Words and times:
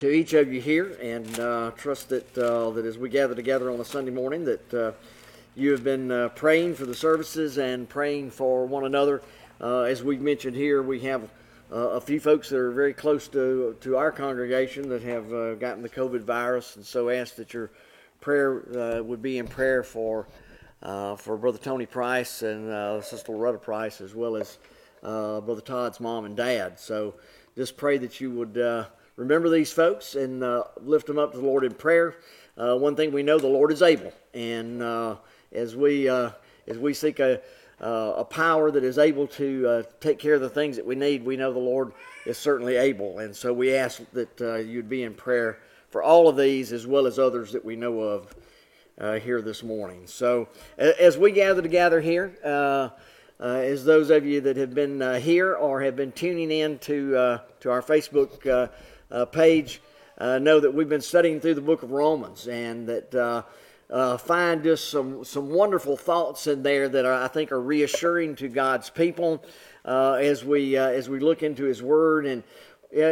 to 0.00 0.08
each 0.08 0.32
of 0.32 0.52
you 0.52 0.60
here, 0.60 0.96
and 1.02 1.40
uh, 1.40 1.72
trust 1.76 2.10
that 2.10 2.38
uh, 2.38 2.70
that 2.70 2.84
as 2.84 2.96
we 2.96 3.08
gather 3.08 3.34
together 3.34 3.68
on 3.68 3.80
a 3.80 3.84
Sunday 3.84 4.12
morning, 4.12 4.44
that 4.44 4.74
uh, 4.74 4.92
you 5.56 5.72
have 5.72 5.82
been 5.82 6.12
uh, 6.12 6.28
praying 6.36 6.76
for 6.76 6.86
the 6.86 6.94
services 6.94 7.58
and 7.58 7.88
praying 7.88 8.30
for 8.30 8.64
one 8.64 8.84
another. 8.84 9.22
Uh, 9.60 9.80
as 9.80 10.04
we've 10.04 10.20
mentioned 10.20 10.54
here, 10.54 10.84
we 10.84 11.00
have 11.00 11.28
uh, 11.72 11.76
a 11.76 12.00
few 12.00 12.20
folks 12.20 12.48
that 12.48 12.58
are 12.58 12.70
very 12.70 12.94
close 12.94 13.26
to 13.26 13.76
to 13.80 13.96
our 13.96 14.12
congregation 14.12 14.88
that 14.88 15.02
have 15.02 15.58
gotten 15.58 15.82
the 15.82 15.88
COVID 15.88 16.20
virus, 16.20 16.76
and 16.76 16.86
so 16.86 17.10
ask 17.10 17.34
that 17.34 17.52
your 17.52 17.68
prayer 18.20 19.02
would 19.02 19.20
be 19.20 19.38
in 19.38 19.48
prayer 19.48 19.82
for 19.82 20.28
for 20.80 21.36
Brother 21.36 21.58
Tony 21.58 21.86
Price 21.86 22.42
and 22.42 23.02
Sister 23.02 23.32
Loretta 23.32 23.58
Price, 23.58 24.00
as 24.00 24.14
well 24.14 24.36
as 24.36 24.58
Brother 25.02 25.60
Todd's 25.60 25.98
mom 25.98 26.24
and 26.24 26.36
dad. 26.36 26.78
So 26.78 27.14
just 27.56 27.76
pray 27.76 27.98
that 27.98 28.20
you 28.20 28.30
would 28.30 28.86
remember 29.18 29.50
these 29.50 29.72
folks 29.72 30.14
and 30.14 30.42
uh, 30.42 30.62
lift 30.80 31.08
them 31.08 31.18
up 31.18 31.32
to 31.32 31.38
the 31.38 31.44
Lord 31.44 31.64
in 31.64 31.74
prayer. 31.74 32.14
Uh, 32.56 32.76
one 32.76 32.96
thing 32.96 33.12
we 33.12 33.22
know, 33.22 33.38
the 33.38 33.46
Lord 33.46 33.72
is 33.72 33.82
able, 33.82 34.12
and 34.32 34.82
uh, 34.82 35.16
as 35.52 35.76
we 35.76 36.08
uh, 36.08 36.30
as 36.66 36.78
we 36.78 36.94
seek 36.94 37.18
a 37.18 37.40
uh, 37.80 38.14
a 38.16 38.24
power 38.24 38.70
that 38.70 38.82
is 38.82 38.98
able 38.98 39.26
to 39.26 39.68
uh, 39.68 39.82
take 40.00 40.18
care 40.18 40.34
of 40.34 40.40
the 40.40 40.48
things 40.48 40.76
that 40.76 40.86
we 40.86 40.94
need, 40.94 41.24
we 41.24 41.36
know 41.36 41.52
the 41.52 41.58
Lord 41.58 41.92
is 42.26 42.38
certainly 42.38 42.76
able, 42.76 43.18
and 43.18 43.34
so 43.34 43.52
we 43.52 43.74
ask 43.74 44.00
that 44.12 44.64
you'd 44.66 44.88
be 44.88 45.02
in 45.02 45.14
prayer 45.14 45.58
for 45.90 46.02
all 46.02 46.28
of 46.28 46.36
these 46.36 46.72
as 46.72 46.86
well 46.86 47.06
as 47.06 47.18
others 47.18 47.52
that 47.52 47.64
we 47.64 47.76
know 47.76 48.00
of 48.00 48.34
here 49.22 49.42
this 49.42 49.62
morning. 49.62 50.06
So 50.06 50.48
as 50.76 51.18
we 51.18 51.32
gather 51.32 51.60
together 51.62 52.00
here. 52.00 52.94
As 53.40 53.84
those 53.84 54.10
of 54.10 54.26
you 54.26 54.40
that 54.40 54.56
have 54.56 54.74
been 54.74 55.20
here 55.20 55.54
or 55.54 55.80
have 55.82 55.94
been 55.94 56.10
tuning 56.10 56.50
in 56.50 56.76
to 56.80 57.38
to 57.60 57.70
our 57.70 57.82
Facebook 57.82 58.68
page 59.32 59.80
uh, 60.18 60.38
know 60.38 60.60
that 60.60 60.74
we've 60.74 60.88
been 60.88 61.00
studying 61.00 61.40
through 61.40 61.54
the 61.54 61.60
book 61.60 61.82
of 61.82 61.92
Romans 61.92 62.48
and 62.48 62.88
that 62.88 63.14
uh, 63.14 63.42
uh, 63.90 64.16
find 64.16 64.62
just 64.62 64.90
some, 64.90 65.24
some 65.24 65.50
wonderful 65.50 65.96
thoughts 65.96 66.46
in 66.46 66.62
there 66.62 66.88
that 66.88 67.04
are, 67.04 67.22
I 67.22 67.28
think 67.28 67.52
are 67.52 67.60
reassuring 67.60 68.36
to 68.36 68.48
God's 68.48 68.90
people 68.90 69.44
uh, 69.84 70.14
as, 70.14 70.44
we, 70.44 70.76
uh, 70.76 70.88
as 70.88 71.08
we 71.08 71.20
look 71.20 71.42
into 71.42 71.64
His 71.64 71.82
Word 71.82 72.26
and 72.26 72.42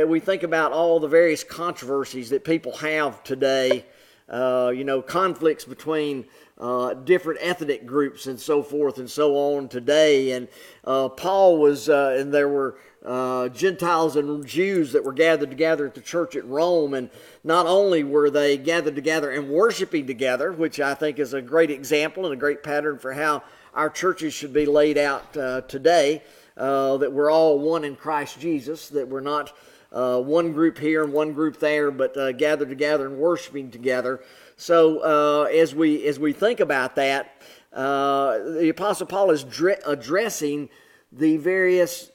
we 0.08 0.20
think 0.20 0.42
about 0.42 0.72
all 0.72 0.98
the 1.00 1.08
various 1.08 1.44
controversies 1.44 2.30
that 2.30 2.44
people 2.44 2.76
have 2.78 3.22
today. 3.22 3.84
you 4.30 4.84
know, 4.84 5.02
conflicts 5.02 5.64
between 5.64 6.24
uh, 6.58 6.94
different 6.94 7.38
ethnic 7.42 7.86
groups 7.86 8.26
and 8.26 8.40
so 8.40 8.62
forth 8.62 8.98
and 8.98 9.10
so 9.10 9.36
on 9.36 9.68
today. 9.68 10.32
And 10.32 10.48
uh, 10.84 11.08
Paul 11.10 11.58
was, 11.58 11.88
uh, 11.88 12.16
and 12.18 12.32
there 12.32 12.48
were 12.48 12.78
uh, 13.06 13.48
Gentiles 13.50 14.16
and 14.16 14.44
Jews 14.44 14.92
that 14.92 15.04
were 15.04 15.12
gathered 15.12 15.50
together 15.50 15.86
at 15.86 15.94
the 15.94 16.00
church 16.00 16.34
at 16.34 16.44
Rome. 16.44 16.92
And 16.92 17.08
not 17.44 17.66
only 17.66 18.02
were 18.02 18.30
they 18.30 18.58
gathered 18.58 18.96
together 18.96 19.30
and 19.30 19.48
worshiping 19.48 20.06
together, 20.06 20.52
which 20.52 20.80
I 20.80 20.94
think 20.94 21.20
is 21.20 21.32
a 21.32 21.40
great 21.40 21.70
example 21.70 22.24
and 22.24 22.34
a 22.34 22.36
great 22.36 22.64
pattern 22.64 22.98
for 22.98 23.12
how 23.12 23.44
our 23.74 23.88
churches 23.88 24.34
should 24.34 24.52
be 24.52 24.66
laid 24.66 24.98
out 24.98 25.36
uh, 25.36 25.60
today, 25.62 26.22
uh, 26.56 26.96
that 26.96 27.12
we're 27.12 27.30
all 27.30 27.60
one 27.60 27.84
in 27.84 27.94
Christ 27.94 28.40
Jesus, 28.40 28.88
that 28.88 29.06
we're 29.08 29.20
not 29.20 29.52
uh, 29.92 30.20
one 30.20 30.52
group 30.52 30.76
here 30.76 31.04
and 31.04 31.12
one 31.12 31.32
group 31.32 31.60
there, 31.60 31.92
but 31.92 32.16
uh, 32.16 32.32
gathered 32.32 32.68
together 32.68 33.06
and 33.06 33.18
worshiping 33.18 33.70
together. 33.70 34.20
So 34.56 34.98
uh, 35.00 35.42
as 35.44 35.74
we 35.74 36.06
as 36.06 36.18
we 36.18 36.32
think 36.32 36.58
about 36.58 36.96
that, 36.96 37.40
the 37.72 38.68
Apostle 38.70 39.06
Paul 39.06 39.30
is 39.30 39.44
dre- 39.44 39.78
addressing 39.86 40.70
the 41.12 41.36
various 41.36 42.10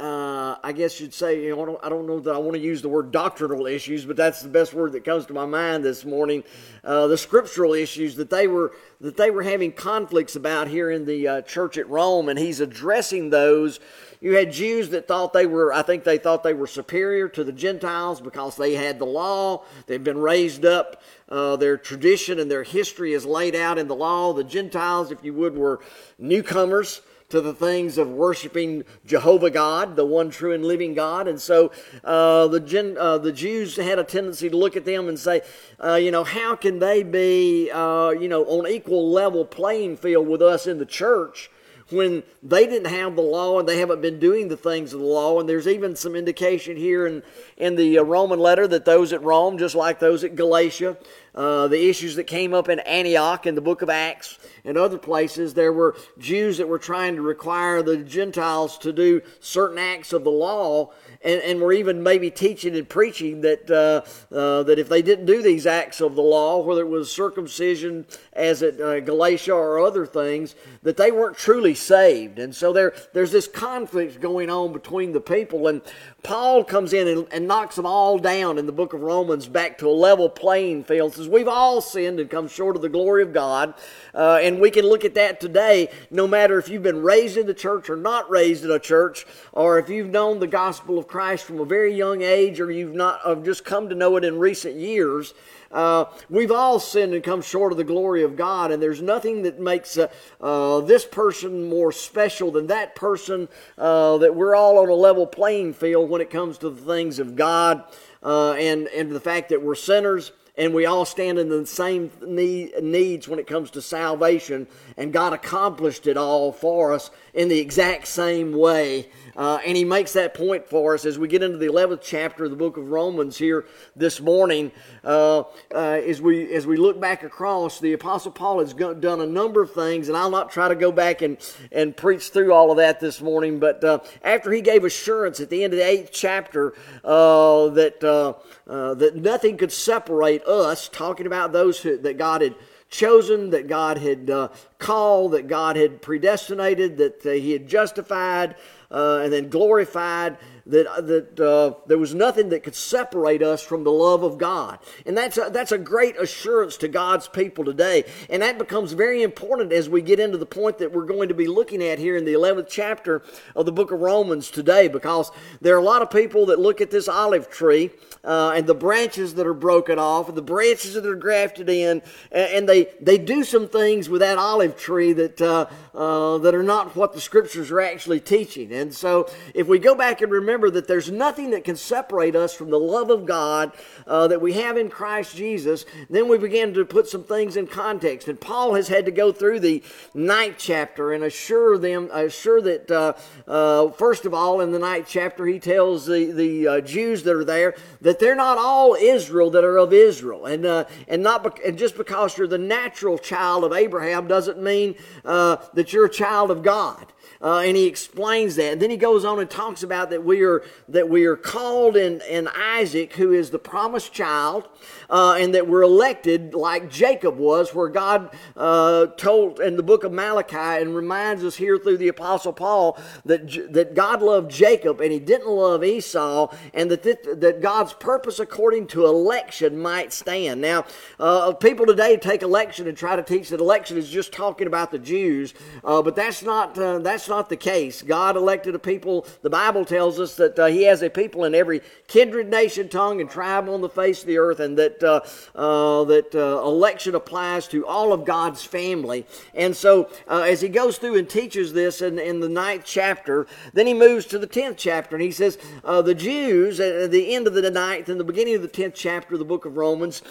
uh, 0.00 0.56
I 0.60 0.72
guess 0.72 1.00
you'd 1.00 1.14
say, 1.14 1.44
you 1.44 1.54
know, 1.54 1.78
I 1.80 1.88
don't 1.88 2.08
know 2.08 2.18
that 2.18 2.34
I 2.34 2.38
want 2.38 2.54
to 2.54 2.60
use 2.60 2.82
the 2.82 2.88
word 2.88 3.12
doctrinal 3.12 3.66
issues, 3.66 4.04
but 4.04 4.16
that's 4.16 4.42
the 4.42 4.48
best 4.48 4.74
word 4.74 4.90
that 4.92 5.04
comes 5.04 5.24
to 5.26 5.32
my 5.32 5.46
mind 5.46 5.84
this 5.84 6.04
morning. 6.04 6.42
Uh, 6.82 7.06
the 7.06 7.16
scriptural 7.16 7.74
issues 7.74 8.16
that 8.16 8.28
they 8.28 8.48
were 8.48 8.72
that 9.00 9.16
they 9.16 9.30
were 9.30 9.44
having 9.44 9.70
conflicts 9.70 10.34
about 10.34 10.66
here 10.66 10.90
in 10.90 11.04
the 11.04 11.28
uh, 11.28 11.42
church 11.42 11.78
at 11.78 11.88
Rome, 11.88 12.28
and 12.28 12.36
he's 12.36 12.58
addressing 12.58 13.30
those. 13.30 13.78
You 14.20 14.34
had 14.36 14.50
Jews 14.50 14.88
that 14.90 15.06
thought 15.06 15.32
they 15.32 15.46
were, 15.46 15.72
I 15.72 15.82
think 15.82 16.02
they 16.02 16.18
thought 16.18 16.42
they 16.42 16.54
were 16.54 16.66
superior 16.66 17.28
to 17.28 17.44
the 17.44 17.52
Gentiles 17.52 18.20
because 18.20 18.56
they 18.56 18.74
had 18.74 18.98
the 18.98 19.04
law. 19.04 19.64
They've 19.86 20.02
been 20.02 20.18
raised 20.18 20.64
up. 20.64 21.02
Uh, 21.28 21.56
their 21.56 21.76
tradition 21.76 22.38
and 22.38 22.50
their 22.50 22.62
history 22.62 23.12
is 23.12 23.26
laid 23.26 23.54
out 23.54 23.76
in 23.76 23.86
the 23.86 23.94
law. 23.94 24.32
The 24.32 24.42
Gentiles, 24.42 25.10
if 25.10 25.22
you 25.22 25.34
would, 25.34 25.56
were 25.56 25.80
newcomers 26.18 27.02
to 27.34 27.40
the 27.40 27.52
things 27.52 27.98
of 27.98 28.08
worshiping 28.08 28.84
Jehovah 29.04 29.50
God, 29.50 29.96
the 29.96 30.06
one 30.06 30.30
true 30.30 30.52
and 30.52 30.64
living 30.64 30.94
God. 30.94 31.26
And 31.26 31.40
so 31.40 31.72
uh, 32.04 32.46
the, 32.46 32.60
Gen, 32.60 32.96
uh, 32.96 33.18
the 33.18 33.32
Jews 33.32 33.74
had 33.74 33.98
a 33.98 34.04
tendency 34.04 34.48
to 34.48 34.56
look 34.56 34.76
at 34.76 34.84
them 34.84 35.08
and 35.08 35.18
say, 35.18 35.42
uh, 35.82 35.94
you 35.94 36.12
know, 36.12 36.22
how 36.22 36.54
can 36.54 36.78
they 36.78 37.02
be, 37.02 37.72
uh, 37.72 38.10
you 38.10 38.28
know, 38.28 38.44
on 38.44 38.68
equal 38.68 39.10
level 39.10 39.44
playing 39.44 39.96
field 39.96 40.28
with 40.28 40.42
us 40.42 40.68
in 40.68 40.78
the 40.78 40.86
church? 40.86 41.50
when 41.90 42.22
they 42.42 42.66
didn't 42.66 42.90
have 42.90 43.14
the 43.14 43.22
law 43.22 43.58
and 43.58 43.68
they 43.68 43.78
haven't 43.78 44.00
been 44.00 44.18
doing 44.18 44.48
the 44.48 44.56
things 44.56 44.94
of 44.94 45.00
the 45.00 45.06
law. 45.06 45.38
And 45.38 45.46
there's 45.46 45.68
even 45.68 45.94
some 45.94 46.16
indication 46.16 46.78
here 46.78 47.06
in, 47.06 47.22
in 47.58 47.76
the 47.76 47.98
uh, 47.98 48.02
Roman 48.02 48.38
letter 48.38 48.66
that 48.68 48.86
those 48.86 49.12
at 49.12 49.22
Rome, 49.22 49.58
just 49.58 49.74
like 49.74 49.98
those 49.98 50.24
at 50.24 50.34
Galatia, 50.34 50.96
uh, 51.34 51.68
the 51.68 51.88
issues 51.88 52.16
that 52.16 52.24
came 52.24 52.54
up 52.54 52.68
in 52.68 52.78
Antioch 52.80 53.46
in 53.46 53.54
the 53.54 53.60
book 53.60 53.82
of 53.82 53.90
Acts 53.90 54.38
and 54.64 54.78
other 54.78 54.98
places. 54.98 55.54
There 55.54 55.72
were 55.72 55.96
Jews 56.18 56.58
that 56.58 56.68
were 56.68 56.78
trying 56.78 57.16
to 57.16 57.22
require 57.22 57.82
the 57.82 57.98
Gentiles 57.98 58.78
to 58.78 58.92
do 58.92 59.20
certain 59.40 59.78
acts 59.78 60.12
of 60.12 60.24
the 60.24 60.30
law, 60.30 60.92
and, 61.22 61.40
and 61.42 61.60
were 61.60 61.72
even 61.72 62.02
maybe 62.02 62.30
teaching 62.30 62.76
and 62.76 62.88
preaching 62.88 63.40
that 63.40 63.70
uh, 63.70 64.34
uh, 64.34 64.62
that 64.62 64.78
if 64.78 64.88
they 64.88 65.02
didn't 65.02 65.26
do 65.26 65.42
these 65.42 65.66
acts 65.66 66.00
of 66.00 66.14
the 66.14 66.22
law, 66.22 66.62
whether 66.62 66.82
it 66.82 66.88
was 66.88 67.10
circumcision 67.10 68.06
as 68.32 68.62
at 68.62 68.80
uh, 68.80 69.00
Galatia 69.00 69.54
or 69.54 69.80
other 69.80 70.06
things, 70.06 70.54
that 70.82 70.96
they 70.96 71.10
weren't 71.10 71.36
truly 71.36 71.74
saved. 71.74 72.38
And 72.38 72.54
so 72.54 72.72
there 72.72 72.94
there's 73.12 73.32
this 73.32 73.48
conflict 73.48 74.20
going 74.20 74.50
on 74.50 74.72
between 74.72 75.12
the 75.12 75.20
people, 75.20 75.66
and 75.66 75.82
Paul 76.24 76.64
comes 76.64 76.94
in 76.94 77.06
and, 77.06 77.26
and 77.30 77.46
knocks 77.46 77.76
them 77.76 77.84
all 77.84 78.18
down 78.18 78.56
in 78.56 78.64
the 78.64 78.72
book 78.72 78.94
of 78.94 79.02
Romans 79.02 79.46
back 79.46 79.76
to 79.78 79.86
a 79.86 79.92
level 79.92 80.30
playing 80.30 80.84
field. 80.84 81.12
Says 81.12 81.28
we've 81.28 81.46
all 81.46 81.82
sinned 81.82 82.18
and 82.18 82.30
come 82.30 82.48
short 82.48 82.76
of 82.76 82.82
the 82.82 82.88
glory 82.88 83.22
of 83.22 83.34
God, 83.34 83.74
uh, 84.14 84.40
and 84.42 84.58
we 84.58 84.70
can 84.70 84.86
look 84.86 85.04
at 85.04 85.14
that 85.14 85.38
today. 85.38 85.90
No 86.10 86.26
matter 86.26 86.58
if 86.58 86.70
you've 86.70 86.82
been 86.82 87.02
raised 87.02 87.36
in 87.36 87.46
the 87.46 87.52
church 87.52 87.90
or 87.90 87.96
not 87.96 88.30
raised 88.30 88.64
in 88.64 88.70
a 88.70 88.78
church, 88.78 89.26
or 89.52 89.78
if 89.78 89.90
you've 89.90 90.08
known 90.08 90.40
the 90.40 90.46
gospel 90.46 90.98
of 90.98 91.06
Christ 91.06 91.44
from 91.44 91.60
a 91.60 91.64
very 91.66 91.94
young 91.94 92.22
age, 92.22 92.58
or 92.58 92.70
you've 92.70 92.94
not 92.94 93.20
have 93.26 93.44
just 93.44 93.66
come 93.66 93.90
to 93.90 93.94
know 93.94 94.16
it 94.16 94.24
in 94.24 94.38
recent 94.38 94.76
years. 94.76 95.34
Uh, 95.74 96.04
we've 96.30 96.52
all 96.52 96.78
sinned 96.78 97.14
and 97.14 97.24
come 97.24 97.42
short 97.42 97.72
of 97.72 97.78
the 97.78 97.84
glory 97.84 98.22
of 98.22 98.36
God, 98.36 98.70
and 98.70 98.80
there's 98.80 99.02
nothing 99.02 99.42
that 99.42 99.58
makes 99.58 99.98
uh, 99.98 100.06
uh, 100.40 100.80
this 100.80 101.04
person 101.04 101.68
more 101.68 101.90
special 101.90 102.52
than 102.52 102.68
that 102.68 102.94
person. 102.94 103.48
Uh, 103.76 104.16
that 104.18 104.36
we're 104.36 104.54
all 104.54 104.78
on 104.78 104.88
a 104.88 104.94
level 104.94 105.26
playing 105.26 105.74
field 105.74 106.08
when 106.14 106.20
it 106.20 106.30
comes 106.30 106.58
to 106.58 106.70
the 106.70 106.80
things 106.80 107.18
of 107.18 107.34
God, 107.34 107.82
uh, 108.22 108.52
and 108.52 108.86
and 108.86 109.10
the 109.10 109.18
fact 109.18 109.48
that 109.48 109.60
we're 109.60 109.74
sinners 109.74 110.30
and 110.56 110.72
we 110.72 110.86
all 110.86 111.04
stand 111.04 111.40
in 111.40 111.48
the 111.48 111.66
same 111.66 112.08
need, 112.24 112.72
needs 112.80 113.26
when 113.26 113.40
it 113.40 113.48
comes 113.48 113.72
to 113.72 113.82
salvation, 113.82 114.68
and 114.96 115.12
God 115.12 115.32
accomplished 115.32 116.06
it 116.06 116.16
all 116.16 116.52
for 116.52 116.92
us 116.92 117.10
in 117.34 117.48
the 117.48 117.58
exact 117.58 118.06
same 118.06 118.52
way. 118.52 119.08
Uh, 119.36 119.58
and 119.66 119.76
he 119.76 119.84
makes 119.84 120.12
that 120.12 120.34
point 120.34 120.68
for 120.68 120.94
us 120.94 121.04
as 121.04 121.18
we 121.18 121.28
get 121.28 121.42
into 121.42 121.58
the 121.58 121.66
11th 121.66 122.00
chapter 122.02 122.44
of 122.44 122.50
the 122.50 122.56
book 122.56 122.76
of 122.76 122.90
Romans 122.90 123.36
here 123.36 123.66
this 123.96 124.20
morning. 124.20 124.70
Uh, 125.02 125.40
uh, 125.74 126.00
as, 126.06 126.22
we, 126.22 126.52
as 126.54 126.66
we 126.66 126.76
look 126.76 127.00
back 127.00 127.22
across, 127.22 127.80
the 127.80 127.92
Apostle 127.92 128.30
Paul 128.30 128.60
has 128.60 128.72
done 128.74 129.20
a 129.20 129.26
number 129.26 129.62
of 129.62 129.72
things, 129.72 130.08
and 130.08 130.16
I'll 130.16 130.30
not 130.30 130.50
try 130.50 130.68
to 130.68 130.74
go 130.74 130.92
back 130.92 131.22
and, 131.22 131.36
and 131.72 131.96
preach 131.96 132.30
through 132.30 132.52
all 132.52 132.70
of 132.70 132.76
that 132.76 133.00
this 133.00 133.20
morning. 133.20 133.58
But 133.58 133.82
uh, 133.82 133.98
after 134.22 134.52
he 134.52 134.60
gave 134.60 134.84
assurance 134.84 135.40
at 135.40 135.50
the 135.50 135.64
end 135.64 135.72
of 135.72 135.78
the 135.78 135.84
8th 135.84 136.10
chapter 136.12 136.74
uh, 137.02 137.68
that, 137.70 138.04
uh, 138.04 138.94
that 138.94 139.16
nothing 139.16 139.56
could 139.56 139.72
separate 139.72 140.44
us, 140.44 140.88
talking 140.88 141.26
about 141.26 141.52
those 141.52 141.80
who, 141.80 141.98
that 141.98 142.18
God 142.18 142.42
had 142.42 142.54
chosen, 142.94 143.50
that 143.50 143.66
God 143.66 143.98
had 143.98 144.30
uh, 144.30 144.48
called, 144.78 145.32
that 145.32 145.48
God 145.48 145.76
had 145.76 146.00
predestinated, 146.00 146.96
that 146.98 147.26
uh, 147.26 147.30
He 147.30 147.52
had 147.52 147.66
justified, 147.66 148.54
uh, 148.90 149.20
and 149.24 149.32
then 149.32 149.48
glorified 149.48 150.38
that, 150.66 150.86
uh, 150.86 151.00
that 151.02 151.40
uh, 151.40 151.74
there 151.86 151.98
was 151.98 152.14
nothing 152.14 152.48
that 152.48 152.62
could 152.62 152.74
separate 152.74 153.42
us 153.42 153.62
from 153.62 153.84
the 153.84 153.92
love 153.92 154.22
of 154.22 154.38
God. 154.38 154.78
And 155.04 155.16
that's 155.16 155.36
a, 155.36 155.50
that's 155.50 155.72
a 155.72 155.78
great 155.78 156.18
assurance 156.18 156.76
to 156.78 156.88
God's 156.88 157.28
people 157.28 157.64
today. 157.64 158.04
And 158.30 158.42
that 158.42 158.58
becomes 158.58 158.92
very 158.92 159.22
important 159.22 159.72
as 159.72 159.88
we 159.88 160.00
get 160.00 160.20
into 160.20 160.38
the 160.38 160.46
point 160.46 160.78
that 160.78 160.92
we're 160.92 161.06
going 161.06 161.28
to 161.28 161.34
be 161.34 161.46
looking 161.46 161.82
at 161.82 161.98
here 161.98 162.16
in 162.16 162.24
the 162.24 162.32
11th 162.32 162.68
chapter 162.68 163.22
of 163.54 163.66
the 163.66 163.72
book 163.72 163.90
of 163.90 164.00
Romans 164.00 164.50
today, 164.50 164.88
because 164.88 165.30
there 165.60 165.74
are 165.74 165.80
a 165.80 165.84
lot 165.84 166.02
of 166.02 166.10
people 166.10 166.46
that 166.46 166.58
look 166.58 166.80
at 166.80 166.90
this 166.90 167.08
olive 167.08 167.50
tree 167.50 167.90
uh, 168.24 168.52
and 168.54 168.66
the 168.66 168.74
branches 168.74 169.34
that 169.34 169.46
are 169.46 169.54
broken 169.54 169.98
off 169.98 170.28
and 170.28 170.36
the 170.36 170.42
branches 170.42 170.94
that 170.94 171.04
are 171.04 171.14
grafted 171.14 171.68
in, 171.68 172.00
and, 172.32 172.64
they, 172.64 172.88
they 173.00 173.18
do 173.18 173.44
some 173.44 173.68
things 173.68 174.08
with 174.08 174.22
that 174.22 174.38
olive 174.38 174.76
tree 174.78 175.12
that, 175.12 175.40
uh, 175.42 175.66
uh, 175.94 176.38
that 176.38 176.54
are 176.54 176.62
not 176.62 176.96
what 176.96 177.12
the 177.12 177.20
scriptures 177.20 177.70
are 177.70 177.80
actually 177.80 178.20
teaching. 178.20 178.72
And 178.72 178.94
so, 178.94 179.28
if 179.52 179.66
we 179.66 179.78
go 179.78 179.94
back 179.94 180.22
and 180.22 180.32
remember 180.32 180.53
that 180.58 180.88
there's 180.88 181.10
nothing 181.10 181.50
that 181.50 181.64
can 181.64 181.76
separate 181.76 182.36
us 182.36 182.54
from 182.54 182.70
the 182.70 182.78
love 182.78 183.10
of 183.10 183.26
God 183.26 183.72
uh, 184.06 184.28
that 184.28 184.40
we 184.40 184.54
have 184.54 184.76
in 184.76 184.88
Christ 184.88 185.36
Jesus, 185.36 185.84
then 186.08 186.28
we 186.28 186.38
begin 186.38 186.74
to 186.74 186.84
put 186.84 187.08
some 187.08 187.24
things 187.24 187.56
in 187.56 187.66
context. 187.66 188.28
And 188.28 188.40
Paul 188.40 188.74
has 188.74 188.88
had 188.88 189.04
to 189.06 189.10
go 189.10 189.32
through 189.32 189.60
the 189.60 189.82
ninth 190.14 190.56
chapter 190.58 191.12
and 191.12 191.24
assure 191.24 191.78
them, 191.78 192.08
assure 192.12 192.60
that, 192.62 192.90
uh, 192.90 193.12
uh, 193.46 193.90
first 193.90 194.24
of 194.24 194.34
all, 194.34 194.60
in 194.60 194.72
the 194.72 194.78
ninth 194.78 195.06
chapter, 195.08 195.46
he 195.46 195.58
tells 195.58 196.06
the, 196.06 196.32
the 196.32 196.68
uh, 196.68 196.80
Jews 196.80 197.22
that 197.24 197.34
are 197.34 197.44
there 197.44 197.74
that 198.00 198.18
they're 198.18 198.34
not 198.34 198.58
all 198.58 198.94
Israel 198.94 199.50
that 199.50 199.64
are 199.64 199.78
of 199.78 199.92
Israel. 199.92 200.46
And, 200.46 200.64
uh, 200.66 200.84
and, 201.08 201.22
not 201.22 201.42
be- 201.42 201.64
and 201.64 201.78
just 201.78 201.96
because 201.96 202.38
you're 202.38 202.46
the 202.46 202.58
natural 202.58 203.18
child 203.18 203.64
of 203.64 203.72
Abraham 203.72 204.28
doesn't 204.28 204.62
mean 204.62 204.94
uh, 205.24 205.56
that 205.74 205.92
you're 205.92 206.06
a 206.06 206.10
child 206.10 206.50
of 206.50 206.62
God. 206.62 207.06
And 207.40 207.76
he 207.76 207.86
explains 207.86 208.56
that. 208.56 208.72
And 208.72 208.80
then 208.80 208.88
he 208.88 208.96
goes 208.96 209.22
on 209.22 209.38
and 209.38 209.50
talks 209.50 209.82
about 209.82 210.08
that 210.10 210.24
we 210.24 210.40
are 210.44 210.62
that 210.88 211.08
we 211.08 211.24
are 211.24 211.36
called 211.36 211.96
in, 211.96 212.20
in 212.22 212.48
Isaac, 212.48 213.14
who 213.14 213.32
is 213.32 213.50
the 213.50 213.58
promised 213.58 214.12
child, 214.12 214.68
uh, 215.10 215.36
and 215.38 215.54
that 215.54 215.68
we're 215.68 215.82
elected 215.82 216.54
like 216.54 216.90
Jacob 216.90 217.36
was, 217.36 217.74
where 217.74 217.88
God 217.88 218.34
uh, 218.56 219.06
told 219.16 219.60
in 219.60 219.76
the 219.76 219.82
book 219.82 220.04
of 220.04 220.12
Malachi 220.12 220.56
and 220.82 220.94
reminds 220.94 221.44
us 221.44 221.56
here 221.56 221.78
through 221.78 221.98
the 221.98 222.08
Apostle 222.08 222.52
Paul 222.52 222.98
that 223.24 223.72
that 223.72 223.94
God 223.94 224.22
loved 224.22 224.50
Jacob 224.50 225.00
and 225.00 225.12
He 225.12 225.18
didn't 225.18 225.48
love 225.48 225.84
Esau, 225.84 226.54
and 226.72 226.90
that 226.90 227.02
th- 227.02 227.18
that 227.40 227.60
God's 227.60 227.92
purpose 227.92 228.38
according 228.38 228.86
to 228.88 229.06
election 229.06 229.78
might 229.78 230.12
stand. 230.12 230.60
Now, 230.60 230.84
uh, 231.18 231.52
people 231.52 231.86
today 231.86 232.16
take 232.16 232.42
election 232.42 232.86
and 232.86 232.96
try 232.96 233.16
to 233.16 233.22
teach 233.22 233.48
that 233.50 233.60
election 233.60 233.96
is 233.96 234.08
just 234.08 234.32
talking 234.32 234.66
about 234.66 234.90
the 234.90 234.98
Jews, 234.98 235.54
uh, 235.84 236.02
but 236.02 236.16
that's 236.16 236.42
not 236.42 236.78
uh, 236.78 236.98
that's 236.98 237.28
not 237.28 237.48
the 237.48 237.56
case. 237.56 238.02
God 238.02 238.36
elected 238.36 238.74
a 238.74 238.78
people. 238.78 239.26
The 239.42 239.50
Bible 239.50 239.84
tells 239.84 240.18
us 240.20 240.36
that 240.36 240.58
uh, 240.58 240.66
He 240.66 240.84
has 240.84 241.02
a 241.02 241.10
people 241.10 241.44
in 241.44 241.54
every 241.54 241.80
kindred, 242.06 242.50
nation, 242.50 242.88
tongue, 242.88 243.20
and 243.20 243.30
tribe 243.30 243.68
on 243.68 243.80
the 243.80 243.88
face 243.88 244.20
of 244.22 244.26
the 244.26 244.38
earth, 244.38 244.60
and 244.60 244.78
that 244.78 244.93
uh, 245.02 245.20
uh, 245.54 246.04
that 246.04 246.34
uh, 246.34 246.62
election 246.62 247.14
applies 247.14 247.66
to 247.68 247.86
all 247.86 248.12
of 248.12 248.24
God's 248.24 248.64
family. 248.64 249.26
And 249.54 249.74
so, 249.76 250.08
as 250.28 250.60
He 250.60 250.68
goes 250.68 250.98
through 250.98 251.18
and 251.18 251.28
teaches 251.28 251.72
this 251.72 252.02
in, 252.02 252.18
in 252.18 252.40
the 252.40 252.48
ninth 252.48 252.84
chapter, 252.84 253.46
then 253.72 253.86
He 253.86 253.94
moves 253.94 254.26
to 254.26 254.38
the 254.38 254.46
tenth 254.46 254.76
chapter, 254.76 255.16
and 255.16 255.22
He 255.22 255.32
says 255.32 255.58
the 255.82 256.14
Jews 256.14 256.80
at 256.80 257.10
the 257.10 257.34
end 257.34 257.46
of 257.46 257.54
the 257.54 257.70
ninth 257.70 258.08
and 258.08 258.20
the 258.20 258.24
beginning 258.24 258.54
of 258.54 258.62
the 258.62 258.68
tenth 258.68 258.94
chapter 258.94 259.34
of 259.34 259.38
the 259.38 259.44
book 259.44 259.64
of 259.64 259.76
Romans, 259.76 260.22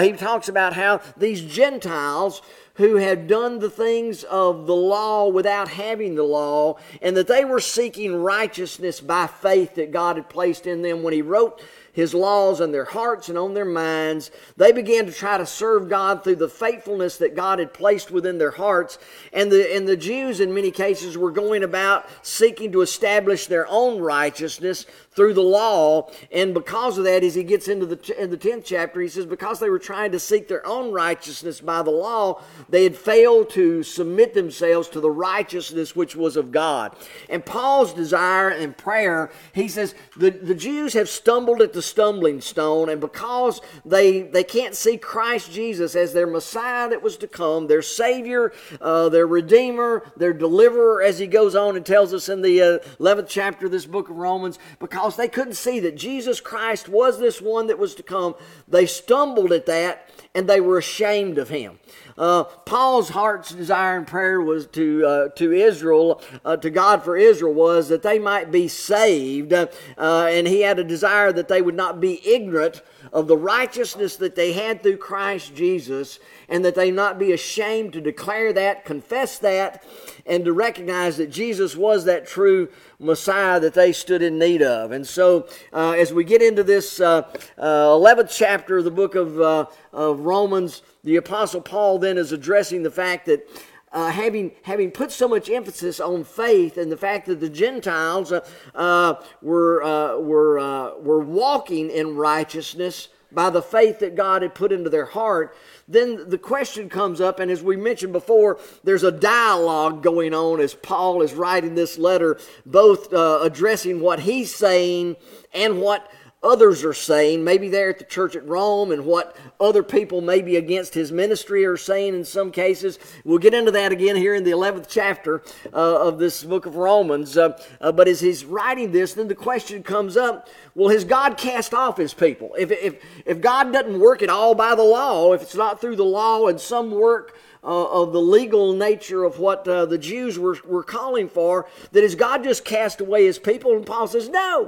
He 0.00 0.12
talks 0.12 0.48
about 0.48 0.74
how 0.74 1.00
these 1.16 1.42
Gentiles 1.42 2.42
who 2.80 2.96
had 2.96 3.26
done 3.26 3.58
the 3.58 3.68
things 3.68 4.24
of 4.24 4.66
the 4.66 4.74
law 4.74 5.28
without 5.28 5.68
having 5.68 6.14
the 6.14 6.22
law, 6.22 6.76
and 7.02 7.14
that 7.14 7.26
they 7.26 7.44
were 7.44 7.60
seeking 7.60 8.14
righteousness 8.22 9.00
by 9.00 9.26
faith 9.26 9.74
that 9.74 9.90
God 9.90 10.16
had 10.16 10.30
placed 10.30 10.66
in 10.66 10.80
them 10.80 11.02
when 11.02 11.12
He 11.12 11.20
wrote 11.20 11.60
his 11.92 12.14
laws 12.14 12.60
on 12.60 12.72
their 12.72 12.84
hearts 12.84 13.28
and 13.28 13.36
on 13.36 13.54
their 13.54 13.64
minds. 13.64 14.30
They 14.56 14.72
began 14.72 15.06
to 15.06 15.12
try 15.12 15.38
to 15.38 15.46
serve 15.46 15.88
God 15.88 16.22
through 16.22 16.36
the 16.36 16.48
faithfulness 16.48 17.18
that 17.18 17.34
God 17.34 17.58
had 17.58 17.74
placed 17.74 18.10
within 18.10 18.38
their 18.38 18.50
hearts. 18.50 18.98
And 19.32 19.50
the, 19.50 19.74
and 19.74 19.86
the 19.86 19.96
Jews, 19.96 20.40
in 20.40 20.54
many 20.54 20.70
cases, 20.70 21.18
were 21.18 21.30
going 21.30 21.62
about 21.62 22.06
seeking 22.22 22.72
to 22.72 22.82
establish 22.82 23.46
their 23.46 23.66
own 23.68 24.00
righteousness 24.00 24.86
through 25.12 25.34
the 25.34 25.42
law. 25.42 26.08
And 26.30 26.54
because 26.54 26.96
of 26.96 27.04
that, 27.04 27.24
as 27.24 27.34
he 27.34 27.42
gets 27.42 27.66
into 27.66 27.84
the, 27.84 28.22
in 28.22 28.30
the 28.30 28.38
10th 28.38 28.64
chapter, 28.64 29.00
he 29.00 29.08
says, 29.08 29.26
because 29.26 29.58
they 29.58 29.68
were 29.68 29.78
trying 29.78 30.12
to 30.12 30.20
seek 30.20 30.46
their 30.46 30.64
own 30.64 30.92
righteousness 30.92 31.60
by 31.60 31.82
the 31.82 31.90
law, 31.90 32.40
they 32.68 32.84
had 32.84 32.96
failed 32.96 33.50
to 33.50 33.82
submit 33.82 34.34
themselves 34.34 34.88
to 34.90 35.00
the 35.00 35.10
righteousness 35.10 35.96
which 35.96 36.14
was 36.14 36.36
of 36.36 36.52
God. 36.52 36.94
And 37.28 37.44
Paul's 37.44 37.92
desire 37.92 38.50
and 38.50 38.76
prayer, 38.76 39.30
he 39.52 39.66
says, 39.66 39.96
the, 40.16 40.30
the 40.30 40.54
Jews 40.54 40.92
have 40.92 41.08
stumbled 41.08 41.60
at 41.60 41.72
the 41.72 41.82
stumbling 41.82 42.40
stone, 42.40 42.88
and 42.88 43.00
because 43.00 43.60
they, 43.84 44.22
they 44.22 44.44
can't 44.44 44.76
see 44.76 44.96
Christ 44.96 45.50
Jesus 45.50 45.96
as 45.96 46.12
their 46.12 46.26
Messiah 46.26 46.88
that 46.88 47.02
was 47.02 47.16
to 47.18 47.26
come, 47.26 47.66
their 47.66 47.82
Savior, 47.82 48.52
uh, 48.80 49.08
their 49.08 49.26
Redeemer, 49.26 50.04
their 50.16 50.32
Deliverer, 50.32 51.02
as 51.02 51.18
he 51.18 51.26
goes 51.26 51.56
on 51.56 51.76
and 51.76 51.84
tells 51.84 52.14
us 52.14 52.28
in 52.28 52.42
the 52.42 52.62
uh, 52.62 52.78
11th 53.00 53.26
chapter 53.28 53.66
of 53.66 53.72
this 53.72 53.86
book 53.86 54.08
of 54.08 54.16
Romans, 54.16 54.58
because 54.78 54.99
because 55.00 55.16
they 55.16 55.28
couldn't 55.28 55.54
see 55.54 55.80
that 55.80 55.96
Jesus 55.96 56.40
Christ 56.40 56.86
was 56.86 57.18
this 57.18 57.40
one 57.40 57.68
that 57.68 57.78
was 57.78 57.94
to 57.94 58.02
come. 58.02 58.34
They 58.68 58.84
stumbled 58.84 59.50
at 59.50 59.64
that 59.64 60.10
and 60.34 60.46
they 60.46 60.60
were 60.60 60.78
ashamed 60.78 61.38
of 61.38 61.48
him. 61.48 61.80
Uh, 62.16 62.44
Paul's 62.44 63.08
heart's 63.08 63.50
desire 63.50 63.96
and 63.96 64.06
prayer 64.06 64.40
was 64.40 64.66
to 64.68 65.06
uh, 65.06 65.28
to 65.30 65.52
Israel, 65.52 66.22
uh, 66.44 66.56
to 66.58 66.68
God 66.68 67.02
for 67.02 67.16
Israel, 67.16 67.54
was 67.54 67.88
that 67.88 68.02
they 68.02 68.18
might 68.18 68.52
be 68.52 68.68
saved, 68.68 69.52
uh, 69.52 69.66
and 69.96 70.46
he 70.46 70.60
had 70.60 70.78
a 70.78 70.84
desire 70.84 71.32
that 71.32 71.48
they 71.48 71.62
would 71.62 71.74
not 71.74 71.98
be 71.98 72.20
ignorant 72.28 72.82
of 73.12 73.26
the 73.26 73.36
righteousness 73.36 74.16
that 74.16 74.36
they 74.36 74.52
had 74.52 74.82
through 74.82 74.98
Christ 74.98 75.54
Jesus, 75.54 76.20
and 76.48 76.64
that 76.64 76.74
they 76.74 76.90
not 76.90 77.18
be 77.18 77.32
ashamed 77.32 77.94
to 77.94 78.00
declare 78.00 78.52
that, 78.52 78.84
confess 78.84 79.38
that, 79.38 79.82
and 80.26 80.44
to 80.44 80.52
recognize 80.52 81.16
that 81.16 81.30
Jesus 81.30 81.74
was 81.74 82.04
that 82.04 82.26
true 82.26 82.68
Messiah 83.00 83.58
that 83.58 83.74
they 83.74 83.92
stood 83.92 84.22
in 84.22 84.38
need 84.38 84.62
of. 84.62 84.92
And 84.92 85.06
so, 85.06 85.48
uh, 85.72 85.92
as 85.92 86.12
we 86.12 86.22
get 86.22 86.42
into 86.42 86.62
this 86.62 87.00
uh, 87.00 87.22
uh, 87.58 87.88
11th 87.88 88.30
chapter 88.30 88.78
of 88.78 88.84
the 88.84 88.90
book 88.90 89.14
of, 89.14 89.40
uh, 89.40 89.66
of 89.92 90.20
Romans, 90.20 90.82
the 91.02 91.16
Apostle 91.16 91.62
Paul 91.62 91.98
then 91.98 92.18
is 92.18 92.30
addressing 92.30 92.82
the 92.82 92.90
fact 92.90 93.26
that 93.26 93.48
uh, 93.92 94.10
having 94.10 94.52
having 94.62 94.90
put 94.90 95.10
so 95.10 95.26
much 95.26 95.50
emphasis 95.50 95.98
on 95.98 96.22
faith 96.22 96.76
and 96.76 96.92
the 96.92 96.96
fact 96.96 97.26
that 97.26 97.40
the 97.40 97.48
Gentiles 97.48 98.30
uh, 98.30 98.46
uh, 98.74 99.14
were 99.42 99.82
uh, 99.82 100.16
were 100.18 100.58
uh, 100.58 100.96
were 100.98 101.20
walking 101.20 101.90
in 101.90 102.14
righteousness 102.14 103.08
by 103.32 103.50
the 103.50 103.62
faith 103.62 104.00
that 104.00 104.14
God 104.14 104.42
had 104.42 104.54
put 104.54 104.72
into 104.72 104.90
their 104.90 105.06
heart, 105.06 105.56
then 105.88 106.28
the 106.28 106.38
question 106.38 106.88
comes 106.88 107.20
up, 107.20 107.40
and 107.40 107.50
as 107.50 107.62
we 107.62 107.76
mentioned 107.76 108.12
before, 108.12 108.58
there's 108.84 109.02
a 109.02 109.12
dialogue 109.12 110.02
going 110.02 110.34
on 110.34 110.60
as 110.60 110.74
Paul 110.74 111.22
is 111.22 111.34
writing 111.34 111.74
this 111.74 111.98
letter, 111.98 112.38
both 112.64 113.12
uh, 113.12 113.40
addressing 113.42 114.00
what 114.00 114.20
he's 114.20 114.54
saying 114.54 115.16
and 115.52 115.80
what 115.80 116.10
others 116.42 116.84
are 116.84 116.94
saying, 116.94 117.44
maybe 117.44 117.68
there 117.68 117.90
at 117.90 117.98
the 117.98 118.04
church 118.04 118.34
at 118.34 118.46
Rome, 118.46 118.90
and 118.92 119.04
what 119.04 119.36
other 119.58 119.82
people 119.82 120.20
maybe 120.20 120.56
against 120.56 120.94
his 120.94 121.12
ministry 121.12 121.64
are 121.66 121.76
saying 121.76 122.14
in 122.14 122.24
some 122.24 122.50
cases. 122.50 122.98
We'll 123.24 123.38
get 123.38 123.52
into 123.52 123.70
that 123.72 123.92
again 123.92 124.16
here 124.16 124.34
in 124.34 124.44
the 124.44 124.50
11th 124.52 124.86
chapter 124.88 125.42
uh, 125.72 126.08
of 126.08 126.18
this 126.18 126.42
book 126.42 126.64
of 126.64 126.76
Romans. 126.76 127.36
Uh, 127.36 127.60
uh, 127.80 127.92
but 127.92 128.08
as 128.08 128.20
he's 128.20 128.44
writing 128.44 128.92
this, 128.92 129.14
then 129.14 129.28
the 129.28 129.34
question 129.34 129.82
comes 129.82 130.16
up 130.16 130.48
well, 130.74 130.90
has 130.90 131.04
God 131.04 131.36
cast 131.36 131.74
off 131.74 131.96
his 131.96 132.14
people? 132.14 132.54
If, 132.56 132.70
if, 132.70 133.02
if 133.26 133.40
God 133.40 133.72
doesn't 133.72 133.98
work 133.98 134.22
at 134.22 134.30
all 134.30 134.54
by 134.54 134.74
the 134.74 134.84
law, 134.84 135.32
if 135.32 135.42
it's 135.42 135.54
not 135.54 135.80
through 135.80 135.96
the 135.96 136.04
law 136.04 136.46
and 136.46 136.60
some 136.60 136.92
work, 136.92 137.36
uh, 137.62 138.02
of 138.02 138.12
the 138.12 138.20
legal 138.20 138.72
nature 138.72 139.24
of 139.24 139.38
what 139.38 139.66
uh, 139.68 139.86
the 139.86 139.98
Jews 139.98 140.38
were, 140.38 140.56
were 140.64 140.82
calling 140.82 141.28
for, 141.28 141.66
that 141.92 142.02
is 142.02 142.14
God 142.14 142.44
just 142.44 142.64
cast 142.64 143.00
away 143.00 143.26
his 143.26 143.38
people? 143.38 143.76
And 143.76 143.84
Paul 143.84 144.06
says, 144.06 144.28
no, 144.28 144.66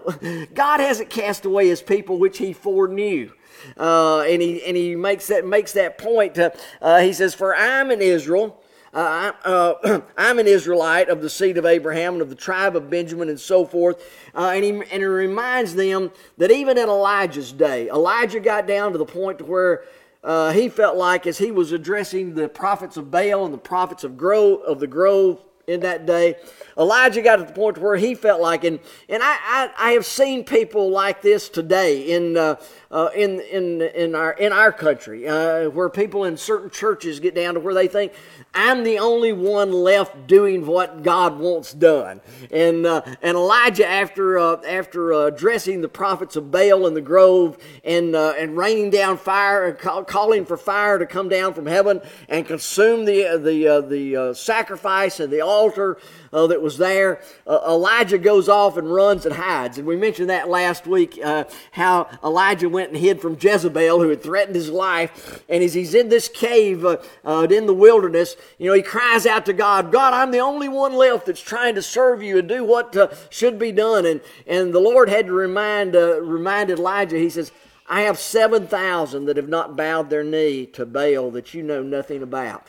God 0.55 0.81
hasn't 0.81 1.11
cast 1.11 1.45
away 1.45 1.69
his 1.69 1.83
people 1.83 2.19
which 2.19 2.39
he 2.39 2.53
foreknew. 2.53 3.33
Uh, 3.77 4.21
and 4.23 4.43
he 4.43 4.65
and 4.65 4.77
he 4.77 4.97
makes 4.97 5.29
that 5.29 5.47
makes 5.47 5.73
that 5.73 5.97
point. 5.97 6.37
Uh, 6.37 6.99
he 6.99 7.13
says, 7.13 7.33
"For 7.33 7.55
I'm 7.55 7.93
in 7.93 8.01
Israel, 8.01 8.61
uh, 8.95 9.33
uh, 9.45 10.01
I'm 10.19 10.39
an 10.39 10.47
Israelite 10.47 11.09
of 11.09 11.23
the 11.23 11.31
seed 11.31 11.57
of 11.57 11.65
Abraham 11.65 12.15
and 12.15 12.23
of 12.23 12.29
the 12.29 12.35
tribe 12.35 12.77
of 12.77 12.91
Benjamin 12.91 13.29
and 13.29 13.41
so 13.41 13.65
forth. 13.65 14.05
Uh, 14.35 14.53
and, 14.55 14.65
he, 14.65 14.71
and 14.71 14.85
he 14.91 15.05
reminds 15.05 15.75
them 15.75 16.11
that 16.37 16.51
even 16.51 16.77
in 16.77 16.89
Elijah's 16.89 17.53
day, 17.53 17.89
Elijah 17.89 18.41
got 18.41 18.67
down 18.67 18.93
to 18.93 18.99
the 18.99 19.07
point 19.07 19.39
to 19.39 19.45
where 19.45 19.85
uh, 20.25 20.53
he 20.53 20.69
felt 20.69 20.97
like 20.97 21.27
as 21.27 21.39
he 21.39 21.51
was 21.51 21.73
addressing 21.73 22.35
the 22.35 22.49
prophets 22.49 22.97
of 22.97 23.11
Baal 23.11 23.45
and 23.45 23.53
the 23.53 23.59
prophets 23.59 24.05
of 24.05 24.17
Grove 24.17 24.61
of 24.63 24.79
the 24.79 24.87
Grove 24.87 25.43
in 25.67 25.81
that 25.81 26.07
day, 26.07 26.37
Elijah 26.77 27.23
got 27.23 27.37
to 27.37 27.45
the 27.45 27.53
point 27.53 27.79
where 27.79 27.97
he 27.97 28.15
felt 28.15 28.41
like, 28.41 28.65
and 28.65 28.81
and 29.09 29.23
I 29.23 29.37
I, 29.43 29.71
I 29.79 29.91
have 29.93 30.07
seen 30.07 30.45
people 30.45 30.91
like 30.91 31.23
this 31.23 31.49
today 31.49 32.03
in 32.03 32.37
uh, 32.37 32.57
uh, 32.91 33.11
in 33.15 33.41
in 33.41 33.83
in 33.83 34.15
our 34.15 34.33
in 34.33 34.53
our 34.53 34.73
country, 34.73 35.29
uh, 35.29 35.71
where 35.71 35.89
people 35.89 36.25
in 36.25 36.37
certain 36.37 36.71
churches 36.71 37.21
get 37.21 37.35
down 37.35 37.55
to 37.55 37.61
where 37.61 37.75
they 37.75 37.89
think 37.89 38.13
I'm 38.55 38.85
the 38.85 38.99
only 38.99 39.33
one 39.33 39.73
left 39.73 40.27
doing 40.27 40.67
what 40.67 41.03
God 41.03 41.39
wants 41.39 41.73
done. 41.73 42.21
And 42.51 42.85
uh, 42.85 43.03
and 43.23 43.37
Elijah, 43.37 43.87
after 43.87 44.39
uh, 44.39 44.61
after 44.67 45.15
uh, 45.15 45.19
addressing 45.27 45.81
the 45.81 45.89
prophets 45.89 46.37
of 46.37 46.51
Baal 46.51 46.87
in 46.87 46.93
the 46.93 47.01
grove 47.01 47.57
and 47.83 48.15
uh, 48.15 48.35
and 48.39 48.57
raining 48.57 48.91
down 48.91 49.17
fire 49.17 49.67
and 49.67 49.79
call, 49.79 50.05
calling 50.05 50.45
for 50.45 50.59
fire 50.59 50.99
to 50.99 51.07
come 51.07 51.31
down 51.31 51.55
from 51.55 51.65
heaven 51.65 52.03
and 52.29 52.47
consume 52.47 53.07
the 53.07 53.39
the 53.43 53.69
uh, 53.69 53.81
the 53.81 54.17
uh, 54.17 54.35
sacrifice 54.35 55.19
and 55.19 55.33
the 55.33 55.41
altar, 55.41 55.97
uh, 56.33 56.47
that 56.47 56.63
was 56.63 56.79
there, 56.79 57.21
uh, 57.47 57.61
Elijah 57.67 58.19
goes 58.19 58.49
off 58.49 58.77
and 58.77 58.93
runs 58.93 59.27
and 59.27 59.35
hides. 59.35 59.79
And 59.79 59.87
we 59.87 59.97
mentioned 59.97 60.31
that 60.31 60.49
last 60.49 60.87
week 60.87 61.19
uh, 61.23 61.45
how 61.73 62.09
Elijah 62.25 62.69
went 62.69 62.91
and 62.91 62.99
hid 62.99 63.21
from 63.21 63.37
Jezebel, 63.39 64.01
who 64.01 64.09
had 64.09 64.23
threatened 64.23 64.57
his 64.57 64.71
life. 64.71 65.43
And 65.49 65.63
as 65.63 65.75
he's 65.75 65.95
in 65.95 66.09
this 66.09 66.29
cave 66.29 66.85
uh, 66.85 66.99
uh, 67.25 67.47
in 67.51 67.67
the 67.67 67.75
wilderness, 67.75 68.37
you 68.59 68.69
know, 68.69 68.75
he 68.75 68.83
cries 68.83 69.27
out 69.27 69.47
to 69.47 69.53
God, 69.53 69.93
God, 69.93 70.15
I'm 70.15 70.31
the 70.31 70.39
only 70.39 70.69
one 70.69 70.95
left 70.95 71.27
that's 71.27 71.41
trying 71.41 71.75
to 71.75 71.83
serve 71.83 72.23
you 72.23 72.39
and 72.39 72.49
do 72.49 72.65
what 72.65 73.29
should 73.31 73.59
be 73.59 73.73
done. 73.73 74.07
And, 74.07 74.21
and 74.47 74.73
the 74.73 74.81
Lord 74.81 75.09
had 75.09 75.27
to 75.27 75.33
remind, 75.33 75.95
remind 75.95 76.71
Elijah, 76.71 77.19
he 77.19 77.31
says, 77.31 77.53
I 77.89 78.03
have 78.03 78.19
7,000 78.19 79.27
that 79.27 79.37
have 79.37 79.49
not 79.49 79.77
bowed 79.77 80.09
their 80.09 80.25
knee 80.25 80.67
to 80.67 80.87
Baal 80.87 81.31
that 81.33 81.53
you 81.53 81.63
know 81.63 81.83
nothing 81.83 82.23
about. 82.23 82.67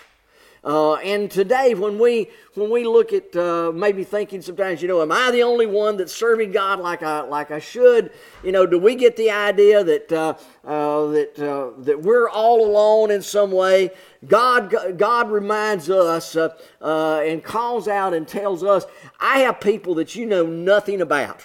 Uh, 0.64 0.94
and 0.96 1.30
today, 1.30 1.74
when 1.74 2.00
we 2.00 2.30
when 2.54 2.70
we 2.70 2.86
look 2.86 3.12
at 3.12 3.36
uh, 3.36 3.70
maybe 3.74 4.06
thinking 4.06 4.42
sometimes, 4.42 4.82
you 4.82 4.88
know, 4.88 5.02
am 5.02 5.12
I 5.12 5.30
the 5.30 5.44
only 5.44 5.66
one 5.66 5.98
that's 5.98 6.14
serving 6.14 6.54
God 6.54 6.80
like 6.80 7.04
I 7.04 7.22
like 7.22 7.52
I 7.52 7.60
should? 7.60 8.12
You 8.44 8.54
know, 8.54 8.66
do 8.66 8.80
we 8.80 8.96
get 8.96 9.18
the 9.18 9.30
idea 9.30 9.84
that 9.84 10.12
uh, 10.12 10.36
uh 10.64 11.08
that 11.08 11.38
uh, 11.40 11.82
that 11.84 12.02
we're 12.02 12.30
all 12.30 12.66
alone 12.66 13.12
in 13.12 13.22
some 13.22 13.52
way? 13.52 13.92
God 14.26 14.74
God 14.98 15.30
reminds 15.30 15.90
us 15.90 16.38
uh, 16.38 16.50
and 16.82 17.44
calls 17.44 17.90
out 17.90 18.14
and 18.14 18.26
tells 18.26 18.64
us, 18.64 18.86
I 19.20 19.40
have 19.40 19.60
people 19.60 19.96
that 19.96 20.16
you 20.16 20.26
know 20.26 20.46
nothing 20.46 21.02
about. 21.02 21.44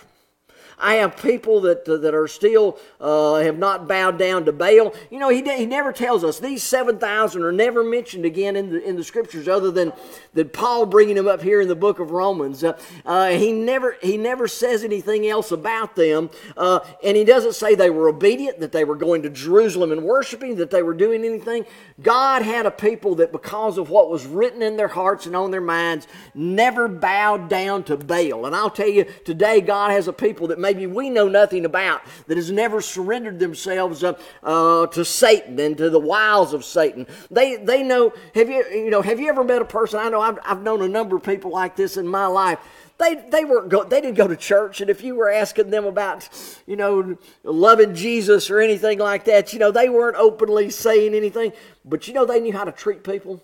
I 0.80 0.94
have 0.96 1.16
people 1.20 1.60
that, 1.62 1.84
that 1.84 2.14
are 2.14 2.28
still 2.28 2.78
uh, 3.00 3.36
have 3.36 3.58
not 3.58 3.88
bowed 3.88 4.18
down 4.18 4.44
to 4.44 4.52
Baal. 4.52 4.94
You 5.10 5.18
know, 5.18 5.28
he, 5.28 5.42
he 5.42 5.66
never 5.66 5.92
tells 5.92 6.24
us. 6.24 6.38
These 6.38 6.62
7,000 6.62 7.42
are 7.42 7.52
never 7.52 7.82
mentioned 7.82 8.24
again 8.24 8.56
in 8.56 8.70
the, 8.70 8.82
in 8.82 8.96
the 8.96 9.04
scriptures 9.04 9.48
other 9.48 9.70
than, 9.70 9.92
than 10.34 10.48
Paul 10.50 10.86
bringing 10.86 11.16
them 11.16 11.26
up 11.26 11.42
here 11.42 11.60
in 11.60 11.68
the 11.68 11.76
book 11.76 11.98
of 11.98 12.10
Romans. 12.10 12.62
Uh, 12.62 12.78
uh, 13.04 13.30
he, 13.30 13.52
never, 13.52 13.96
he 14.00 14.16
never 14.16 14.46
says 14.46 14.84
anything 14.84 15.26
else 15.26 15.50
about 15.50 15.96
them. 15.96 16.30
Uh, 16.56 16.80
and 17.02 17.16
he 17.16 17.24
doesn't 17.24 17.54
say 17.54 17.74
they 17.74 17.90
were 17.90 18.08
obedient, 18.08 18.60
that 18.60 18.72
they 18.72 18.84
were 18.84 18.96
going 18.96 19.22
to 19.22 19.30
Jerusalem 19.30 19.92
and 19.92 20.04
worshiping, 20.04 20.56
that 20.56 20.70
they 20.70 20.82
were 20.82 20.94
doing 20.94 21.24
anything. 21.24 21.66
God 22.00 22.42
had 22.42 22.66
a 22.66 22.70
people 22.70 23.16
that, 23.16 23.32
because 23.32 23.78
of 23.78 23.90
what 23.90 24.10
was 24.10 24.26
written 24.26 24.62
in 24.62 24.76
their 24.76 24.88
hearts 24.88 25.26
and 25.26 25.34
on 25.34 25.50
their 25.50 25.60
minds, 25.60 26.06
never 26.34 26.86
bowed 26.86 27.48
down 27.48 27.82
to 27.84 27.96
Baal. 27.96 28.46
And 28.46 28.54
I'll 28.54 28.70
tell 28.70 28.88
you, 28.88 29.04
today 29.24 29.60
God 29.60 29.90
has 29.90 30.06
a 30.06 30.12
people 30.12 30.46
that 30.48 30.58
maybe 30.68 30.86
we 30.86 31.08
know 31.08 31.28
nothing 31.28 31.64
about, 31.64 32.02
that 32.26 32.36
has 32.36 32.50
never 32.50 32.82
surrendered 32.82 33.38
themselves 33.38 34.04
uh, 34.04 34.18
uh, 34.42 34.86
to 34.88 35.02
Satan 35.02 35.58
and 35.58 35.78
to 35.78 35.88
the 35.88 35.98
wiles 35.98 36.52
of 36.52 36.62
Satan. 36.62 37.06
They, 37.30 37.56
they 37.56 37.82
know, 37.82 38.12
have 38.34 38.50
you, 38.50 38.64
you 38.70 38.90
know, 38.90 39.00
have 39.00 39.18
you 39.18 39.30
ever 39.30 39.44
met 39.44 39.62
a 39.62 39.64
person? 39.64 39.98
I 39.98 40.10
know 40.10 40.20
I've, 40.20 40.38
I've 40.44 40.62
known 40.62 40.82
a 40.82 40.88
number 40.88 41.16
of 41.16 41.22
people 41.22 41.50
like 41.50 41.74
this 41.74 41.96
in 41.96 42.06
my 42.06 42.26
life 42.26 42.58
they 42.98 43.14
they 43.14 43.44
weren't 43.44 43.68
go, 43.68 43.84
they 43.84 44.00
didn't 44.00 44.16
go 44.16 44.26
to 44.26 44.34
church 44.34 44.80
and 44.80 44.90
if 44.90 45.04
you 45.04 45.14
were 45.14 45.30
asking 45.30 45.70
them 45.70 45.84
about 45.84 46.28
you 46.66 46.74
know 46.74 47.16
loving 47.44 47.94
jesus 47.94 48.50
or 48.50 48.58
anything 48.58 48.98
like 48.98 49.24
that 49.24 49.52
you 49.52 49.58
know 49.60 49.70
they 49.70 49.88
weren't 49.88 50.16
openly 50.16 50.68
saying 50.68 51.14
anything 51.14 51.52
but 51.84 52.08
you 52.08 52.14
know 52.14 52.26
they 52.26 52.40
knew 52.40 52.52
how 52.52 52.64
to 52.64 52.72
treat 52.72 53.04
people 53.04 53.40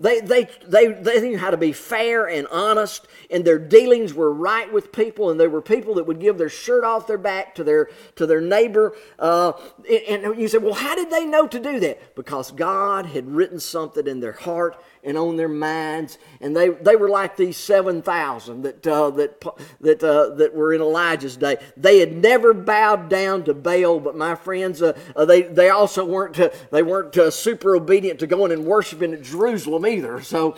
they, 0.00 0.20
they, 0.20 0.48
they, 0.66 0.88
they 0.88 1.20
knew 1.20 1.38
how 1.38 1.50
to 1.50 1.58
be 1.58 1.72
fair 1.72 2.26
and 2.26 2.46
honest, 2.48 3.06
and 3.30 3.44
their 3.44 3.58
dealings 3.58 4.14
were 4.14 4.32
right 4.32 4.72
with 4.72 4.92
people, 4.92 5.30
and 5.30 5.38
they 5.38 5.46
were 5.46 5.60
people 5.60 5.94
that 5.94 6.06
would 6.06 6.20
give 6.20 6.38
their 6.38 6.48
shirt 6.48 6.84
off 6.84 7.06
their 7.06 7.18
back 7.18 7.54
to 7.56 7.64
their, 7.64 7.90
to 8.16 8.26
their 8.26 8.40
neighbor. 8.40 8.96
Uh, 9.18 9.52
and 10.08 10.40
you 10.40 10.48
say, 10.48 10.56
well, 10.56 10.72
how 10.72 10.94
did 10.94 11.10
they 11.10 11.26
know 11.26 11.46
to 11.46 11.60
do 11.60 11.78
that? 11.80 12.14
Because 12.14 12.50
God 12.50 13.04
had 13.04 13.28
written 13.28 13.60
something 13.60 14.06
in 14.06 14.20
their 14.20 14.32
heart 14.32 14.82
and 15.02 15.16
on 15.16 15.36
their 15.36 15.48
minds. 15.48 16.18
And 16.40 16.56
they, 16.56 16.68
they 16.68 16.96
were 16.96 17.08
like 17.08 17.36
these 17.36 17.56
7,000 17.56 18.62
that, 18.62 18.86
uh, 18.86 19.10
that, 19.10 19.40
that, 19.80 20.04
uh, 20.04 20.34
that 20.34 20.54
were 20.54 20.72
in 20.72 20.80
Elijah's 20.80 21.36
day. 21.36 21.56
They 21.76 21.98
had 21.98 22.16
never 22.16 22.52
bowed 22.52 23.08
down 23.08 23.44
to 23.44 23.54
Baal, 23.54 24.00
but 24.00 24.16
my 24.16 24.34
friends, 24.34 24.82
uh, 24.82 24.98
uh 25.16 25.24
they, 25.24 25.42
they 25.42 25.70
also 25.70 26.04
weren't, 26.04 26.38
uh, 26.38 26.50
they 26.70 26.82
weren't 26.82 27.16
uh, 27.16 27.30
super 27.30 27.76
obedient 27.76 28.20
to 28.20 28.26
going 28.26 28.52
and 28.52 28.64
worshiping 28.64 29.12
at 29.12 29.22
Jerusalem 29.22 29.86
either. 29.86 30.20
So 30.22 30.56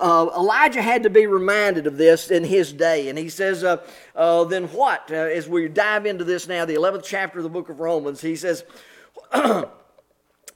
Elijah 0.00 0.82
had 0.82 1.02
to 1.04 1.10
be 1.10 1.26
reminded 1.26 1.86
of 1.86 1.96
this 1.96 2.30
in 2.30 2.44
his 2.44 2.72
day. 2.72 3.08
And 3.08 3.18
he 3.18 3.28
says, 3.28 3.62
then 3.62 4.64
what? 4.68 5.10
as 5.10 5.48
we 5.48 5.68
dive 5.68 6.06
into 6.06 6.24
this 6.24 6.48
now, 6.48 6.64
the 6.64 6.74
11th 6.74 7.04
chapter 7.04 7.38
of 7.38 7.42
the 7.42 7.50
book 7.50 7.68
of 7.68 7.80
Romans, 7.80 8.20
he 8.20 8.36
says, 8.36 8.64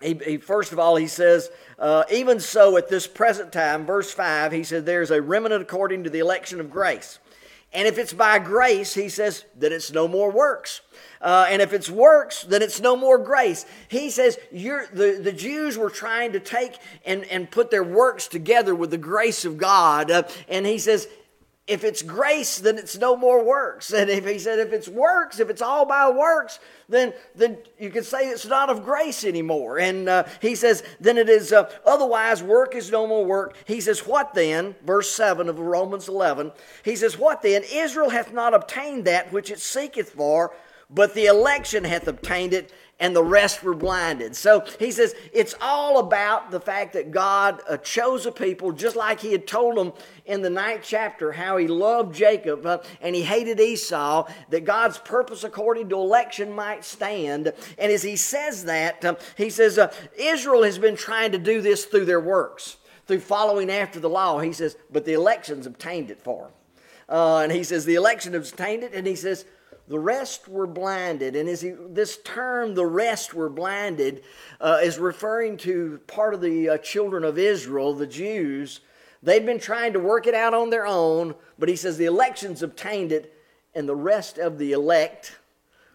he, 0.02 0.14
he, 0.24 0.36
first 0.38 0.72
of 0.72 0.78
all, 0.78 0.96
he 0.96 1.06
says, 1.06 1.50
uh, 1.78 2.04
even 2.10 2.40
so 2.40 2.76
at 2.76 2.88
this 2.88 3.06
present 3.06 3.52
time, 3.52 3.86
verse 3.86 4.12
5, 4.12 4.52
he 4.52 4.64
said, 4.64 4.86
there's 4.86 5.10
a 5.10 5.20
remnant 5.20 5.62
according 5.62 6.04
to 6.04 6.10
the 6.10 6.18
election 6.18 6.60
of 6.60 6.70
grace. 6.70 7.18
And 7.72 7.86
if 7.86 7.98
it's 7.98 8.12
by 8.12 8.40
grace, 8.40 8.94
he 8.94 9.08
says, 9.08 9.44
that 9.58 9.70
it's 9.70 9.92
no 9.92 10.08
more 10.08 10.30
works. 10.30 10.80
Uh, 11.20 11.46
and 11.48 11.62
if 11.62 11.72
it's 11.72 11.88
works, 11.88 12.42
then 12.42 12.62
it's 12.62 12.80
no 12.80 12.96
more 12.96 13.18
grace. 13.18 13.64
He 13.88 14.10
says 14.10 14.38
the, 14.50 15.20
the 15.22 15.32
Jews 15.32 15.78
were 15.78 15.90
trying 15.90 16.32
to 16.32 16.40
take 16.40 16.76
and, 17.04 17.24
and 17.24 17.50
put 17.50 17.70
their 17.70 17.84
works 17.84 18.26
together 18.26 18.74
with 18.74 18.90
the 18.90 18.98
grace 18.98 19.44
of 19.44 19.56
God. 19.56 20.10
Uh, 20.10 20.22
and 20.48 20.66
he 20.66 20.78
says 20.78 21.06
if 21.70 21.84
it's 21.84 22.02
grace, 22.02 22.58
then 22.58 22.76
it's 22.76 22.98
no 22.98 23.16
more 23.16 23.44
works. 23.44 23.92
And 23.92 24.10
if 24.10 24.26
he 24.26 24.38
said 24.38 24.58
if 24.58 24.72
it's 24.72 24.88
works, 24.88 25.38
if 25.38 25.48
it's 25.48 25.62
all 25.62 25.86
by 25.86 26.10
works, 26.10 26.58
then 26.88 27.14
then 27.36 27.58
you 27.78 27.90
can 27.90 28.02
say 28.02 28.28
it's 28.28 28.46
not 28.46 28.68
of 28.68 28.84
grace 28.84 29.24
anymore. 29.24 29.78
And 29.78 30.08
uh, 30.08 30.24
he 30.42 30.56
says 30.56 30.82
then 30.98 31.16
it 31.16 31.28
is 31.28 31.52
uh, 31.52 31.70
otherwise 31.86 32.42
work 32.42 32.74
is 32.74 32.90
no 32.90 33.06
more 33.06 33.24
work. 33.24 33.56
He 33.66 33.80
says 33.80 34.06
what 34.06 34.34
then? 34.34 34.74
Verse 34.84 35.10
seven 35.10 35.48
of 35.48 35.58
Romans 35.58 36.08
eleven. 36.08 36.50
He 36.84 36.96
says 36.96 37.16
what 37.16 37.40
then? 37.42 37.62
Israel 37.72 38.10
hath 38.10 38.32
not 38.32 38.52
obtained 38.52 39.04
that 39.04 39.32
which 39.32 39.50
it 39.50 39.60
seeketh 39.60 40.10
for, 40.10 40.52
but 40.90 41.14
the 41.14 41.26
election 41.26 41.84
hath 41.84 42.08
obtained 42.08 42.52
it, 42.52 42.72
and 43.00 43.16
the 43.16 43.24
rest 43.24 43.64
were 43.64 43.74
blinded. 43.74 44.36
So 44.36 44.64
he 44.78 44.92
says 44.92 45.14
it's 45.32 45.54
all 45.60 45.98
about 45.98 46.50
the 46.50 46.60
fact 46.60 46.92
that 46.92 47.10
God 47.10 47.60
uh, 47.68 47.78
chose 47.78 48.26
a 48.26 48.30
people, 48.32 48.70
just 48.70 48.94
like 48.94 49.18
he 49.18 49.32
had 49.32 49.46
told 49.46 49.76
them 49.76 49.92
in 50.26 50.42
the 50.42 50.50
ninth 50.50 50.82
chapter 50.84 51.32
how 51.32 51.56
he 51.56 51.66
loved 51.66 52.14
Jacob 52.14 52.64
uh, 52.64 52.78
and 53.00 53.16
he 53.16 53.22
hated 53.22 53.58
Esau, 53.58 54.28
that 54.50 54.64
God's 54.64 54.98
purpose 54.98 55.42
according 55.42 55.88
to 55.88 55.96
election 55.96 56.52
might 56.52 56.84
stand. 56.84 57.52
And 57.78 57.90
as 57.90 58.02
he 58.02 58.16
says 58.16 58.66
that, 58.66 59.04
um, 59.04 59.16
he 59.36 59.50
says, 59.50 59.78
uh, 59.78 59.92
Israel 60.16 60.62
has 60.62 60.78
been 60.78 60.96
trying 60.96 61.32
to 61.32 61.38
do 61.38 61.62
this 61.62 61.86
through 61.86 62.04
their 62.04 62.20
works, 62.20 62.76
through 63.06 63.20
following 63.20 63.70
after 63.70 63.98
the 63.98 64.10
law. 64.10 64.38
He 64.38 64.52
says, 64.52 64.76
but 64.92 65.06
the 65.06 65.14
elections 65.14 65.66
obtained 65.66 66.10
it 66.10 66.20
for 66.20 66.44
them. 66.44 66.52
Uh, 67.08 67.38
and 67.38 67.50
he 67.50 67.64
says, 67.64 67.84
the 67.86 67.96
election 67.96 68.36
obtained 68.36 68.84
it, 68.84 68.94
and 68.94 69.04
he 69.04 69.16
says, 69.16 69.44
the 69.90 69.98
rest 69.98 70.46
were 70.46 70.68
blinded. 70.68 71.34
And 71.34 71.48
he, 71.48 71.74
this 71.88 72.18
term, 72.18 72.74
the 72.74 72.86
rest 72.86 73.34
were 73.34 73.50
blinded, 73.50 74.22
uh, 74.60 74.78
is 74.82 75.00
referring 75.00 75.56
to 75.58 76.00
part 76.06 76.32
of 76.32 76.40
the 76.40 76.70
uh, 76.70 76.78
children 76.78 77.24
of 77.24 77.38
Israel, 77.38 77.92
the 77.92 78.06
Jews. 78.06 78.80
They'd 79.20 79.44
been 79.44 79.58
trying 79.58 79.92
to 79.94 79.98
work 79.98 80.28
it 80.28 80.34
out 80.34 80.54
on 80.54 80.70
their 80.70 80.86
own, 80.86 81.34
but 81.58 81.68
he 81.68 81.74
says 81.74 81.98
the 81.98 82.04
elections 82.04 82.62
obtained 82.62 83.10
it, 83.10 83.34
and 83.74 83.88
the 83.88 83.96
rest 83.96 84.38
of 84.38 84.58
the 84.58 84.70
elect 84.72 85.36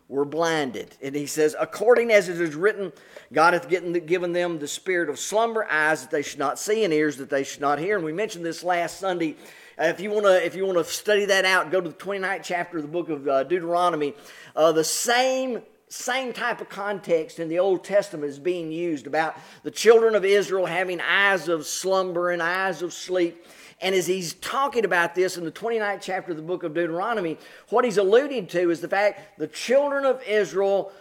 were 0.09 0.25
blinded. 0.25 0.97
And 1.01 1.15
he 1.15 1.25
says, 1.25 1.55
according 1.57 2.11
as 2.11 2.27
it 2.27 2.41
is 2.41 2.53
written, 2.53 2.91
God 3.31 3.53
hath 3.53 3.69
given 3.69 4.33
them 4.33 4.59
the 4.59 4.67
spirit 4.67 5.09
of 5.09 5.17
slumber, 5.17 5.65
eyes 5.71 6.01
that 6.01 6.11
they 6.11 6.21
should 6.21 6.37
not 6.39 6.59
see, 6.59 6.83
and 6.83 6.93
ears 6.93 7.15
that 7.15 7.29
they 7.29 7.45
should 7.45 7.61
not 7.61 7.79
hear. 7.79 7.95
And 7.95 8.05
we 8.05 8.11
mentioned 8.11 8.45
this 8.45 8.61
last 8.61 8.99
Sunday 8.99 9.37
uh, 9.79 9.85
if 9.85 9.99
you 9.99 10.09
want 10.09 10.25
to, 10.25 10.45
if 10.45 10.55
you 10.55 10.65
want 10.65 10.77
to 10.77 10.83
study 10.85 11.25
that 11.25 11.43
out, 11.43 11.71
go 11.71 11.81
to 11.81 11.89
the 11.89 11.95
29th 11.95 12.43
chapter 12.43 12.77
of 12.77 12.83
the 12.83 12.89
book 12.89 13.09
of 13.09 13.27
uh, 13.27 13.43
Deuteronomy. 13.43 14.13
Uh, 14.55 14.71
the 14.71 14.83
same 14.83 15.61
same 15.87 16.33
type 16.33 16.61
of 16.61 16.69
context 16.69 17.39
in 17.39 17.47
the 17.47 17.59
Old 17.59 17.83
Testament 17.83 18.29
is 18.29 18.39
being 18.39 18.71
used 18.71 19.05
about 19.05 19.37
the 19.63 19.71
children 19.71 20.15
of 20.15 20.25
Israel 20.25 20.65
having 20.65 20.99
eyes 20.99 21.47
of 21.47 21.65
slumber 21.65 22.31
and 22.31 22.41
eyes 22.41 22.81
of 22.81 22.91
sleep. 22.91 23.45
And 23.81 23.93
as 23.93 24.07
he's 24.07 24.33
talking 24.35 24.83
about 24.83 25.13
this 25.13 25.37
in 25.37 25.45
the 25.45 25.51
29th 25.51 26.01
chapter 26.01 26.31
of 26.31 26.37
the 26.37 26.43
book 26.43 26.63
of 26.63 26.73
Deuteronomy, 26.73 27.37
what 27.69 27.85
he's 27.85 27.97
alluding 27.97 28.47
to 28.47 28.71
is 28.71 28.81
the 28.81 28.87
fact 28.87 29.37
the 29.37 29.47
children 29.47 30.05
of 30.05 30.23
Israel 30.23 30.91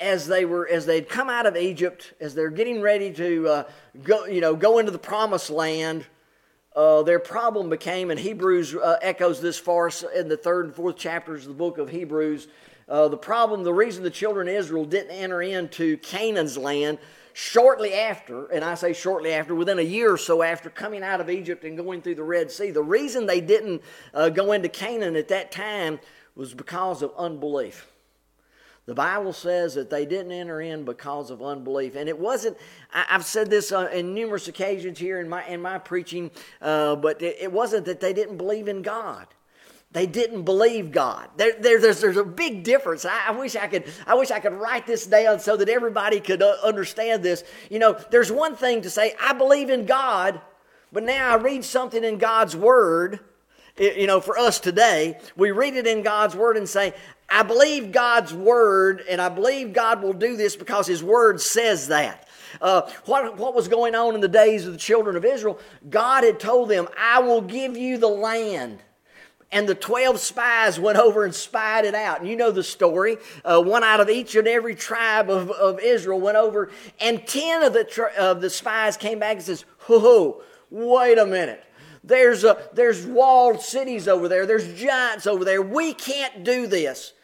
as 0.00 0.26
they 0.26 0.44
were 0.44 0.66
as 0.68 0.86
they'd 0.86 1.08
come 1.08 1.30
out 1.30 1.46
of 1.46 1.56
Egypt, 1.56 2.14
as 2.20 2.34
they're 2.34 2.50
getting 2.50 2.80
ready 2.80 3.12
to 3.12 3.48
uh, 3.48 3.64
go, 4.02 4.26
you 4.26 4.40
know, 4.40 4.56
go 4.56 4.78
into 4.78 4.90
the 4.90 4.98
promised 4.98 5.50
land, 5.50 6.04
uh, 6.74 7.02
their 7.02 7.20
problem 7.20 7.70
became, 7.70 8.10
and 8.10 8.18
Hebrews 8.18 8.74
uh, 8.74 8.98
echoes 9.00 9.40
this 9.40 9.62
us 9.66 10.04
in 10.14 10.28
the 10.28 10.36
third 10.36 10.66
and 10.66 10.74
fourth 10.74 10.96
chapters 10.96 11.42
of 11.42 11.48
the 11.48 11.54
book 11.54 11.78
of 11.78 11.88
Hebrews. 11.88 12.48
Uh, 12.88 13.08
the 13.08 13.16
problem, 13.16 13.62
the 13.62 13.72
reason 13.72 14.02
the 14.02 14.10
children 14.10 14.48
of 14.48 14.54
Israel 14.54 14.84
didn't 14.84 15.12
enter 15.12 15.40
into 15.40 15.96
Canaan's 15.98 16.58
land 16.58 16.98
shortly 17.32 17.94
after, 17.94 18.46
and 18.46 18.64
I 18.64 18.74
say 18.74 18.92
shortly 18.92 19.32
after, 19.32 19.54
within 19.54 19.78
a 19.78 19.82
year 19.82 20.12
or 20.12 20.18
so 20.18 20.42
after 20.42 20.68
coming 20.68 21.02
out 21.02 21.20
of 21.20 21.30
Egypt 21.30 21.64
and 21.64 21.76
going 21.76 22.02
through 22.02 22.16
the 22.16 22.24
Red 22.24 22.50
Sea, 22.50 22.70
the 22.70 22.82
reason 22.82 23.26
they 23.26 23.40
didn't 23.40 23.82
uh, 24.12 24.28
go 24.28 24.52
into 24.52 24.68
Canaan 24.68 25.16
at 25.16 25.28
that 25.28 25.50
time 25.52 26.00
was 26.36 26.54
because 26.54 27.02
of 27.02 27.12
unbelief. 27.16 27.88
The 28.86 28.94
Bible 28.94 29.32
says 29.32 29.74
that 29.74 29.88
they 29.88 30.04
didn't 30.04 30.32
enter 30.32 30.60
in 30.60 30.84
because 30.84 31.30
of 31.30 31.42
unbelief, 31.42 31.96
and 31.96 32.08
it 32.08 32.18
wasn't. 32.18 32.58
I, 32.92 33.04
have 33.08 33.24
said 33.24 33.48
this 33.48 33.72
uh, 33.72 33.88
in 33.92 34.12
numerous 34.12 34.46
occasions 34.46 34.98
here 34.98 35.20
in 35.20 35.28
my 35.28 35.46
in 35.46 35.62
my 35.62 35.78
preaching, 35.78 36.30
uh, 36.60 36.96
but 36.96 37.22
it, 37.22 37.38
it 37.40 37.52
wasn't 37.52 37.86
that 37.86 38.00
they 38.00 38.12
didn't 38.12 38.36
believe 38.36 38.68
in 38.68 38.82
God 38.82 39.26
they 39.94 40.06
didn't 40.06 40.42
believe 40.42 40.90
God. 40.90 41.28
There, 41.36 41.54
there, 41.58 41.80
there's, 41.80 42.00
there's 42.00 42.16
a 42.16 42.24
big 42.24 42.64
difference. 42.64 43.04
I, 43.04 43.28
I, 43.28 43.30
wish 43.30 43.54
I 43.54 43.68
could. 43.68 43.84
I 44.08 44.14
wish 44.14 44.32
I 44.32 44.40
could 44.40 44.52
write 44.52 44.88
this 44.88 45.06
down 45.06 45.38
so 45.38 45.56
that 45.56 45.68
everybody 45.68 46.18
could 46.18 46.42
uh, 46.42 46.56
understand 46.64 47.22
this. 47.22 47.44
You 47.70 47.78
know, 47.78 47.96
there's 48.10 48.30
one 48.30 48.56
thing 48.56 48.82
to 48.82 48.90
say 48.90 49.14
I 49.20 49.32
believe 49.32 49.70
in 49.70 49.86
God, 49.86 50.40
but 50.92 51.04
now 51.04 51.32
I 51.32 51.36
read 51.36 51.64
something 51.64 52.02
in 52.02 52.18
God's 52.18 52.56
Word. 52.56 53.20
You 53.78 54.08
know, 54.08 54.20
for 54.20 54.36
us 54.36 54.58
today, 54.58 55.18
we 55.36 55.52
read 55.52 55.74
it 55.74 55.86
in 55.86 56.02
God's 56.02 56.34
Word 56.34 56.56
and 56.56 56.68
say, 56.68 56.92
I 57.28 57.42
believe 57.42 57.92
God's 57.92 58.32
Word, 58.32 59.02
and 59.08 59.20
I 59.20 59.28
believe 59.28 59.72
God 59.72 60.02
will 60.02 60.12
do 60.12 60.36
this 60.36 60.56
because 60.56 60.86
His 60.86 61.02
Word 61.02 61.40
says 61.40 61.88
that. 61.88 62.28
Uh, 62.60 62.88
what, 63.06 63.36
what 63.36 63.54
was 63.54 63.66
going 63.66 63.94
on 63.94 64.14
in 64.14 64.20
the 64.20 64.28
days 64.28 64.66
of 64.66 64.72
the 64.72 64.78
children 64.78 65.16
of 65.16 65.24
Israel? 65.24 65.58
God 65.90 66.22
had 66.22 66.38
told 66.38 66.68
them, 66.68 66.86
I 66.98 67.18
will 67.18 67.40
give 67.40 67.76
you 67.76 67.98
the 67.98 68.08
land 68.08 68.80
and 69.54 69.68
the 69.68 69.74
12 69.74 70.18
spies 70.18 70.80
went 70.80 70.98
over 70.98 71.24
and 71.24 71.32
spied 71.32 71.84
it 71.84 71.94
out. 71.94 72.20
And 72.20 72.28
you 72.28 72.34
know 72.34 72.50
the 72.50 72.64
story. 72.64 73.18
Uh, 73.44 73.62
one 73.62 73.84
out 73.84 74.00
of 74.00 74.10
each 74.10 74.34
and 74.34 74.48
every 74.48 74.74
tribe 74.74 75.30
of, 75.30 75.48
of 75.52 75.78
Israel 75.78 76.20
went 76.20 76.36
over, 76.36 76.70
and 77.00 77.24
10 77.24 77.62
of 77.62 77.72
the, 77.72 77.84
tri- 77.84 78.14
of 78.16 78.40
the 78.40 78.50
spies 78.50 78.96
came 78.96 79.20
back 79.20 79.36
and 79.36 79.44
says, 79.44 79.64
Whoa, 79.86 80.42
wait 80.70 81.18
a 81.18 81.24
minute. 81.24 81.62
There's, 82.06 82.44
a, 82.44 82.68
there's 82.74 83.06
walled 83.06 83.60
cities 83.62 84.06
over 84.08 84.28
there. 84.28 84.46
There's 84.46 84.72
giants 84.74 85.26
over 85.26 85.44
there. 85.44 85.62
We 85.62 85.94
can't 85.94 86.44
do 86.44 86.66
this. 86.66 87.14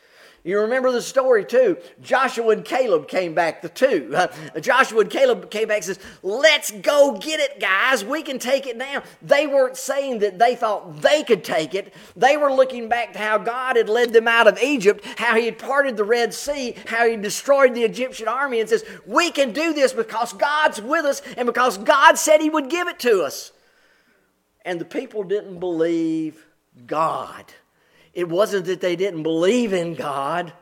You 0.42 0.60
remember 0.60 0.90
the 0.90 1.02
story 1.02 1.44
too. 1.44 1.76
Joshua 2.00 2.48
and 2.52 2.64
Caleb 2.64 3.08
came 3.08 3.34
back, 3.34 3.60
the 3.60 3.68
two. 3.68 4.10
Uh, 4.14 4.28
Joshua 4.60 5.02
and 5.02 5.10
Caleb 5.10 5.50
came 5.50 5.68
back 5.68 5.78
and 5.78 5.84
says, 5.84 5.98
Let's 6.22 6.70
go 6.70 7.18
get 7.20 7.40
it, 7.40 7.60
guys. 7.60 8.06
We 8.06 8.22
can 8.22 8.38
take 8.38 8.66
it 8.66 8.78
now. 8.78 9.02
They 9.20 9.46
weren't 9.46 9.76
saying 9.76 10.20
that 10.20 10.38
they 10.38 10.56
thought 10.56 11.02
they 11.02 11.24
could 11.24 11.44
take 11.44 11.74
it. 11.74 11.92
They 12.16 12.38
were 12.38 12.50
looking 12.50 12.88
back 12.88 13.12
to 13.12 13.18
how 13.18 13.36
God 13.36 13.76
had 13.76 13.90
led 13.90 14.14
them 14.14 14.26
out 14.26 14.46
of 14.46 14.58
Egypt, 14.62 15.04
how 15.18 15.36
he 15.36 15.44
had 15.44 15.58
parted 15.58 15.98
the 15.98 16.04
Red 16.04 16.32
Sea, 16.32 16.74
how 16.86 17.06
he 17.06 17.16
destroyed 17.16 17.74
the 17.74 17.84
Egyptian 17.84 18.26
army, 18.26 18.60
and 18.60 18.68
says, 18.68 18.84
We 19.06 19.30
can 19.30 19.52
do 19.52 19.74
this 19.74 19.92
because 19.92 20.32
God's 20.32 20.80
with 20.80 21.04
us 21.04 21.20
and 21.36 21.44
because 21.44 21.76
God 21.76 22.16
said 22.16 22.40
he 22.40 22.48
would 22.48 22.70
give 22.70 22.88
it 22.88 22.98
to 23.00 23.24
us. 23.24 23.52
And 24.64 24.80
the 24.80 24.84
people 24.84 25.24
didn't 25.24 25.58
believe 25.58 26.46
God. 26.86 27.44
It 28.12 28.28
wasn't 28.28 28.66
that 28.66 28.80
they 28.80 28.96
didn't 28.96 29.22
believe 29.22 29.72
in 29.72 29.94
God, 29.94 30.52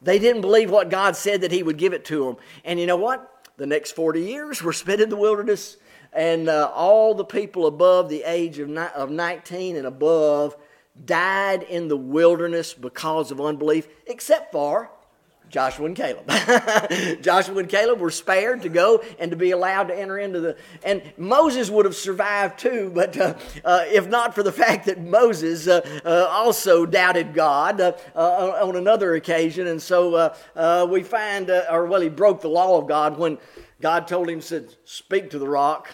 they 0.00 0.18
didn't 0.18 0.42
believe 0.42 0.70
what 0.70 0.90
God 0.90 1.16
said 1.16 1.40
that 1.40 1.52
He 1.52 1.62
would 1.62 1.76
give 1.76 1.92
it 1.92 2.04
to 2.06 2.24
them. 2.24 2.36
And 2.64 2.78
you 2.78 2.86
know 2.86 2.96
what? 2.96 3.46
The 3.56 3.66
next 3.66 3.92
40 3.92 4.22
years 4.22 4.62
were 4.62 4.72
spent 4.72 5.00
in 5.00 5.08
the 5.08 5.16
wilderness, 5.16 5.76
and 6.12 6.48
uh, 6.48 6.70
all 6.72 7.14
the 7.14 7.24
people 7.24 7.66
above 7.66 8.08
the 8.08 8.22
age 8.22 8.58
of, 8.60 8.68
ni- 8.68 8.94
of 8.94 9.10
19 9.10 9.76
and 9.76 9.86
above 9.86 10.56
died 11.04 11.64
in 11.64 11.88
the 11.88 11.96
wilderness 11.96 12.74
because 12.74 13.30
of 13.30 13.40
unbelief, 13.40 13.88
except 14.06 14.52
for 14.52 14.90
Joshua 15.50 15.86
and 15.86 15.96
Caleb. 15.96 16.28
Joshua 17.22 17.58
and 17.58 17.68
Caleb 17.68 18.00
were 18.00 18.10
spared 18.10 18.62
to 18.62 18.68
go 18.68 19.02
and 19.18 19.30
to 19.30 19.36
be 19.36 19.50
allowed 19.52 19.88
to 19.88 19.98
enter 19.98 20.18
into 20.18 20.40
the. 20.40 20.56
And 20.82 21.02
Moses 21.16 21.70
would 21.70 21.84
have 21.84 21.96
survived 21.96 22.58
too, 22.58 22.90
but 22.94 23.16
uh, 23.16 23.34
uh, 23.64 23.84
if 23.86 24.08
not 24.08 24.34
for 24.34 24.42
the 24.42 24.52
fact 24.52 24.86
that 24.86 25.00
Moses 25.00 25.66
uh, 25.66 25.80
uh 26.04 26.28
also 26.30 26.84
doubted 26.84 27.34
God 27.34 27.80
uh, 27.80 27.92
uh, 28.14 28.60
on 28.62 28.76
another 28.76 29.14
occasion. 29.14 29.66
And 29.66 29.80
so 29.80 30.34
we 30.86 31.02
find, 31.02 31.50
or 31.50 31.86
well, 31.86 32.00
he 32.00 32.08
broke 32.08 32.40
the 32.40 32.48
law 32.48 32.78
of 32.78 32.86
God 32.86 33.18
when 33.18 33.38
God 33.80 34.06
told 34.06 34.28
him, 34.28 34.40
said, 34.40 34.74
Speak 34.84 35.30
to 35.30 35.38
the 35.38 35.48
rock. 35.48 35.88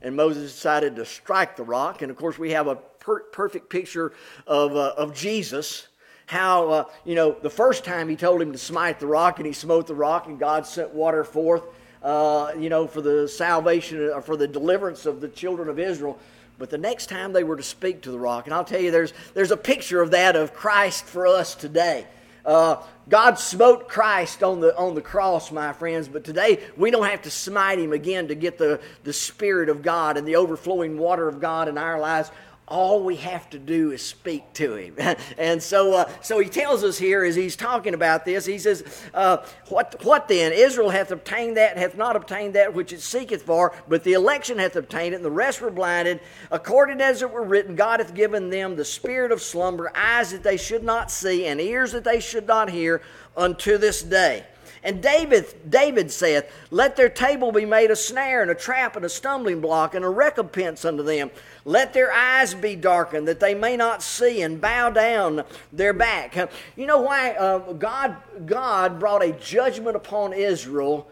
And 0.00 0.16
Moses 0.16 0.54
decided 0.54 0.96
to 0.96 1.04
strike 1.04 1.56
the 1.56 1.64
rock. 1.64 2.00
And 2.00 2.10
of 2.10 2.16
course, 2.16 2.38
we 2.38 2.52
have 2.52 2.66
a 2.66 2.76
per- 2.76 3.24
perfect 3.24 3.68
picture 3.68 4.12
of, 4.46 4.74
of 4.74 5.14
Jesus 5.14 5.88
how, 6.26 6.70
uh, 6.70 6.84
you 7.04 7.14
know, 7.14 7.32
the 7.32 7.50
first 7.50 7.84
time 7.84 8.08
he 8.08 8.16
told 8.16 8.40
him 8.40 8.52
to 8.52 8.58
smite 8.58 9.00
the 9.00 9.06
rock 9.06 9.38
and 9.38 9.46
he 9.46 9.52
smote 9.52 9.86
the 9.86 9.94
rock 9.94 10.26
and 10.26 10.38
God 10.38 10.66
sent 10.66 10.90
water 10.90 11.24
forth, 11.24 11.62
uh, 12.02 12.52
you 12.58 12.68
know, 12.68 12.86
for 12.86 13.00
the 13.00 13.28
salvation 13.28 13.98
or 14.00 14.14
uh, 14.14 14.20
for 14.20 14.36
the 14.36 14.48
deliverance 14.48 15.06
of 15.06 15.20
the 15.20 15.28
children 15.28 15.68
of 15.68 15.78
Israel. 15.78 16.18
But 16.58 16.70
the 16.70 16.78
next 16.78 17.06
time 17.06 17.32
they 17.32 17.44
were 17.44 17.56
to 17.56 17.62
speak 17.62 18.02
to 18.02 18.10
the 18.10 18.18
rock, 18.18 18.46
and 18.46 18.54
I'll 18.54 18.64
tell 18.64 18.80
you, 18.80 18.90
there's, 18.90 19.12
there's 19.34 19.50
a 19.50 19.56
picture 19.56 20.00
of 20.00 20.12
that 20.12 20.36
of 20.36 20.54
Christ 20.54 21.04
for 21.04 21.26
us 21.26 21.54
today. 21.54 22.06
Uh, 22.44 22.76
God 23.08 23.38
smote 23.38 23.88
Christ 23.88 24.42
on 24.42 24.60
the, 24.60 24.76
on 24.76 24.94
the 24.94 25.00
cross, 25.00 25.52
my 25.52 25.72
friends, 25.72 26.08
but 26.08 26.24
today 26.24 26.60
we 26.76 26.90
don't 26.90 27.06
have 27.06 27.22
to 27.22 27.30
smite 27.30 27.78
him 27.78 27.92
again 27.92 28.28
to 28.28 28.34
get 28.34 28.58
the, 28.58 28.80
the 29.04 29.12
Spirit 29.12 29.68
of 29.68 29.82
God 29.82 30.16
and 30.16 30.26
the 30.26 30.36
overflowing 30.36 30.98
water 30.98 31.28
of 31.28 31.40
God 31.40 31.68
in 31.68 31.78
our 31.78 32.00
lives 32.00 32.30
all 32.68 33.02
we 33.02 33.16
have 33.16 33.50
to 33.50 33.58
do 33.58 33.90
is 33.90 34.04
speak 34.04 34.50
to 34.54 34.74
him. 34.74 34.96
and 35.38 35.62
so, 35.62 35.94
uh, 35.94 36.10
so 36.22 36.38
he 36.38 36.48
tells 36.48 36.84
us 36.84 36.96
here 36.96 37.24
as 37.24 37.34
he's 37.34 37.56
talking 37.56 37.92
about 37.92 38.24
this, 38.24 38.46
he 38.46 38.58
says, 38.58 38.84
uh, 39.12 39.38
what, 39.68 40.02
what 40.04 40.28
then? 40.28 40.52
Israel 40.52 40.90
hath 40.90 41.10
obtained 41.10 41.56
that, 41.56 41.76
hath 41.76 41.96
not 41.96 42.16
obtained 42.16 42.54
that 42.54 42.72
which 42.72 42.92
it 42.92 43.00
seeketh 43.00 43.42
for, 43.42 43.74
but 43.88 44.04
the 44.04 44.12
election 44.12 44.58
hath 44.58 44.76
obtained 44.76 45.12
it, 45.12 45.16
and 45.16 45.24
the 45.24 45.30
rest 45.30 45.60
were 45.60 45.70
blinded. 45.70 46.20
According 46.50 47.00
as 47.00 47.20
it 47.20 47.30
were 47.30 47.44
written, 47.44 47.74
God 47.74 48.00
hath 48.00 48.14
given 48.14 48.48
them 48.48 48.76
the 48.76 48.84
spirit 48.84 49.32
of 49.32 49.42
slumber, 49.42 49.90
eyes 49.94 50.32
that 50.32 50.42
they 50.42 50.56
should 50.56 50.84
not 50.84 51.10
see, 51.10 51.46
and 51.46 51.60
ears 51.60 51.92
that 51.92 52.04
they 52.04 52.20
should 52.20 52.46
not 52.46 52.70
hear, 52.70 53.02
unto 53.36 53.78
this 53.78 54.02
day. 54.02 54.44
And 54.84 55.00
David, 55.00 55.46
David 55.68 56.10
saith, 56.10 56.50
Let 56.70 56.96
their 56.96 57.08
table 57.08 57.52
be 57.52 57.64
made 57.64 57.90
a 57.90 57.96
snare 57.96 58.42
and 58.42 58.50
a 58.50 58.54
trap 58.54 58.96
and 58.96 59.04
a 59.04 59.08
stumbling 59.08 59.60
block 59.60 59.94
and 59.94 60.04
a 60.04 60.08
recompense 60.08 60.84
unto 60.84 61.04
them. 61.04 61.30
Let 61.64 61.92
their 61.92 62.12
eyes 62.12 62.54
be 62.54 62.74
darkened 62.74 63.28
that 63.28 63.38
they 63.38 63.54
may 63.54 63.76
not 63.76 64.02
see 64.02 64.42
and 64.42 64.60
bow 64.60 64.90
down 64.90 65.44
their 65.72 65.92
back. 65.92 66.36
You 66.74 66.86
know 66.86 67.00
why 67.00 67.32
uh, 67.32 67.72
God, 67.74 68.16
God 68.44 68.98
brought 68.98 69.22
a 69.22 69.32
judgment 69.32 69.94
upon 69.94 70.32
Israel 70.32 71.08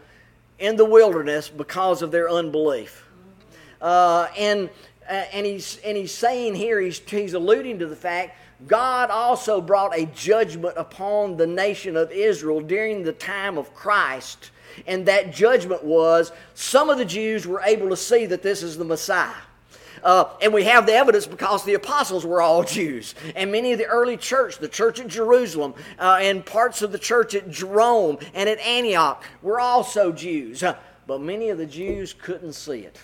in 0.59 0.75
the 0.75 0.85
wilderness 0.85 1.47
because 1.47 2.01
of 2.01 2.11
their 2.11 2.29
unbelief. 2.29 3.07
Uh, 3.81 4.27
and, 4.37 4.69
uh, 5.09 5.13
and, 5.33 5.45
he's, 5.45 5.77
and 5.77 5.95
he's 5.95 6.13
saying 6.13 6.55
here, 6.55 6.79
he's, 6.79 6.99
he's 6.99 7.33
alluding 7.33 7.79
to 7.79 7.87
the 7.87 7.95
fact 7.95 8.37
God 8.67 9.09
also 9.09 9.61
brought 9.61 9.97
a 9.97 10.05
judgment 10.07 10.75
upon 10.77 11.37
the 11.37 11.47
nation 11.47 11.97
of 11.97 12.11
Israel 12.11 12.61
during 12.61 13.03
the 13.03 13.13
time 13.13 13.57
of 13.57 13.73
Christ. 13.73 14.51
And 14.87 15.05
that 15.07 15.33
judgment 15.33 15.83
was 15.83 16.31
some 16.53 16.89
of 16.89 16.97
the 16.97 17.05
Jews 17.05 17.45
were 17.45 17.61
able 17.61 17.89
to 17.89 17.97
see 17.97 18.25
that 18.27 18.41
this 18.41 18.63
is 18.63 18.77
the 18.77 18.85
Messiah. 18.85 19.33
Uh, 20.03 20.25
and 20.41 20.53
we 20.53 20.63
have 20.63 20.85
the 20.85 20.93
evidence 20.93 21.27
because 21.27 21.63
the 21.63 21.73
apostles 21.73 22.25
were 22.25 22.41
all 22.41 22.63
Jews. 22.77 23.15
And 23.35 23.51
many 23.51 23.73
of 23.73 23.79
the 23.79 23.85
early 23.85 24.17
church, 24.17 24.57
the 24.57 24.67
church 24.67 24.99
at 24.99 25.07
Jerusalem, 25.07 25.73
uh, 25.99 26.19
and 26.21 26.45
parts 26.45 26.81
of 26.81 26.91
the 26.91 26.99
church 26.99 27.35
at 27.35 27.49
Jerome 27.49 28.17
and 28.33 28.47
at 28.47 28.59
Antioch 28.59 29.23
were 29.41 29.59
also 29.59 30.11
Jews. 30.11 30.63
But 31.07 31.21
many 31.21 31.49
of 31.49 31.57
the 31.57 31.65
Jews 31.65 32.13
couldn't 32.13 32.53
see 32.53 32.79
it 32.79 32.99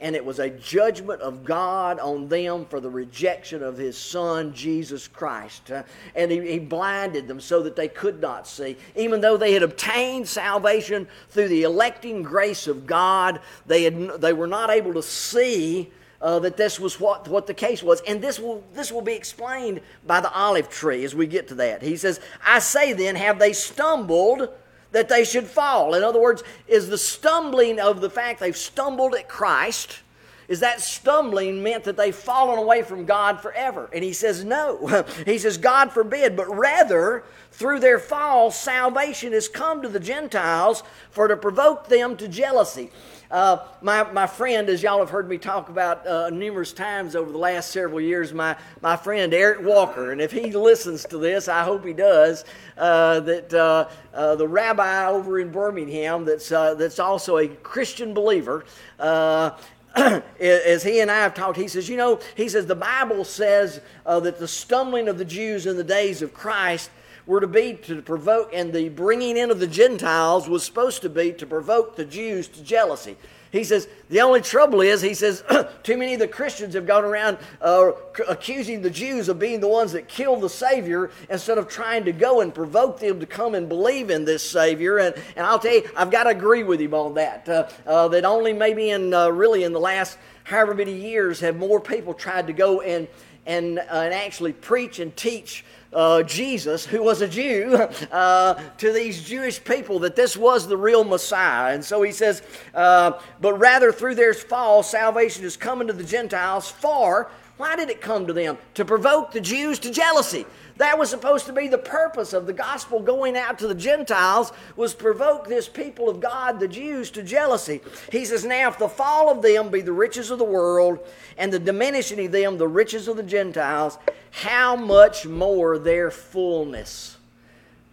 and 0.00 0.16
it 0.16 0.24
was 0.24 0.38
a 0.38 0.50
judgment 0.50 1.20
of 1.20 1.44
God 1.44 1.98
on 1.98 2.28
them 2.28 2.64
for 2.64 2.80
the 2.80 2.88
rejection 2.88 3.62
of 3.62 3.76
His 3.76 3.98
Son, 3.98 4.54
Jesus 4.54 5.06
Christ. 5.06 5.70
Uh, 5.70 5.82
and 6.14 6.30
he, 6.30 6.52
he, 6.52 6.58
blinded 6.58 7.28
them 7.28 7.40
so 7.40 7.62
that 7.62 7.76
they 7.76 7.88
could 7.88 8.20
not 8.20 8.46
see. 8.46 8.76
Even 8.96 9.20
though 9.20 9.36
they 9.36 9.52
had 9.52 9.62
obtained 9.62 10.28
salvation 10.28 11.06
through 11.28 11.48
the 11.48 11.64
electing 11.64 12.22
grace 12.22 12.66
of 12.66 12.86
God, 12.86 13.40
they, 13.66 13.84
had, 13.84 14.20
they 14.20 14.32
were 14.32 14.46
not 14.46 14.70
able 14.70 14.94
to 14.94 15.02
see. 15.02 15.90
Uh, 16.22 16.38
that 16.38 16.58
this 16.58 16.78
was 16.78 17.00
what, 17.00 17.26
what 17.28 17.46
the 17.46 17.54
case 17.54 17.82
was. 17.82 18.02
And 18.02 18.20
this 18.20 18.38
will, 18.38 18.62
this 18.74 18.92
will 18.92 19.00
be 19.00 19.14
explained 19.14 19.80
by 20.06 20.20
the 20.20 20.30
olive 20.30 20.68
tree 20.68 21.02
as 21.02 21.14
we 21.14 21.26
get 21.26 21.48
to 21.48 21.54
that. 21.54 21.80
He 21.80 21.96
says, 21.96 22.20
I 22.44 22.58
say 22.58 22.92
then, 22.92 23.16
have 23.16 23.38
they 23.38 23.54
stumbled 23.54 24.50
that 24.92 25.08
they 25.08 25.24
should 25.24 25.46
fall. 25.46 25.94
In 25.94 26.02
other 26.02 26.20
words, 26.20 26.42
is 26.66 26.88
the 26.88 26.98
stumbling 26.98 27.78
of 27.78 28.00
the 28.00 28.10
fact 28.10 28.40
they've 28.40 28.56
stumbled 28.56 29.14
at 29.14 29.28
Christ, 29.28 30.00
is 30.48 30.60
that 30.60 30.80
stumbling 30.80 31.62
meant 31.62 31.84
that 31.84 31.96
they've 31.96 32.14
fallen 32.14 32.58
away 32.58 32.82
from 32.82 33.04
God 33.04 33.40
forever? 33.40 33.88
And 33.92 34.02
he 34.02 34.12
says, 34.12 34.44
no. 34.44 35.04
he 35.24 35.38
says, 35.38 35.56
God 35.56 35.92
forbid, 35.92 36.34
but 36.34 36.52
rather, 36.52 37.22
through 37.52 37.78
their 37.78 38.00
fall, 38.00 38.50
salvation 38.50 39.32
has 39.32 39.48
come 39.48 39.80
to 39.82 39.88
the 39.88 40.00
Gentiles 40.00 40.82
for 41.12 41.28
to 41.28 41.36
provoke 41.36 41.86
them 41.86 42.16
to 42.16 42.26
jealousy. 42.26 42.90
Uh, 43.30 43.58
my, 43.80 44.02
my 44.10 44.26
friend, 44.26 44.68
as 44.68 44.82
y'all 44.82 44.98
have 44.98 45.10
heard 45.10 45.28
me 45.28 45.38
talk 45.38 45.68
about 45.68 46.04
uh, 46.04 46.30
numerous 46.30 46.72
times 46.72 47.14
over 47.14 47.30
the 47.30 47.38
last 47.38 47.70
several 47.70 48.00
years, 48.00 48.32
my, 48.32 48.56
my 48.82 48.96
friend 48.96 49.32
Eric 49.32 49.64
Walker, 49.64 50.10
and 50.10 50.20
if 50.20 50.32
he 50.32 50.50
listens 50.50 51.04
to 51.04 51.16
this, 51.16 51.46
I 51.46 51.62
hope 51.62 51.84
he 51.84 51.92
does, 51.92 52.44
uh, 52.76 53.20
that 53.20 53.54
uh, 53.54 53.88
uh, 54.12 54.34
the 54.34 54.48
rabbi 54.48 55.06
over 55.06 55.38
in 55.38 55.52
Birmingham 55.52 56.24
that's, 56.24 56.50
uh, 56.50 56.74
that's 56.74 56.98
also 56.98 57.38
a 57.38 57.46
Christian 57.46 58.14
believer, 58.14 58.64
as 58.98 60.82
he 60.82 60.98
and 60.98 61.10
I 61.10 61.18
have 61.18 61.34
talked, 61.34 61.56
he 61.56 61.68
says, 61.68 61.88
you 61.88 61.96
know, 61.96 62.18
he 62.36 62.48
says 62.48 62.66
the 62.66 62.74
Bible 62.74 63.24
says 63.24 63.80
that 64.06 64.40
the 64.40 64.48
stumbling 64.48 65.06
of 65.06 65.18
the 65.18 65.24
Jews 65.24 65.66
in 65.66 65.76
the 65.76 65.84
days 65.84 66.20
of 66.22 66.34
Christ 66.34 66.90
were 67.30 67.40
to 67.40 67.46
be 67.46 67.74
to 67.74 68.02
provoke, 68.02 68.50
and 68.52 68.72
the 68.72 68.88
bringing 68.88 69.36
in 69.36 69.52
of 69.52 69.60
the 69.60 69.66
Gentiles 69.68 70.48
was 70.48 70.64
supposed 70.64 71.02
to 71.02 71.08
be 71.08 71.32
to 71.34 71.46
provoke 71.46 71.94
the 71.94 72.04
Jews 72.04 72.48
to 72.48 72.62
jealousy. 72.64 73.16
He 73.52 73.62
says, 73.62 73.86
the 74.08 74.20
only 74.20 74.40
trouble 74.40 74.80
is, 74.80 75.00
he 75.00 75.14
says, 75.14 75.44
too 75.84 75.96
many 75.96 76.14
of 76.14 76.18
the 76.18 76.26
Christians 76.26 76.74
have 76.74 76.88
gone 76.88 77.04
around 77.04 77.38
uh, 77.60 77.92
accusing 78.28 78.82
the 78.82 78.90
Jews 78.90 79.28
of 79.28 79.38
being 79.38 79.60
the 79.60 79.68
ones 79.68 79.92
that 79.92 80.08
killed 80.08 80.40
the 80.40 80.48
Savior 80.48 81.12
instead 81.28 81.56
of 81.56 81.68
trying 81.68 82.04
to 82.06 82.12
go 82.12 82.40
and 82.40 82.52
provoke 82.52 82.98
them 82.98 83.20
to 83.20 83.26
come 83.26 83.54
and 83.54 83.68
believe 83.68 84.10
in 84.10 84.24
this 84.24 84.42
Savior. 84.42 84.98
And, 84.98 85.14
and 85.36 85.46
I'll 85.46 85.60
tell 85.60 85.74
you, 85.74 85.88
I've 85.96 86.10
got 86.10 86.24
to 86.24 86.30
agree 86.30 86.64
with 86.64 86.80
him 86.80 86.94
on 86.94 87.14
that. 87.14 87.48
Uh, 87.48 87.68
uh, 87.86 88.08
that 88.08 88.24
only 88.24 88.52
maybe 88.52 88.90
in 88.90 89.14
uh, 89.14 89.28
really 89.28 89.62
in 89.62 89.72
the 89.72 89.80
last 89.80 90.18
however 90.42 90.74
many 90.74 90.94
years 90.94 91.38
have 91.40 91.56
more 91.56 91.80
people 91.80 92.12
tried 92.12 92.48
to 92.48 92.52
go 92.52 92.80
and, 92.80 93.06
and, 93.46 93.78
uh, 93.78 93.82
and 93.88 94.14
actually 94.14 94.52
preach 94.52 94.98
and 94.98 95.16
teach 95.16 95.64
uh, 95.92 96.22
Jesus, 96.22 96.86
who 96.86 97.02
was 97.02 97.20
a 97.20 97.28
Jew, 97.28 97.74
uh, 98.12 98.54
to 98.78 98.92
these 98.92 99.22
Jewish 99.24 99.62
people 99.62 100.00
that 100.00 100.16
this 100.16 100.36
was 100.36 100.66
the 100.68 100.76
real 100.76 101.04
Messiah. 101.04 101.74
And 101.74 101.84
so 101.84 102.02
he 102.02 102.12
says, 102.12 102.42
uh, 102.74 103.12
but 103.40 103.54
rather 103.54 103.92
through 103.92 104.14
their 104.14 104.34
fall, 104.34 104.82
salvation 104.82 105.44
is 105.44 105.56
coming 105.56 105.86
to 105.88 105.92
the 105.92 106.04
Gentiles. 106.04 106.70
For, 106.70 107.30
why 107.56 107.76
did 107.76 107.90
it 107.90 108.00
come 108.00 108.26
to 108.26 108.32
them? 108.32 108.56
To 108.74 108.84
provoke 108.84 109.32
the 109.32 109.40
Jews 109.40 109.78
to 109.80 109.90
jealousy. 109.90 110.46
That 110.76 110.98
was 110.98 111.10
supposed 111.10 111.46
to 111.46 111.52
be 111.52 111.68
the 111.68 111.78
purpose 111.78 112.32
of 112.32 112.46
the 112.46 112.52
gospel 112.52 113.00
going 113.00 113.36
out 113.36 113.58
to 113.58 113.68
the 113.68 113.74
Gentiles 113.74 114.52
was 114.76 114.94
provoke 114.94 115.46
this 115.46 115.68
people 115.68 116.08
of 116.08 116.20
God, 116.20 116.58
the 116.60 116.68
Jews, 116.68 117.10
to 117.12 117.22
jealousy. 117.22 117.80
He 118.10 118.24
says, 118.24 118.44
Now 118.44 118.68
if 118.68 118.78
the 118.78 118.88
fall 118.88 119.30
of 119.30 119.42
them 119.42 119.70
be 119.70 119.80
the 119.80 119.92
riches 119.92 120.30
of 120.30 120.38
the 120.38 120.44
world, 120.44 120.98
and 121.36 121.52
the 121.52 121.58
diminishing 121.58 122.26
of 122.26 122.32
them 122.32 122.58
the 122.58 122.68
riches 122.68 123.08
of 123.08 123.16
the 123.16 123.22
Gentiles, 123.22 123.98
how 124.30 124.76
much 124.76 125.26
more 125.26 125.78
their 125.78 126.10
fullness? 126.10 127.16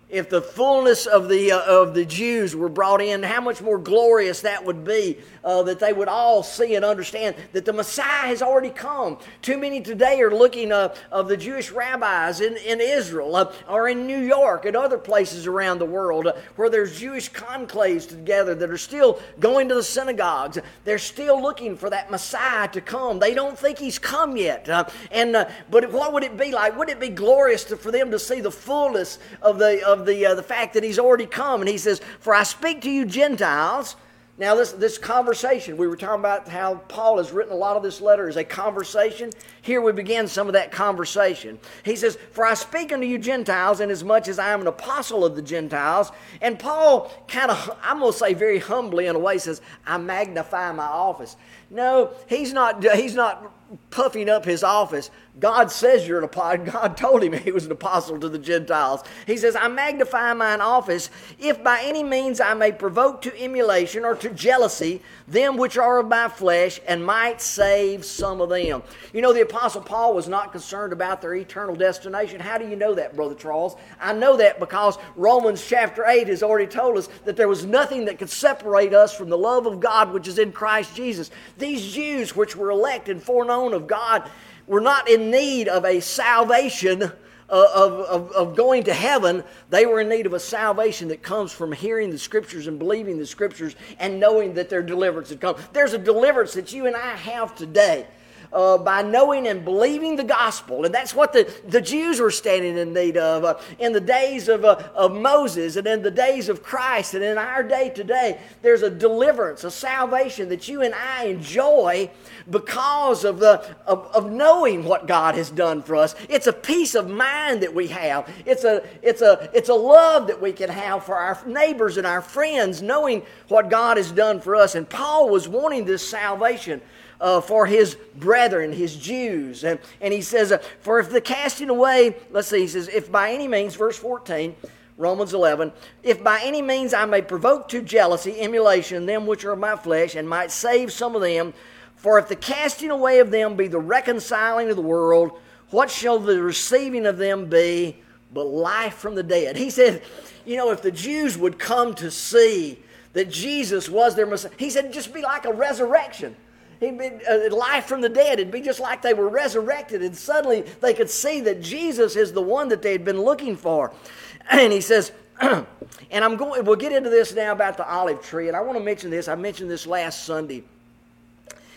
If 0.09 0.29
the 0.29 0.41
fullness 0.41 1.05
of 1.05 1.27
the, 1.27 1.51
uh, 1.51 1.59
of 1.63 1.93
the 1.93 2.05
Jews 2.05 2.55
were 2.55 2.69
brought 2.69 3.01
in, 3.01 3.23
how 3.23 3.41
much 3.41 3.61
more 3.61 3.77
glorious 3.77 4.41
that 4.41 4.63
would 4.63 4.85
be 4.85 5.17
uh, 5.43 5.63
that 5.63 5.79
they 5.79 5.91
would 5.91 6.07
all 6.07 6.43
see 6.43 6.75
and 6.75 6.85
understand 6.85 7.35
that 7.51 7.65
the 7.65 7.73
Messiah 7.73 8.27
has 8.27 8.41
already 8.41 8.69
come. 8.69 9.17
Too 9.41 9.57
many 9.57 9.81
today 9.81 10.21
are 10.21 10.31
looking 10.31 10.71
uh, 10.71 10.95
of 11.11 11.27
the 11.27 11.35
Jewish 11.35 11.71
rabbis 11.71 12.39
in, 12.39 12.55
in 12.57 12.79
Israel 12.79 13.35
uh, 13.35 13.51
or 13.67 13.89
in 13.89 14.07
New 14.07 14.19
York 14.19 14.63
and 14.63 14.77
other 14.77 14.97
places 14.97 15.45
around 15.45 15.79
the 15.79 15.85
world 15.85 16.27
uh, 16.27 16.33
where 16.55 16.69
there's 16.69 16.97
Jewish 16.97 17.29
conclaves 17.29 18.07
together 18.07 18.55
that 18.55 18.69
are 18.69 18.77
still 18.77 19.19
going 19.41 19.67
to 19.67 19.75
the 19.75 19.83
synagogues. 19.83 20.57
They're 20.85 20.99
still 20.99 21.41
looking 21.41 21.75
for 21.75 21.89
that 21.89 22.09
Messiah 22.09 22.69
to 22.69 22.79
come. 22.79 23.19
They 23.19 23.33
don't 23.33 23.59
think 23.59 23.77
he's 23.77 23.99
come 23.99 24.37
yet. 24.37 24.69
Uh, 24.69 24.85
and, 25.11 25.47
but 25.69 25.91
what 25.91 26.13
would 26.13 26.23
it 26.23 26.37
be 26.37 26.53
like? 26.53 26.77
Would 26.77 26.89
it 26.89 26.99
be 27.01 27.09
glorious 27.09 27.65
to, 27.65 27.75
for 27.75 27.91
them 27.91 28.09
to 28.11 28.19
see 28.19 28.39
the 28.39 28.51
fullness 28.51 29.19
of 29.41 29.59
the 29.59 29.85
of 29.85 29.96
of 29.99 30.05
the, 30.05 30.25
uh, 30.25 30.35
the 30.35 30.43
fact 30.43 30.73
that 30.73 30.83
he's 30.83 30.99
already 30.99 31.25
come. 31.25 31.61
And 31.61 31.69
he 31.69 31.77
says, 31.77 32.01
For 32.19 32.33
I 32.33 32.43
speak 32.43 32.81
to 32.81 32.89
you 32.89 33.05
Gentiles. 33.05 33.95
Now, 34.39 34.53
this, 34.53 34.71
this 34.71 34.99
conversation, 34.99 35.77
we 35.77 35.87
were 35.87 35.95
talking 35.95 36.19
about 36.19 36.47
how 36.47 36.75
Paul 36.89 37.17
has 37.17 37.31
written 37.31 37.51
a 37.51 37.55
lot 37.55 37.75
of 37.75 37.81
this 37.81 37.99
letter 38.01 38.29
as 38.29 38.35
a 38.35 38.43
conversation. 38.43 39.31
Here 39.63 39.81
we 39.81 39.91
begin 39.93 40.27
some 40.27 40.45
of 40.45 40.53
that 40.53 40.71
conversation. 40.71 41.57
He 41.83 41.95
says, 41.95 42.19
For 42.33 42.45
I 42.45 42.53
speak 42.53 42.93
unto 42.93 43.07
you 43.07 43.17
Gentiles, 43.17 43.79
inasmuch 43.79 44.27
as 44.27 44.37
I 44.37 44.51
am 44.51 44.61
an 44.61 44.67
apostle 44.67 45.25
of 45.25 45.35
the 45.35 45.41
Gentiles. 45.41 46.11
And 46.39 46.59
Paul 46.59 47.11
kind 47.27 47.49
of, 47.49 47.79
I'm 47.81 47.97
going 47.97 48.11
to 48.11 48.17
say 48.17 48.35
very 48.35 48.59
humbly 48.59 49.07
in 49.07 49.15
a 49.15 49.19
way, 49.19 49.39
says, 49.39 49.59
I 49.87 49.97
magnify 49.97 50.71
my 50.71 50.85
office. 50.85 51.35
No, 51.71 52.11
he's 52.29 52.53
not, 52.53 52.83
he's 52.95 53.15
not 53.15 53.51
puffing 53.89 54.29
up 54.29 54.45
his 54.45 54.63
office. 54.63 55.09
God 55.39 55.71
says 55.71 56.07
you're 56.07 56.17
an 56.17 56.23
apostle. 56.23 56.65
God 56.71 56.97
told 56.97 57.23
him 57.23 57.33
he 57.33 57.51
was 57.51 57.65
an 57.65 57.71
apostle 57.71 58.19
to 58.19 58.29
the 58.29 58.39
Gentiles. 58.39 59.03
He 59.25 59.37
says, 59.37 59.55
I 59.55 59.67
magnify 59.67 60.33
mine 60.33 60.61
office, 60.61 61.09
if 61.39 61.63
by 61.63 61.81
any 61.83 62.03
means 62.03 62.39
I 62.39 62.53
may 62.53 62.71
provoke 62.71 63.21
to 63.23 63.41
emulation 63.41 64.05
or 64.05 64.15
to 64.15 64.29
jealousy 64.29 65.01
them 65.27 65.57
which 65.57 65.77
are 65.77 65.99
of 65.99 66.07
my 66.07 66.29
flesh, 66.29 66.79
and 66.87 67.05
might 67.05 67.41
save 67.41 68.05
some 68.05 68.39
of 68.39 68.49
them. 68.49 68.81
You 69.13 69.21
know, 69.21 69.33
the 69.33 69.41
apostle 69.41 69.81
Paul 69.81 70.13
was 70.13 70.29
not 70.29 70.53
concerned 70.53 70.93
about 70.93 71.21
their 71.21 71.35
eternal 71.35 71.75
destination. 71.75 72.39
How 72.39 72.57
do 72.57 72.67
you 72.67 72.77
know 72.77 72.95
that, 72.95 73.15
Brother 73.15 73.35
Charles? 73.35 73.75
I 73.99 74.13
know 74.13 74.37
that 74.37 74.59
because 74.59 74.97
Romans 75.17 75.65
chapter 75.67 76.05
8 76.05 76.29
has 76.29 76.43
already 76.43 76.67
told 76.67 76.97
us 76.97 77.09
that 77.25 77.35
there 77.35 77.49
was 77.49 77.65
nothing 77.65 78.05
that 78.05 78.19
could 78.19 78.29
separate 78.29 78.93
us 78.93 79.13
from 79.13 79.29
the 79.29 79.37
love 79.37 79.65
of 79.65 79.81
God 79.81 80.13
which 80.13 80.27
is 80.27 80.39
in 80.39 80.53
Christ 80.53 80.95
Jesus. 80.95 81.29
These 81.57 81.93
Jews 81.93 82.35
which 82.35 82.55
were 82.55 82.71
elect 82.71 83.09
and 83.09 83.21
foreknown 83.21 83.73
of 83.73 83.85
God 83.85 84.29
were 84.65 84.81
not 84.81 85.09
in 85.09 85.29
need 85.29 85.67
of 85.67 85.83
a 85.83 85.99
salvation 85.99 87.11
of, 87.49 87.93
of, 88.01 88.31
of, 88.31 88.55
going 88.55 88.83
to 88.83 88.93
heaven. 88.93 89.43
They 89.69 89.85
were 89.85 90.01
in 90.01 90.09
need 90.09 90.25
of 90.25 90.33
a 90.33 90.39
salvation 90.39 91.07
that 91.09 91.23
comes 91.23 91.51
from 91.51 91.71
hearing 91.71 92.09
the 92.09 92.17
scriptures 92.17 92.67
and 92.67 92.77
believing 92.77 93.17
the 93.17 93.25
scriptures 93.25 93.75
and 93.99 94.19
knowing 94.19 94.53
that 94.55 94.69
their 94.69 94.83
deliverance 94.83 95.29
had 95.29 95.39
come. 95.39 95.55
There's 95.73 95.93
a 95.93 95.97
deliverance 95.97 96.53
that 96.53 96.73
you 96.73 96.87
and 96.87 96.95
I 96.95 97.15
have 97.15 97.55
today 97.55 98.07
uh, 98.53 98.77
by 98.77 99.01
knowing 99.01 99.47
and 99.47 99.63
believing 99.63 100.15
the 100.15 100.23
gospel. 100.23 100.85
And 100.85 100.93
that's 100.93 101.13
what 101.13 101.33
the, 101.33 101.51
the 101.67 101.81
Jews 101.81 102.19
were 102.19 102.31
standing 102.31 102.77
in 102.77 102.93
need 102.93 103.17
of 103.17 103.43
uh, 103.43 103.59
in 103.79 103.93
the 103.93 104.01
days 104.01 104.47
of, 104.47 104.65
uh, 104.65 104.81
of 104.95 105.13
Moses 105.13 105.75
and 105.75 105.87
in 105.87 106.01
the 106.01 106.11
days 106.11 106.49
of 106.49 106.63
Christ. 106.63 107.13
And 107.13 107.23
in 107.23 107.37
our 107.37 107.63
day 107.63 107.89
today, 107.89 108.39
there's 108.61 108.83
a 108.83 108.89
deliverance, 108.89 109.63
a 109.63 109.71
salvation 109.71 110.49
that 110.49 110.67
you 110.67 110.81
and 110.81 110.93
I 110.93 111.25
enjoy 111.25 112.09
because 112.49 113.23
of, 113.25 113.39
the, 113.39 113.75
of, 113.85 114.07
of 114.13 114.31
knowing 114.31 114.83
what 114.85 115.07
God 115.07 115.35
has 115.35 115.49
done 115.49 115.81
for 115.81 115.95
us. 115.95 116.15
It's 116.29 116.47
a 116.47 116.53
peace 116.53 116.95
of 116.95 117.09
mind 117.09 117.61
that 117.61 117.73
we 117.73 117.87
have, 117.87 118.29
it's 118.45 118.63
a, 118.63 118.83
it's, 119.01 119.21
a, 119.21 119.49
it's 119.53 119.69
a 119.69 119.73
love 119.73 120.27
that 120.27 120.41
we 120.41 120.53
can 120.53 120.69
have 120.69 121.03
for 121.03 121.15
our 121.15 121.37
neighbors 121.45 121.97
and 121.97 122.07
our 122.07 122.21
friends, 122.21 122.81
knowing 122.81 123.23
what 123.47 123.69
God 123.69 123.97
has 123.97 124.11
done 124.11 124.39
for 124.39 124.55
us. 124.55 124.75
And 124.75 124.87
Paul 124.89 125.29
was 125.29 125.47
wanting 125.47 125.85
this 125.85 126.07
salvation 126.07 126.81
uh, 127.19 127.41
for 127.41 127.65
his 127.65 127.95
brethren, 128.15 128.71
his 128.71 128.95
Jews. 128.95 129.63
And, 129.63 129.79
and 130.01 130.13
he 130.13 130.21
says, 130.21 130.51
uh, 130.51 130.59
For 130.81 130.99
if 130.99 131.09
the 131.09 131.21
casting 131.21 131.69
away, 131.69 132.15
let's 132.31 132.47
see, 132.47 132.61
he 132.61 132.67
says, 132.67 132.87
if 132.87 133.11
by 133.11 133.31
any 133.31 133.47
means, 133.47 133.75
verse 133.75 133.97
14, 133.97 134.55
Romans 134.97 135.33
11, 135.33 135.71
if 136.03 136.23
by 136.23 136.41
any 136.43 136.61
means 136.61 136.93
I 136.93 137.05
may 137.05 137.21
provoke 137.21 137.69
to 137.69 137.81
jealousy, 137.81 138.39
emulation, 138.39 139.05
them 139.05 139.27
which 139.27 139.45
are 139.45 139.51
of 139.51 139.59
my 139.59 139.75
flesh, 139.75 140.15
and 140.15 140.27
might 140.27 140.51
save 140.51 140.91
some 140.91 141.15
of 141.15 141.21
them, 141.21 141.53
for 141.95 142.19
if 142.19 142.27
the 142.27 142.35
casting 142.35 142.91
away 142.91 143.19
of 143.19 143.31
them 143.31 143.55
be 143.55 143.67
the 143.67 143.79
reconciling 143.79 144.69
of 144.69 144.75
the 144.75 144.81
world, 144.81 145.39
what 145.69 145.91
shall 145.91 146.19
the 146.19 146.41
receiving 146.41 147.05
of 147.05 147.17
them 147.17 147.49
be 147.49 147.97
but 148.33 148.43
life 148.43 148.95
from 148.95 149.15
the 149.15 149.23
dead? 149.23 149.57
He 149.57 149.69
said, 149.69 150.01
you 150.45 150.57
know, 150.57 150.71
if 150.71 150.81
the 150.81 150.91
Jews 150.91 151.37
would 151.37 151.59
come 151.59 151.93
to 151.95 152.09
see 152.09 152.79
that 153.13 153.29
Jesus 153.29 153.89
was 153.89 154.15
their 154.15 154.25
Messiah, 154.25 154.51
he 154.57 154.69
said, 154.69 154.93
just 154.93 155.13
be 155.13 155.21
like 155.21 155.45
a 155.45 155.53
resurrection. 155.53 156.35
He'd 156.79 156.97
be 156.97 157.09
uh, 157.29 157.55
life 157.55 157.85
from 157.85 158.01
the 158.01 158.09
dead. 158.09 158.39
It'd 158.39 158.51
be 158.51 158.61
just 158.61 158.79
like 158.79 159.01
they 159.01 159.13
were 159.13 159.29
resurrected, 159.29 160.01
and 160.03 160.15
suddenly 160.15 160.61
they 160.81 160.93
could 160.93 161.09
see 161.09 161.41
that 161.41 161.61
Jesus 161.61 162.15
is 162.15 162.33
the 162.33 162.41
one 162.41 162.69
that 162.69 162.81
they 162.81 162.91
had 162.91 163.03
been 163.03 163.21
looking 163.21 163.55
for. 163.55 163.93
And 164.49 164.71
he 164.71 164.79
says, 164.79 165.11
and 165.41 165.65
I'm 166.11 166.37
going. 166.37 166.63
We'll 166.63 166.77
get 166.77 166.93
into 166.93 167.09
this 167.09 167.35
now 167.35 167.51
about 167.51 167.75
the 167.75 167.85
olive 167.85 168.21
tree, 168.21 168.47
and 168.47 168.55
I 168.55 168.61
want 168.61 168.77
to 168.77 168.83
mention 168.83 169.09
this. 169.09 169.27
I 169.27 169.35
mentioned 169.35 169.69
this 169.69 169.85
last 169.85 170.23
Sunday, 170.23 170.63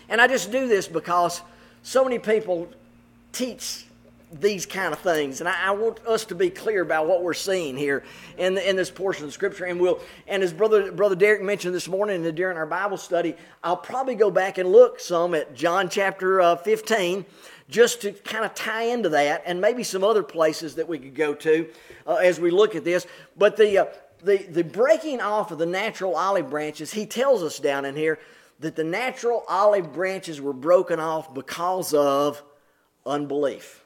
and 0.09 0.21
I 0.21 0.29
just 0.29 0.53
do 0.53 0.69
this 0.69 0.87
because 0.87 1.43
so 1.83 2.05
many 2.05 2.21
people 2.21 2.69
teach 3.33 3.87
these 4.33 4.65
kind 4.65 4.93
of 4.93 5.01
things. 5.01 5.41
And 5.41 5.49
I, 5.49 5.69
I, 5.69 5.71
want 5.73 5.99
us 6.07 6.25
to 6.27 6.35
be 6.35 6.51
clear 6.51 6.83
about 6.83 7.09
what 7.09 7.23
we're 7.23 7.35
seeing 7.35 7.77
here 7.77 8.05
in, 8.39 8.55
the, 8.55 8.69
in 8.69 8.77
this 8.77 8.91
portion 8.91 9.25
of 9.25 9.33
Scripture. 9.33 9.65
And 9.65 9.81
we'll, 9.81 10.01
and 10.29 10.43
as 10.43 10.53
brother 10.53 10.93
brother 10.93 11.17
Derek 11.17 11.43
mentioned 11.43 11.75
this 11.75 11.89
morning 11.89 12.23
during 12.35 12.57
our 12.57 12.67
Bible 12.67 12.97
study, 12.97 13.35
I'll 13.65 13.77
probably 13.77 14.15
go 14.15 14.31
back 14.31 14.59
and 14.59 14.71
look 14.71 15.01
some 15.01 15.35
at 15.35 15.55
John 15.55 15.89
chapter 15.89 16.41
uh, 16.41 16.57
15, 16.57 17.25
just 17.69 18.03
to 18.03 18.13
kind 18.13 18.45
of 18.45 18.55
tie 18.55 18.85
into 18.85 19.09
that, 19.11 19.43
and 19.47 19.61
maybe 19.61 19.83
some 19.83 20.05
other 20.05 20.23
places 20.23 20.77
that 20.77 20.89
we 20.89 20.99
could 20.99 21.15
go 21.15 21.35
to 21.35 21.69
uh, 22.07 22.15
as 22.17 22.39
we 22.39 22.51
look 22.51 22.77
at 22.77 22.85
this. 22.85 23.07
But 23.37 23.57
the 23.57 23.79
uh, 23.79 23.87
the 24.23 24.39
the 24.39 24.63
breaking 24.63 25.21
off 25.21 25.51
of 25.51 25.59
the 25.59 25.67
natural 25.67 26.15
olive 26.15 26.51
branches, 26.51 26.93
he 26.93 27.05
tells 27.05 27.43
us 27.43 27.59
down 27.59 27.85
in 27.85 27.97
here 27.97 28.21
that 28.61 28.77
the 28.77 28.85
natural 28.85 29.43
olive 29.49 29.93
branches 29.93 30.41
were 30.41 30.53
broken 30.53 31.01
off 31.01 31.35
because 31.35 31.95
of 31.95 32.43
unbelief 33.05 33.80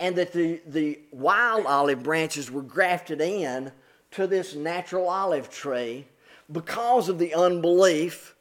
and 0.00 0.16
that 0.16 0.32
the, 0.32 0.60
the 0.66 0.98
wild 1.10 1.66
olive 1.66 2.02
branches 2.02 2.50
were 2.50 2.62
grafted 2.62 3.20
in 3.20 3.72
to 4.12 4.26
this 4.26 4.54
natural 4.54 5.08
olive 5.08 5.50
tree 5.50 6.06
because 6.50 7.08
of 7.08 7.18
the 7.18 7.34
unbelief 7.34 8.34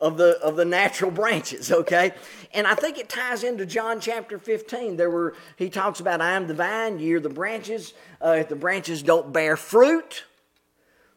of 0.00 0.16
the 0.16 0.38
of 0.40 0.56
the 0.56 0.64
natural 0.64 1.10
branches 1.22 1.70
okay? 1.70 2.12
And 2.54 2.66
i 2.66 2.74
think 2.74 2.98
it 2.98 3.08
ties 3.08 3.44
into 3.44 3.66
john 3.66 4.00
chapter 4.00 4.38
15 4.38 4.96
there 4.96 5.10
were 5.10 5.34
he 5.56 5.68
talks 5.68 6.00
about 6.00 6.20
i 6.20 6.32
am 6.32 6.46
the 6.46 6.54
vine 6.54 6.98
you're 6.98 7.20
the 7.20 7.28
branches. 7.28 7.92
Uh, 8.24 8.36
if 8.38 8.48
the 8.48 8.56
branches 8.56 9.02
don't 9.02 9.32
bear 9.32 9.56
fruit 9.56 10.24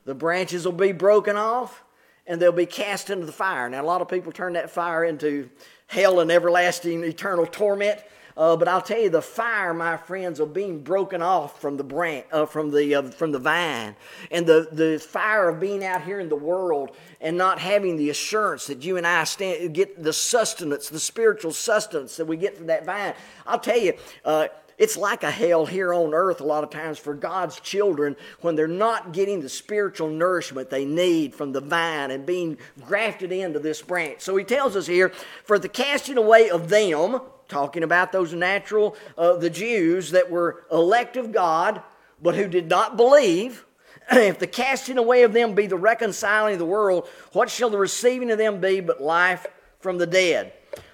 the 0.05 0.15
branches 0.15 0.65
will 0.65 0.73
be 0.73 0.91
broken 0.91 1.37
off 1.37 1.83
and 2.25 2.41
they'll 2.41 2.51
be 2.51 2.65
cast 2.65 3.09
into 3.09 3.25
the 3.25 3.31
fire. 3.31 3.69
Now 3.69 3.81
a 3.81 3.85
lot 3.85 4.01
of 4.01 4.07
people 4.07 4.31
turn 4.31 4.53
that 4.53 4.69
fire 4.69 5.03
into 5.03 5.49
hell 5.87 6.19
and 6.19 6.31
everlasting 6.31 7.03
eternal 7.03 7.45
torment 7.45 7.99
Uh, 8.35 8.55
but 8.57 8.67
I'll 8.67 8.81
tell 8.81 8.99
you, 8.99 9.09
the 9.09 9.21
fire, 9.21 9.73
my 9.73 9.97
friends, 9.97 10.39
of 10.39 10.53
being 10.53 10.79
broken 10.79 11.21
off 11.21 11.61
from 11.61 11.77
the 11.77 11.83
branch, 11.83 12.25
uh, 12.31 12.45
from 12.45 12.71
the 12.71 12.95
uh, 12.95 13.01
from 13.03 13.31
the 13.31 13.39
vine, 13.39 13.95
and 14.31 14.45
the 14.45 14.67
the 14.71 14.99
fire 14.99 15.49
of 15.49 15.59
being 15.59 15.83
out 15.83 16.03
here 16.03 16.19
in 16.19 16.29
the 16.29 16.35
world 16.35 16.95
and 17.21 17.37
not 17.37 17.59
having 17.59 17.97
the 17.97 18.09
assurance 18.09 18.67
that 18.67 18.83
you 18.83 18.97
and 18.97 19.05
I 19.05 19.23
stand, 19.25 19.73
get 19.73 20.01
the 20.01 20.13
sustenance, 20.13 20.89
the 20.89 20.99
spiritual 20.99 21.51
sustenance 21.51 22.17
that 22.17 22.25
we 22.25 22.37
get 22.37 22.57
from 22.57 22.67
that 22.67 22.85
vine. 22.85 23.13
I'll 23.45 23.59
tell 23.59 23.79
you. 23.79 23.93
Uh, 24.25 24.47
it's 24.77 24.97
like 24.97 25.23
a 25.23 25.31
hell 25.31 25.67
here 25.67 25.93
on 25.93 26.15
earth 26.15 26.41
a 26.41 26.43
lot 26.43 26.63
of 26.63 26.71
times 26.71 26.97
for 26.97 27.13
God's 27.13 27.59
children 27.59 28.15
when 28.41 28.55
they're 28.55 28.67
not 28.67 29.13
getting 29.13 29.39
the 29.39 29.47
spiritual 29.47 30.09
nourishment 30.09 30.69
they 30.69 30.83
need 30.83 31.35
from 31.35 31.51
the 31.51 31.61
vine 31.61 32.09
and 32.09 32.25
being 32.25 32.57
grafted 32.81 33.31
into 33.31 33.59
this 33.59 33.81
branch. 33.81 34.21
So 34.21 34.35
he 34.35 34.43
tells 34.43 34.75
us 34.75 34.87
here, 34.87 35.09
for 35.43 35.59
the 35.59 35.69
casting 35.69 36.17
away 36.17 36.49
of 36.49 36.69
them, 36.69 37.21
talking 37.53 37.83
about 37.83 38.11
those 38.11 38.33
natural, 38.33 38.97
uh, 39.15 39.33
the 39.35 39.49
Jews 39.49 40.11
that 40.11 40.31
were 40.31 40.63
elect 40.71 41.17
of 41.17 41.31
God, 41.31 41.83
but 42.21 42.33
who 42.33 42.47
did 42.47 42.67
not 42.67 42.97
believe. 42.97 43.63
if 44.11 44.39
the 44.39 44.47
casting 44.47 44.97
away 44.97 45.21
of 45.21 45.33
them 45.33 45.53
be 45.53 45.67
the 45.67 45.77
reconciling 45.77 46.53
of 46.53 46.59
the 46.59 46.65
world, 46.65 47.07
what 47.31 47.51
shall 47.51 47.69
the 47.69 47.77
receiving 47.77 48.31
of 48.31 48.39
them 48.39 48.59
be 48.59 48.79
but 48.79 49.01
life 49.01 49.45
from 49.79 49.99
the 49.99 50.07
dead? 50.07 50.51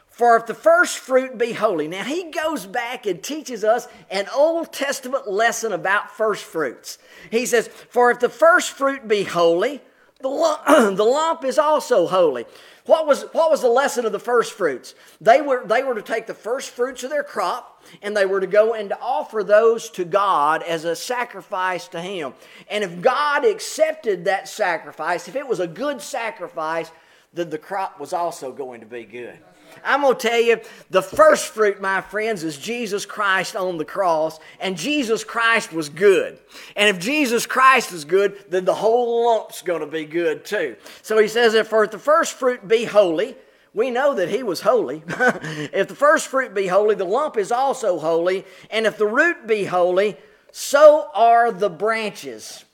For 0.10 0.36
if 0.36 0.48
the 0.48 0.54
first 0.54 0.98
fruit 0.98 1.38
be 1.38 1.54
holy, 1.54 1.88
now 1.88 2.04
he 2.04 2.30
goes 2.30 2.66
back 2.66 3.06
and 3.06 3.24
teaches 3.24 3.64
us 3.64 3.88
an 4.12 4.28
Old 4.36 4.74
Testament 4.74 5.30
lesson 5.30 5.72
about 5.72 6.12
first 6.12 6.44
fruits. 6.44 6.98
He 7.32 7.46
says, 7.46 7.70
For 7.70 8.12
if 8.12 8.20
the 8.20 8.28
first 8.28 8.72
fruit 8.72 9.08
be 9.08 9.24
holy, 9.24 9.82
the 10.20 10.28
lump, 10.28 10.66
the 10.98 11.06
lump 11.06 11.46
is 11.46 11.58
also 11.58 12.06
holy. 12.06 12.46
What 12.90 13.06
was, 13.06 13.22
what 13.34 13.52
was 13.52 13.62
the 13.62 13.70
lesson 13.70 14.08
of 14.08 14.12
the 14.12 14.20
first 14.20 14.52
fruits? 14.52 14.96
They 15.22 15.42
were, 15.42 15.64
they 15.64 15.84
were 15.84 15.94
to 15.94 16.02
take 16.02 16.26
the 16.26 16.34
first 16.34 16.72
fruits 16.72 17.04
of 17.04 17.12
their 17.12 17.22
crop 17.22 17.84
and 18.02 18.18
they 18.18 18.26
were 18.26 18.40
to 18.40 18.48
go 18.48 18.74
and 18.74 18.90
to 18.90 19.00
offer 19.00 19.44
those 19.44 19.92
to 19.92 20.04
God 20.04 20.64
as 20.64 20.86
a 20.86 20.96
sacrifice 20.96 21.88
to 21.90 22.02
Him. 22.02 22.34
And 22.68 22.84
if 22.84 23.00
God 23.00 23.46
accepted 23.46 24.26
that 24.26 24.48
sacrifice, 24.50 25.28
if 25.28 25.36
it 25.36 25.48
was 25.48 25.60
a 25.60 25.68
good 25.68 26.02
sacrifice, 26.02 26.92
then 27.32 27.52
the 27.52 27.60
crop 27.60 28.00
was 28.00 28.12
also 28.12 28.52
going 28.52 28.80
to 28.80 28.88
be 28.88 29.04
good. 29.04 29.38
I'm 29.84 30.02
going 30.02 30.18
to 30.18 30.28
tell 30.28 30.40
you 30.40 30.60
the 30.90 31.02
first 31.02 31.48
fruit, 31.48 31.82
my 31.82 32.02
friends, 32.02 32.44
is 32.44 32.58
Jesus 32.58 33.06
Christ 33.06 33.56
on 33.56 33.78
the 33.78 33.86
cross, 33.86 34.40
and 34.60 34.78
Jesus 34.78 35.24
Christ 35.24 35.74
was 35.74 35.90
good. 35.90 36.40
And 36.76 36.96
if 36.96 37.02
Jesus 37.02 37.46
Christ 37.46 37.92
is 37.92 38.06
good, 38.06 38.38
then 38.50 38.66
the 38.66 38.76
whole 38.76 39.26
lump's 39.26 39.62
going 39.62 39.82
to 39.82 39.88
be 39.88 40.06
good 40.06 40.46
too. 40.46 40.76
So 41.02 41.18
he 41.18 41.28
says, 41.28 41.54
If 41.54 41.68
for 41.68 41.86
the 41.88 42.00
first 42.00 42.34
fruit 42.34 42.68
be 42.68 42.86
holy, 42.86 43.36
we 43.74 43.92
know 43.92 44.14
that 44.16 44.30
he 44.30 44.44
was 44.44 44.62
holy. 44.62 45.04
if 45.08 45.88
the 45.88 45.96
first 45.96 46.28
fruit 46.28 46.54
be 46.54 46.68
holy, 46.68 46.96
the 46.96 47.06
lump 47.06 47.38
is 47.38 47.52
also 47.52 48.00
holy. 48.00 48.46
And 48.72 48.86
if 48.86 48.98
the 48.98 49.06
root 49.06 49.48
be 49.48 49.66
holy, 49.66 50.18
so 50.52 51.10
are 51.14 51.52
the 51.52 51.70
branches 51.70 52.66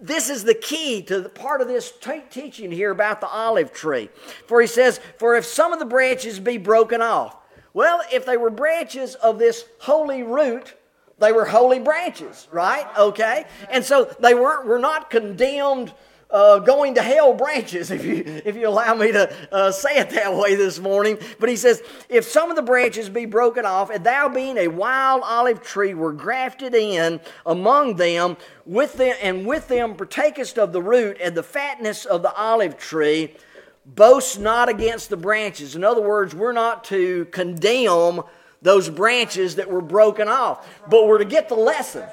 this 0.00 0.30
is 0.30 0.44
the 0.44 0.54
key 0.54 1.02
to 1.02 1.20
the 1.20 1.28
part 1.28 1.60
of 1.60 1.68
this 1.68 1.92
t- 2.00 2.22
teaching 2.30 2.70
here 2.70 2.90
about 2.90 3.20
the 3.20 3.28
olive 3.28 3.72
tree. 3.72 4.10
For 4.46 4.60
he 4.60 4.66
says, 4.66 5.00
For 5.18 5.36
if 5.36 5.44
some 5.44 5.72
of 5.72 5.78
the 5.78 5.84
branches 5.84 6.38
be 6.38 6.58
broken 6.58 7.02
off. 7.02 7.36
Well, 7.74 8.00
if 8.12 8.24
they 8.24 8.36
were 8.36 8.50
branches 8.50 9.14
of 9.16 9.38
this 9.38 9.64
holy 9.80 10.22
root, 10.22 10.74
they 11.18 11.32
were 11.32 11.44
holy 11.44 11.80
branches, 11.80 12.48
right? 12.50 12.86
Okay? 12.96 13.44
And 13.70 13.84
so 13.84 14.04
they 14.20 14.34
weren't, 14.34 14.66
were 14.66 14.78
not 14.78 15.10
condemned 15.10 15.92
uh, 16.30 16.58
going 16.58 16.94
to 16.94 17.02
hell 17.02 17.32
branches, 17.32 17.90
if 17.90 18.04
you, 18.04 18.22
if 18.44 18.56
you 18.56 18.68
allow 18.68 18.94
me 18.94 19.12
to 19.12 19.32
uh, 19.52 19.70
say 19.70 19.98
it 19.98 20.10
that 20.10 20.34
way 20.34 20.54
this 20.54 20.78
morning. 20.78 21.18
But 21.38 21.48
he 21.48 21.56
says, 21.56 21.82
If 22.08 22.24
some 22.24 22.50
of 22.50 22.56
the 22.56 22.62
branches 22.62 23.08
be 23.08 23.26
broken 23.26 23.64
off, 23.64 23.90
and 23.90 24.04
thou 24.04 24.28
being 24.28 24.58
a 24.58 24.68
wild 24.68 25.22
olive 25.24 25.62
tree 25.62 25.94
were 25.94 26.12
grafted 26.12 26.74
in 26.74 27.20
among 27.46 27.96
them, 27.96 28.36
with 28.66 28.94
them 28.94 29.16
and 29.22 29.46
with 29.46 29.68
them 29.68 29.94
partakest 29.94 30.58
of 30.58 30.72
the 30.72 30.82
root 30.82 31.16
and 31.20 31.34
the 31.34 31.42
fatness 31.42 32.04
of 32.04 32.22
the 32.22 32.34
olive 32.34 32.76
tree, 32.76 33.34
boast 33.86 34.38
not 34.38 34.68
against 34.68 35.08
the 35.08 35.16
branches. 35.16 35.74
In 35.74 35.82
other 35.82 36.02
words, 36.02 36.34
we're 36.34 36.52
not 36.52 36.84
to 36.84 37.24
condemn 37.26 38.22
those 38.60 38.90
branches 38.90 39.56
that 39.56 39.70
were 39.70 39.80
broken 39.80 40.28
off, 40.28 40.68
but 40.90 41.06
we're 41.06 41.18
to 41.18 41.24
get 41.24 41.48
the 41.48 41.54
lesson. 41.54 42.04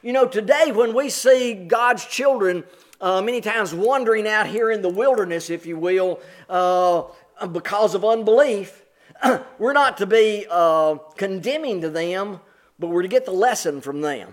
You 0.00 0.12
know, 0.12 0.26
today 0.26 0.72
when 0.72 0.94
we 0.94 1.10
see 1.10 1.54
God's 1.54 2.04
children, 2.04 2.64
uh, 3.02 3.20
many 3.20 3.40
times 3.40 3.74
wandering 3.74 4.28
out 4.28 4.46
here 4.46 4.70
in 4.70 4.80
the 4.80 4.88
wilderness, 4.88 5.50
if 5.50 5.66
you 5.66 5.76
will, 5.76 6.20
uh, 6.48 7.02
because 7.48 7.94
of 7.94 8.04
unbelief. 8.04 8.84
we're 9.58 9.72
not 9.72 9.98
to 9.98 10.06
be 10.06 10.46
uh, 10.48 10.94
condemning 11.16 11.80
to 11.80 11.90
them, 11.90 12.40
but 12.78 12.86
we're 12.88 13.02
to 13.02 13.08
get 13.08 13.24
the 13.24 13.32
lesson 13.32 13.80
from 13.80 14.00
them. 14.00 14.32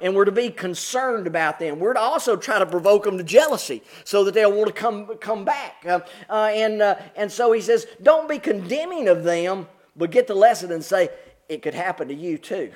And 0.00 0.14
we're 0.14 0.26
to 0.26 0.32
be 0.32 0.50
concerned 0.50 1.26
about 1.26 1.58
them. 1.58 1.80
We're 1.80 1.94
to 1.94 2.00
also 2.00 2.36
try 2.36 2.58
to 2.58 2.66
provoke 2.66 3.04
them 3.04 3.18
to 3.18 3.24
jealousy 3.24 3.82
so 4.04 4.24
that 4.24 4.34
they'll 4.34 4.52
want 4.52 4.68
to 4.68 4.72
come, 4.72 5.16
come 5.18 5.44
back. 5.44 5.84
Uh, 5.86 6.00
uh, 6.28 6.50
and, 6.52 6.82
uh, 6.82 6.96
and 7.16 7.30
so 7.30 7.52
he 7.52 7.60
says, 7.60 7.86
don't 8.02 8.28
be 8.28 8.38
condemning 8.38 9.08
of 9.08 9.24
them, 9.24 9.66
but 9.96 10.10
get 10.10 10.26
the 10.26 10.34
lesson 10.34 10.72
and 10.72 10.84
say, 10.84 11.08
it 11.48 11.62
could 11.62 11.74
happen 11.74 12.08
to 12.08 12.14
you 12.14 12.38
too. 12.38 12.72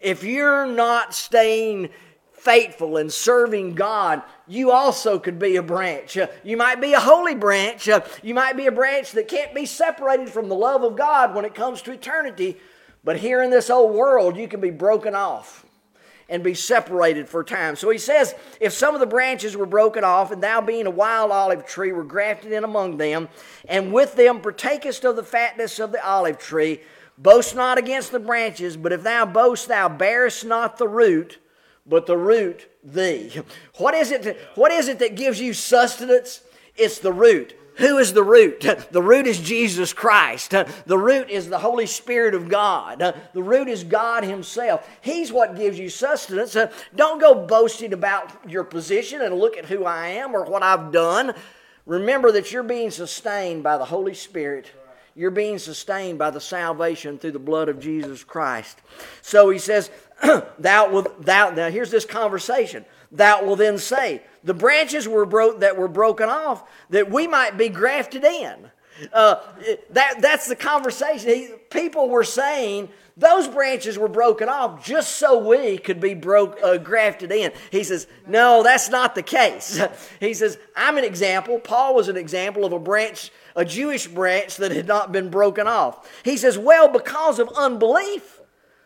If 0.00 0.22
you're 0.22 0.66
not 0.66 1.14
staying 1.14 1.88
faithful 2.44 2.98
and 2.98 3.10
serving 3.10 3.74
God, 3.74 4.22
you 4.46 4.70
also 4.70 5.18
could 5.18 5.38
be 5.38 5.56
a 5.56 5.62
branch. 5.62 6.18
You 6.44 6.56
might 6.56 6.80
be 6.80 6.92
a 6.92 7.00
holy 7.00 7.34
branch. 7.34 7.88
You 8.22 8.34
might 8.34 8.56
be 8.56 8.66
a 8.66 8.72
branch 8.72 9.12
that 9.12 9.28
can't 9.28 9.54
be 9.54 9.64
separated 9.64 10.28
from 10.28 10.48
the 10.48 10.54
love 10.54 10.84
of 10.84 10.96
God 10.96 11.34
when 11.34 11.46
it 11.46 11.54
comes 11.54 11.80
to 11.82 11.92
eternity. 11.92 12.58
But 13.02 13.16
here 13.16 13.42
in 13.42 13.50
this 13.50 13.70
old 13.70 13.94
world, 13.94 14.36
you 14.36 14.46
can 14.46 14.60
be 14.60 14.70
broken 14.70 15.14
off 15.14 15.64
and 16.28 16.42
be 16.42 16.54
separated 16.54 17.28
for 17.28 17.42
time. 17.42 17.76
So 17.76 17.90
he 17.90 17.98
says, 17.98 18.34
If 18.60 18.72
some 18.72 18.94
of 18.94 19.00
the 19.00 19.06
branches 19.06 19.56
were 19.56 19.66
broken 19.66 20.04
off, 20.04 20.30
and 20.30 20.42
thou 20.42 20.60
being 20.60 20.86
a 20.86 20.90
wild 20.90 21.30
olive 21.30 21.66
tree 21.66 21.92
were 21.92 22.04
grafted 22.04 22.52
in 22.52 22.64
among 22.64 22.98
them, 22.98 23.28
and 23.68 23.92
with 23.92 24.16
them 24.16 24.40
partakest 24.40 25.04
of 25.04 25.16
the 25.16 25.22
fatness 25.22 25.78
of 25.78 25.92
the 25.92 26.06
olive 26.06 26.38
tree, 26.38 26.80
boast 27.16 27.54
not 27.54 27.78
against 27.78 28.10
the 28.12 28.20
branches, 28.20 28.76
but 28.76 28.92
if 28.92 29.02
thou 29.02 29.24
boast, 29.26 29.68
thou 29.68 29.88
bearest 29.88 30.44
not 30.44 30.78
the 30.78 30.88
root 30.88 31.38
but 31.86 32.06
the 32.06 32.16
root 32.16 32.68
thee. 32.82 33.32
What 33.76 33.94
is 33.94 34.10
it, 34.10 34.38
what 34.54 34.72
is 34.72 34.88
it 34.88 34.98
that 35.00 35.16
gives 35.16 35.40
you 35.40 35.52
sustenance? 35.52 36.40
It's 36.76 36.98
the 36.98 37.12
root. 37.12 37.54
Who 37.76 37.98
is 37.98 38.12
the 38.12 38.22
root? 38.22 38.60
The 38.92 39.02
root 39.02 39.26
is 39.26 39.40
Jesus 39.40 39.92
Christ. 39.92 40.50
The 40.52 40.98
root 40.98 41.28
is 41.28 41.48
the 41.48 41.58
Holy 41.58 41.86
Spirit 41.86 42.34
of 42.34 42.48
God. 42.48 43.00
The 43.32 43.42
root 43.42 43.66
is 43.66 43.82
God 43.82 44.22
Himself. 44.22 44.88
He's 45.00 45.32
what 45.32 45.56
gives 45.56 45.76
you 45.76 45.88
sustenance. 45.88 46.56
Don't 46.94 47.20
go 47.20 47.46
boasting 47.46 47.92
about 47.92 48.48
your 48.48 48.62
position 48.62 49.22
and 49.22 49.34
look 49.34 49.56
at 49.56 49.64
who 49.64 49.84
I 49.84 50.06
am 50.08 50.36
or 50.36 50.44
what 50.44 50.62
I've 50.62 50.92
done. 50.92 51.34
Remember 51.84 52.30
that 52.32 52.52
you're 52.52 52.62
being 52.62 52.92
sustained 52.92 53.64
by 53.64 53.76
the 53.76 53.84
Holy 53.84 54.14
Spirit. 54.14 54.70
You're 55.16 55.30
being 55.30 55.58
sustained 55.58 56.18
by 56.18 56.30
the 56.30 56.40
salvation 56.40 57.18
through 57.18 57.32
the 57.32 57.38
blood 57.38 57.68
of 57.68 57.78
Jesus 57.80 58.24
Christ. 58.24 58.80
So 59.22 59.50
he 59.50 59.58
says, 59.58 59.90
thou 60.58 60.90
will 60.90 61.06
thou 61.20 61.50
now 61.50 61.70
here's 61.70 61.90
this 61.90 62.04
conversation. 62.04 62.84
Thou 63.10 63.44
will 63.44 63.56
then 63.56 63.78
say 63.78 64.22
the 64.42 64.54
branches 64.54 65.08
were 65.08 65.26
broke 65.26 65.60
that 65.60 65.76
were 65.76 65.88
broken 65.88 66.28
off 66.28 66.68
that 66.90 67.10
we 67.10 67.26
might 67.26 67.56
be 67.56 67.68
grafted 67.68 68.24
in. 68.24 68.70
Uh, 69.12 69.40
that 69.90 70.20
that's 70.20 70.48
the 70.48 70.56
conversation. 70.56 71.28
He, 71.28 71.48
people 71.70 72.08
were 72.08 72.24
saying 72.24 72.88
those 73.16 73.48
branches 73.48 73.96
were 73.98 74.08
broken 74.08 74.48
off 74.48 74.84
just 74.84 75.16
so 75.16 75.38
we 75.38 75.78
could 75.78 76.00
be 76.00 76.14
broke 76.14 76.58
uh, 76.62 76.78
grafted 76.78 77.32
in. 77.32 77.52
He 77.70 77.82
says 77.82 78.06
no 78.26 78.62
that's 78.62 78.90
not 78.90 79.14
the 79.14 79.22
case. 79.22 79.80
He 80.20 80.34
says 80.34 80.58
i'm 80.76 80.96
an 80.96 81.04
example. 81.04 81.58
Paul 81.58 81.94
was 81.94 82.08
an 82.08 82.16
example 82.16 82.64
of 82.64 82.72
a 82.72 82.78
branch 82.78 83.30
a 83.56 83.64
jewish 83.64 84.06
branch 84.06 84.56
that 84.56 84.72
had 84.72 84.86
not 84.86 85.12
been 85.12 85.28
broken 85.28 85.66
off. 85.66 86.08
He 86.24 86.36
says 86.36 86.56
well 86.56 86.88
because 86.88 87.38
of 87.38 87.48
unbelief 87.56 88.40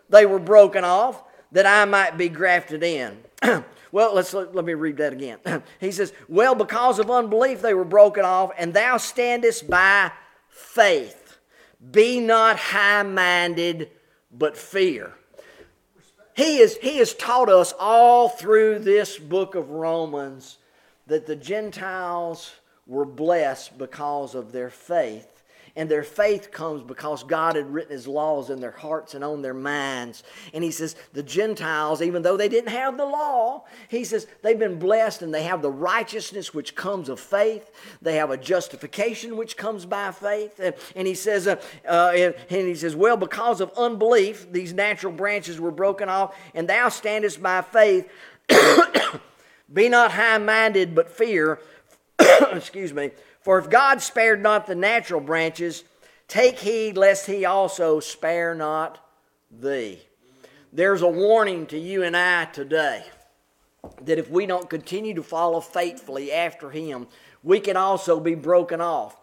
they 0.08 0.26
were 0.26 0.38
broken 0.38 0.84
off 0.84 1.22
that 1.52 1.66
I 1.66 1.84
might 1.84 2.16
be 2.16 2.28
grafted 2.28 2.82
in. 2.82 3.18
well, 3.92 4.14
let's 4.14 4.34
let, 4.34 4.54
let 4.54 4.64
me 4.64 4.74
read 4.74 4.98
that 4.98 5.12
again. 5.12 5.38
he 5.80 5.92
says, 5.92 6.12
"Well, 6.28 6.54
because 6.54 6.98
of 6.98 7.10
unbelief 7.10 7.62
they 7.62 7.74
were 7.74 7.84
broken 7.84 8.24
off, 8.24 8.50
and 8.58 8.74
thou 8.74 8.96
standest 8.96 9.68
by 9.68 10.12
faith. 10.48 11.38
Be 11.90 12.20
not 12.20 12.58
high-minded, 12.58 13.90
but 14.32 14.56
fear." 14.56 15.14
He 16.34 16.58
is 16.58 16.76
he 16.76 16.98
has 16.98 17.14
taught 17.14 17.48
us 17.48 17.74
all 17.78 18.28
through 18.28 18.80
this 18.80 19.18
book 19.18 19.54
of 19.54 19.70
Romans 19.70 20.58
that 21.06 21.26
the 21.26 21.36
Gentiles 21.36 22.52
were 22.86 23.04
blessed 23.04 23.76
because 23.76 24.34
of 24.34 24.52
their 24.52 24.70
faith 24.70 25.37
and 25.78 25.88
their 25.88 26.02
faith 26.02 26.50
comes 26.50 26.82
because 26.82 27.22
God 27.22 27.54
had 27.54 27.72
written 27.72 27.92
His 27.92 28.08
laws 28.08 28.50
in 28.50 28.58
their 28.60 28.72
hearts 28.72 29.14
and 29.14 29.22
on 29.22 29.42
their 29.42 29.54
minds. 29.54 30.24
And 30.52 30.64
He 30.64 30.72
says, 30.72 30.96
the 31.12 31.22
Gentiles, 31.22 32.02
even 32.02 32.22
though 32.22 32.36
they 32.36 32.48
didn't 32.48 32.72
have 32.72 32.96
the 32.96 33.04
law, 33.04 33.64
He 33.88 34.02
says, 34.02 34.26
they've 34.42 34.58
been 34.58 34.80
blessed 34.80 35.22
and 35.22 35.32
they 35.32 35.44
have 35.44 35.62
the 35.62 35.70
righteousness 35.70 36.52
which 36.52 36.74
comes 36.74 37.08
of 37.08 37.20
faith. 37.20 37.70
They 38.02 38.16
have 38.16 38.30
a 38.30 38.36
justification 38.36 39.36
which 39.36 39.56
comes 39.56 39.86
by 39.86 40.10
faith. 40.10 40.60
And, 40.96 41.06
He 41.06 41.14
says, 41.14 41.46
uh, 41.46 41.62
uh, 41.88 42.10
and, 42.12 42.34
and 42.50 42.66
He 42.66 42.74
says, 42.74 42.96
well, 42.96 43.16
because 43.16 43.60
of 43.60 43.70
unbelief, 43.78 44.50
these 44.50 44.72
natural 44.72 45.12
branches 45.12 45.60
were 45.60 45.70
broken 45.70 46.08
off, 46.08 46.36
and 46.54 46.68
thou 46.68 46.88
standest 46.88 47.40
by 47.40 47.62
faith. 47.62 48.10
Be 49.72 49.88
not 49.88 50.10
high 50.10 50.38
minded, 50.38 50.96
but 50.96 51.08
fear. 51.08 51.60
Excuse 52.18 52.92
me. 52.92 53.12
For 53.40 53.58
if 53.58 53.70
God 53.70 54.02
spared 54.02 54.42
not 54.42 54.66
the 54.66 54.74
natural 54.74 55.20
branches, 55.20 55.84
take 56.26 56.58
heed 56.58 56.96
lest 56.96 57.26
he 57.26 57.44
also 57.44 58.00
spare 58.00 58.54
not 58.54 58.98
thee. 59.50 60.00
There's 60.72 61.02
a 61.02 61.08
warning 61.08 61.66
to 61.66 61.78
you 61.78 62.02
and 62.02 62.16
I 62.16 62.46
today 62.46 63.04
that 64.02 64.18
if 64.18 64.30
we 64.30 64.44
don't 64.46 64.68
continue 64.68 65.14
to 65.14 65.22
follow 65.22 65.60
faithfully 65.60 66.32
after 66.32 66.70
him, 66.70 67.06
we 67.42 67.60
can 67.60 67.76
also 67.76 68.20
be 68.20 68.34
broken 68.34 68.80
off. 68.80 69.16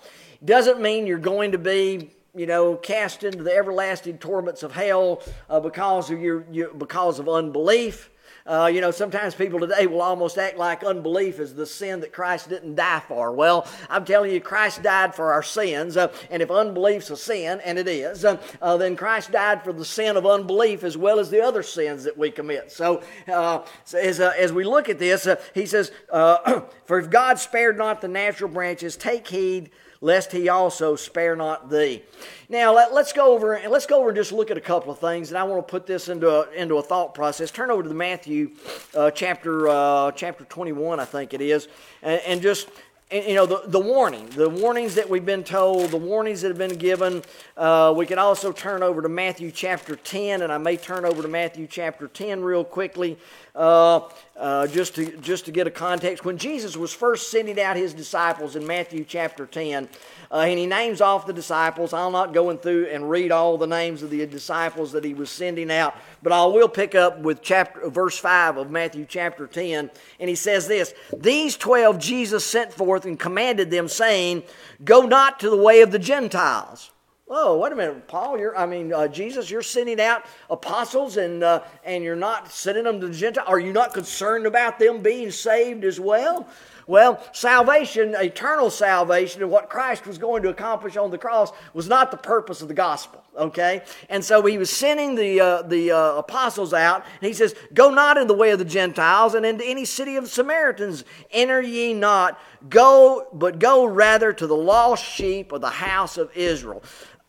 Doesn't 0.44 0.82
mean 0.82 1.06
you're 1.06 1.18
going 1.20 1.52
to 1.52 1.58
be 1.58 2.12
you 2.36 2.46
know, 2.46 2.76
cast 2.76 3.24
into 3.24 3.44
the 3.44 3.56
everlasting 3.56 4.18
torments 4.18 4.62
of 4.62 4.74
hell 4.74 5.24
uh, 5.50 5.60
because 5.60 6.12
of 6.12 6.20
your, 6.20 6.46
your, 6.52 6.74
because 6.74 7.18
of 7.18 7.30
unbelief. 7.30 8.10
Uh, 8.48 8.70
you 8.72 8.80
know, 8.80 8.92
sometimes 8.92 9.34
people 9.34 9.60
today 9.60 9.88
will 9.88 10.04
almost 10.04 10.38
act 10.38 10.56
like 10.56 10.84
unbelief 10.84 11.40
is 11.40 11.56
the 11.56 11.66
sin 11.66 12.00
that 12.02 12.14
Christ 12.14 12.48
didn't 12.48 12.76
die 12.76 13.02
for. 13.08 13.32
Well, 13.32 13.68
I'm 13.90 14.06
telling 14.06 14.32
you, 14.32 14.40
Christ 14.40 14.84
died 14.84 15.16
for 15.16 15.34
our 15.34 15.42
sins. 15.42 15.98
Uh, 15.98 16.14
and 16.30 16.44
if 16.44 16.52
unbelief's 16.52 17.10
a 17.10 17.18
sin, 17.18 17.60
and 17.66 17.80
it 17.80 17.88
is, 17.88 18.24
uh, 18.24 18.40
uh 18.62 18.78
then 18.78 18.96
Christ 18.96 19.32
died 19.32 19.64
for 19.64 19.74
the 19.74 19.84
sin 19.84 20.16
of 20.16 20.28
unbelief 20.28 20.84
as 20.84 20.96
well 20.96 21.20
as 21.20 21.32
the 21.32 21.42
other 21.42 21.64
sins 21.64 22.04
that 22.04 22.16
we 22.16 22.30
commit. 22.30 22.72
So, 22.72 23.02
uh, 23.28 23.66
so 23.84 23.98
as, 23.98 24.20
uh, 24.20 24.34
as 24.38 24.54
we 24.54 24.64
look 24.64 24.90
at 24.90 25.00
this, 25.00 25.28
he 25.56 25.66
says, 25.66 25.92
For 26.12 27.00
if 27.00 27.10
God 27.10 27.40
spared 27.40 27.80
not 27.80 28.02
the 28.02 28.08
natural 28.08 28.52
branches, 28.52 28.96
take 28.96 29.28
heed 29.28 29.72
lest 30.02 30.32
he 30.32 30.50
also 30.50 30.96
spare 30.96 31.36
not 31.36 31.70
thee. 31.70 32.04
Now 32.50 32.74
let, 32.74 32.92
us 32.92 33.14
go 33.14 33.34
over 33.34 33.54
and 33.54 33.72
let's 33.72 33.86
go 33.86 34.00
over 34.00 34.10
and 34.10 34.16
just 34.16 34.32
look 34.32 34.52
at 34.52 34.58
a 34.58 34.62
couple 34.62 34.92
of 34.92 35.00
things, 35.00 35.30
and 35.30 35.38
I 35.38 35.44
want 35.44 35.66
to 35.66 35.72
put 35.72 35.86
this 35.86 36.10
into 36.10 36.30
a, 36.30 36.52
into 36.52 36.76
a 36.76 36.82
thought 36.82 37.14
process. 37.14 37.52
Turn 37.52 37.72
over 37.72 37.84
to 37.84 37.90
the 37.90 37.96
Matthew 37.96 38.52
uh, 38.96 39.12
chapter 39.12 39.68
uh, 39.68 40.12
chapter 40.12 40.44
21, 40.46 41.00
I 41.00 41.06
think 41.06 41.34
it 41.34 41.42
is, 41.42 41.68
and, 42.02 42.22
and 42.26 42.42
just 42.42 42.70
and, 43.12 43.26
you 43.26 43.36
know 43.36 43.46
the, 43.46 43.62
the 43.68 43.80
warning 43.80 44.28
the 44.30 44.50
warnings 44.50 44.96
that 44.96 45.08
we've 45.08 45.26
been 45.26 45.44
told 45.44 45.92
the 45.92 45.98
warnings 45.98 46.42
that 46.42 46.48
have 46.48 46.58
been 46.58 46.78
given 46.78 47.22
uh, 47.56 47.94
we 47.96 48.06
can 48.06 48.18
also 48.18 48.52
turn 48.52 48.82
over 48.82 49.02
to 49.02 49.10
matthew 49.10 49.52
chapter 49.52 49.96
10 49.96 50.42
and 50.42 50.52
i 50.52 50.58
may 50.58 50.76
turn 50.76 51.06
over 51.06 51.22
to 51.22 51.28
matthew 51.28 51.68
chapter 51.68 52.08
10 52.08 52.42
real 52.42 52.64
quickly 52.64 53.16
uh, 53.56 54.02
uh, 54.38 54.68
just 54.68 54.96
to 54.96 55.16
just 55.18 55.46
to 55.46 55.52
get 55.52 55.66
a 55.66 55.72
context 55.72 56.26
when 56.26 56.38
jesus 56.38 56.76
was 56.76 56.94
first 56.94 57.32
sending 57.32 57.60
out 57.60 57.78
his 57.78 57.94
disciples 57.94 58.56
in 58.56 58.68
matthew 58.68 59.06
chapter 59.06 59.46
10 59.46 59.88
uh, 60.32 60.36
and 60.40 60.60
he 60.60 60.66
names 60.66 61.00
off 61.00 61.26
the 61.26 61.32
disciples 61.32 61.94
i'll 61.94 62.12
not 62.12 62.34
go 62.34 62.50
in 62.50 62.58
through 62.58 62.88
and 62.88 63.10
read 63.10 63.32
all 63.32 63.58
the 63.58 63.66
names 63.66 64.04
of 64.04 64.10
the 64.10 64.26
disciples 64.26 64.92
that 64.92 65.06
he 65.06 65.14
was 65.14 65.30
sending 65.30 65.72
out 65.72 65.96
but 66.22 66.34
i 66.34 66.46
will 66.46 66.68
pick 66.68 66.96
up 66.96 67.20
with 67.20 67.42
chapter 67.42 67.90
verse 67.90 68.18
5 68.18 68.58
of 68.58 68.72
matthew 68.72 69.06
chapter 69.08 69.48
10 69.48 69.90
and 70.20 70.30
he 70.30 70.36
says 70.36 70.68
this 70.68 70.94
these 71.16 71.56
12 71.56 71.98
jesus 71.98 72.46
sent 72.46 72.74
forth 72.74 73.06
and 73.06 73.18
commanded 73.18 73.72
them 73.72 73.88
saying 73.88 74.44
go 74.84 75.04
not 75.04 75.40
to 75.40 75.50
the 75.50 75.58
way 75.58 75.80
of 75.82 75.92
the 75.92 76.00
gentiles 76.00 76.92
Oh, 77.28 77.58
wait 77.58 77.72
a 77.72 77.76
minute, 77.76 78.08
Paul. 78.08 78.38
You're, 78.38 78.56
I 78.56 78.68
mean, 78.68 78.94
uh, 78.94 79.08
Jesus, 79.08 79.50
you're 79.50 79.64
sending 79.64 80.00
out 80.00 80.26
apostles 80.48 81.18
and, 81.18 81.44
uh, 81.44 81.64
and 81.84 82.04
you're 82.04 82.16
not 82.16 82.52
sending 82.52 82.84
them 82.84 83.00
to 83.02 83.08
the 83.08 83.14
Gentiles. 83.16 83.48
Are 83.50 83.60
you 83.60 83.74
not 83.74 83.96
concerned 83.96 84.46
about 84.46 84.78
them 84.78 85.02
being 85.02 85.32
saved 85.32 85.84
as 85.86 86.00
well? 86.00 86.48
Well, 86.88 87.20
salvation, 87.34 88.14
eternal 88.14 88.70
salvation, 88.70 89.42
and 89.42 89.50
what 89.50 89.72
Christ 89.72 90.06
was 90.06 90.20
going 90.20 90.44
to 90.44 90.50
accomplish 90.50 90.98
on 90.98 91.10
the 91.10 91.18
cross 91.18 91.52
was 91.74 91.88
not 91.88 92.12
the 92.12 92.18
purpose 92.18 92.62
of 92.62 92.68
the 92.68 92.76
gospel, 92.76 93.24
okay? 93.36 93.82
And 94.08 94.24
so 94.24 94.46
he 94.46 94.60
was 94.60 94.70
sending 94.70 95.16
the, 95.16 95.40
uh, 95.40 95.62
the 95.64 95.92
uh, 95.92 96.16
apostles 96.18 96.76
out, 96.76 97.04
and 97.20 97.28
he 97.28 97.34
says, 97.34 97.56
Go 97.74 97.90
not 97.90 98.18
in 98.18 98.28
the 98.28 98.36
way 98.36 98.52
of 98.52 98.60
the 98.60 98.66
Gentiles, 98.66 99.34
and 99.34 99.48
into 99.48 99.66
any 99.66 99.84
city 99.84 100.16
of 100.16 100.26
the 100.26 100.30
Samaritans 100.30 101.06
enter 101.32 101.60
ye 101.60 101.96
not, 101.96 102.40
go, 102.70 103.30
but 103.34 103.58
go 103.58 103.86
rather 103.86 104.32
to 104.32 104.46
the 104.46 104.56
lost 104.56 105.04
sheep 105.04 105.52
of 105.52 105.62
the 105.62 105.70
house 105.70 106.20
of 106.20 106.30
Israel. 106.38 106.84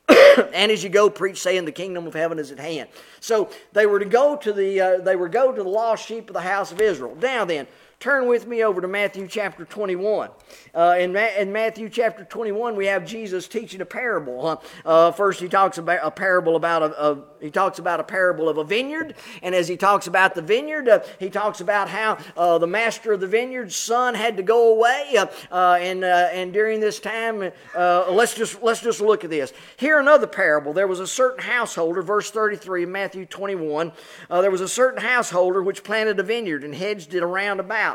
and 0.52 0.70
as 0.70 0.84
you 0.84 0.88
go, 0.88 1.10
preach, 1.10 1.40
saying, 1.40 1.64
"The 1.64 1.72
kingdom 1.72 2.06
of 2.06 2.14
heaven 2.14 2.38
is 2.38 2.52
at 2.52 2.58
hand." 2.58 2.88
So 3.20 3.50
they 3.72 3.86
were 3.86 3.98
to 3.98 4.04
go 4.04 4.36
to 4.36 4.52
the 4.52 4.80
uh, 4.80 4.98
they 4.98 5.16
were 5.16 5.28
go 5.28 5.52
to 5.52 5.62
the 5.62 5.68
lost 5.68 6.06
sheep 6.06 6.28
of 6.30 6.34
the 6.34 6.40
house 6.40 6.70
of 6.72 6.80
Israel. 6.80 7.16
Now 7.20 7.44
then, 7.44 7.66
turn 7.98 8.28
with 8.28 8.46
me 8.46 8.62
over 8.62 8.80
to 8.80 8.88
Matthew 8.88 9.26
chapter 9.26 9.64
21. 9.64 10.28
Uh, 10.74 10.96
in, 10.98 11.12
Ma- 11.12 11.30
in, 11.38 11.50
Matthew 11.50 11.88
chapter 11.88 12.24
21, 12.24 12.76
we 12.76 12.86
have 12.86 13.06
Jesus 13.06 13.48
teaching 13.48 13.80
a 13.80 13.86
parable. 13.86 14.62
Uh, 14.84 15.10
first, 15.12 15.40
he 15.40 15.48
talks 15.48 15.78
about 15.78 16.00
a 16.02 16.10
parable 16.10 16.56
about 16.56 16.82
a, 16.82 17.02
a, 17.02 17.24
he 17.40 17.50
talks 17.50 17.78
about 17.78 17.98
a 17.98 18.04
parable 18.04 18.48
of 18.48 18.58
a 18.58 18.64
vineyard, 18.64 19.14
and 19.42 19.54
as 19.54 19.66
he 19.66 19.76
talks 19.76 20.06
about 20.06 20.34
the 20.34 20.42
vineyard, 20.42 20.88
uh, 20.88 21.00
he 21.18 21.30
talks 21.30 21.60
about 21.60 21.88
how 21.88 22.18
uh, 22.36 22.58
the 22.58 22.66
master 22.66 23.12
of 23.12 23.20
the 23.20 23.26
vineyard's 23.26 23.74
son 23.74 24.14
had 24.14 24.36
to 24.36 24.42
go 24.42 24.74
away, 24.74 25.14
uh, 25.18 25.26
uh, 25.50 25.78
and 25.80 26.04
and 26.04 26.52
during 26.52 26.80
this 26.80 27.00
time, 27.00 27.50
let's 27.74 28.34
just 28.34 28.62
let's 28.62 28.82
just 28.82 29.00
look 29.00 29.24
at 29.24 29.30
this. 29.30 29.52
Here, 29.78 29.98
another 29.98 30.26
parable. 30.26 30.74
There 30.74 30.86
was 30.86 31.00
a 31.00 31.06
certain 31.06 31.42
householder, 31.42 32.02
verse 32.02 32.30
33, 32.30 32.84
Matthew 32.84 33.24
21. 33.24 33.92
there 34.28 34.50
was 34.50 34.60
a 34.60 34.68
certain 34.68 35.00
householder 35.00 35.62
which 35.62 35.82
planted 35.82 36.20
a 36.20 36.22
vineyard 36.22 36.62
and 36.62 36.74
hedged 36.74 37.14
it 37.14 37.22
around 37.22 37.60
about 37.60 37.85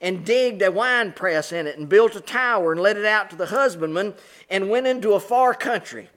and 0.00 0.24
digged 0.24 0.62
a 0.62 0.70
wine 0.70 1.12
press 1.12 1.52
in 1.52 1.66
it 1.66 1.78
and 1.78 1.88
built 1.88 2.16
a 2.16 2.20
tower 2.20 2.72
and 2.72 2.80
let 2.80 2.96
it 2.96 3.04
out 3.04 3.30
to 3.30 3.36
the 3.36 3.46
husbandman 3.46 4.14
and 4.48 4.70
went 4.70 4.86
into 4.86 5.12
a 5.12 5.20
far 5.20 5.54
country. 5.54 6.08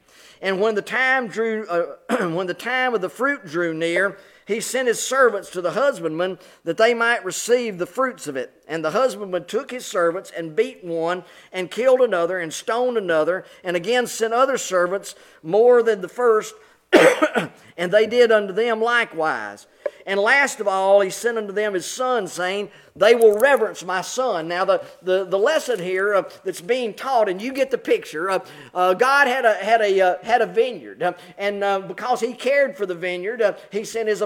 And 0.42 0.60
when 0.60 0.76
the 0.76 0.82
time 0.82 1.28
drew, 1.28 1.66
uh, 1.68 2.28
when 2.30 2.48
the 2.48 2.54
time 2.54 2.94
of 2.94 3.02
the 3.02 3.10
fruit 3.10 3.46
drew 3.46 3.74
near, 3.74 4.18
he 4.46 4.60
sent 4.60 4.90
his 4.90 5.02
servants 5.02 5.50
to 5.52 5.62
the 5.62 5.72
husbandman 5.72 6.38
that 6.66 6.76
they 6.76 6.94
might 6.94 7.24
receive 7.24 7.78
the 7.78 7.86
fruits 7.86 8.28
of 8.28 8.36
it. 8.36 8.62
And 8.68 8.84
the 8.84 8.92
husbandman 8.92 9.46
took 9.46 9.72
his 9.72 9.86
servants 9.86 10.32
and 10.36 10.56
beat 10.56 10.84
one 10.84 11.24
and 11.54 11.72
killed 11.72 12.02
another 12.02 12.40
and 12.40 12.54
stoned 12.54 12.98
another 12.98 13.46
and 13.64 13.78
again 13.78 14.06
sent 14.06 14.34
other 14.34 14.58
servants 14.58 15.16
more 15.42 15.82
than 15.82 16.02
the 16.02 16.10
first. 16.10 16.54
and 17.78 17.92
they 17.92 18.06
did 18.06 18.32
unto 18.32 18.54
them 18.54 18.82
likewise. 18.82 19.66
And 20.06 20.20
last 20.20 20.60
of 20.60 20.68
all, 20.68 21.02
he 21.02 21.10
sent 21.10 21.38
unto 21.38 21.54
them 21.54 21.74
his 21.74 21.86
son, 21.86 22.28
saying, 22.28 22.70
They 22.96 23.16
will 23.16 23.40
reverence 23.40 23.86
my 23.86 24.02
son. 24.02 24.48
Now, 24.48 24.66
the, 24.66 24.84
the, 25.02 25.24
the 25.24 25.38
lesson 25.38 25.80
here 25.80 26.14
uh, 26.14 26.24
that's 26.44 26.62
being 26.62 26.94
taught, 26.94 27.30
and 27.30 27.42
you 27.42 27.54
get 27.54 27.72
the 27.72 27.78
picture, 27.78 28.30
uh, 28.30 28.40
uh, 28.74 28.94
God 28.96 29.28
had 29.28 29.46
a, 29.46 29.54
had 29.54 29.82
a, 29.82 30.02
uh, 30.02 30.16
had 30.24 30.42
a 30.42 30.46
vineyard. 30.46 31.02
Uh, 31.02 31.14
and 31.38 31.64
uh, 31.64 31.80
because 31.80 32.20
he 32.20 32.34
cared 32.34 32.76
for 32.76 32.86
the 32.86 32.96
vineyard, 32.96 33.56
he, 33.72 33.84
sent 33.86 34.10
his, 34.10 34.22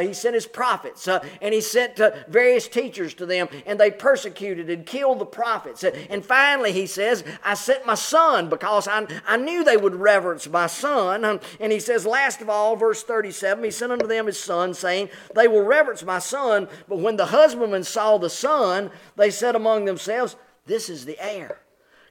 he 0.00 0.12
sent 0.12 0.34
his 0.34 0.46
prophets, 0.46 1.08
and 1.08 1.54
he 1.54 1.60
sent 1.60 1.98
various 2.28 2.68
teachers 2.68 3.14
to 3.14 3.26
them, 3.26 3.48
and 3.64 3.80
they 3.80 3.90
persecuted 3.90 4.68
and 4.68 4.84
killed 4.84 5.18
the 5.18 5.26
prophets. 5.26 5.84
And 5.84 6.24
finally, 6.24 6.72
he 6.72 6.86
says, 6.86 7.24
I 7.44 7.54
sent 7.54 7.86
my 7.86 7.94
son 7.94 8.48
because 8.48 8.86
I, 8.86 9.06
I 9.26 9.36
knew 9.36 9.64
they 9.64 9.76
would 9.76 9.94
reverence 9.94 10.48
my 10.48 10.66
son. 10.66 11.24
And 11.60 11.72
he 11.72 11.80
says, 11.80 12.04
last 12.04 12.40
of 12.40 12.50
all, 12.50 12.76
verse 12.76 13.02
37, 13.02 13.64
he 13.64 13.70
sent 13.70 13.92
unto 13.92 14.06
them 14.06 14.26
his 14.26 14.38
son, 14.38 14.74
saying, 14.74 14.85
they 15.34 15.48
will 15.48 15.62
reverence 15.62 16.02
my 16.02 16.18
son. 16.18 16.68
But 16.88 16.98
when 16.98 17.16
the 17.16 17.26
husbandmen 17.26 17.84
saw 17.84 18.18
the 18.18 18.30
son, 18.30 18.90
they 19.16 19.30
said 19.30 19.54
among 19.54 19.84
themselves, 19.84 20.36
This 20.66 20.88
is 20.88 21.04
the 21.04 21.18
heir. 21.18 21.60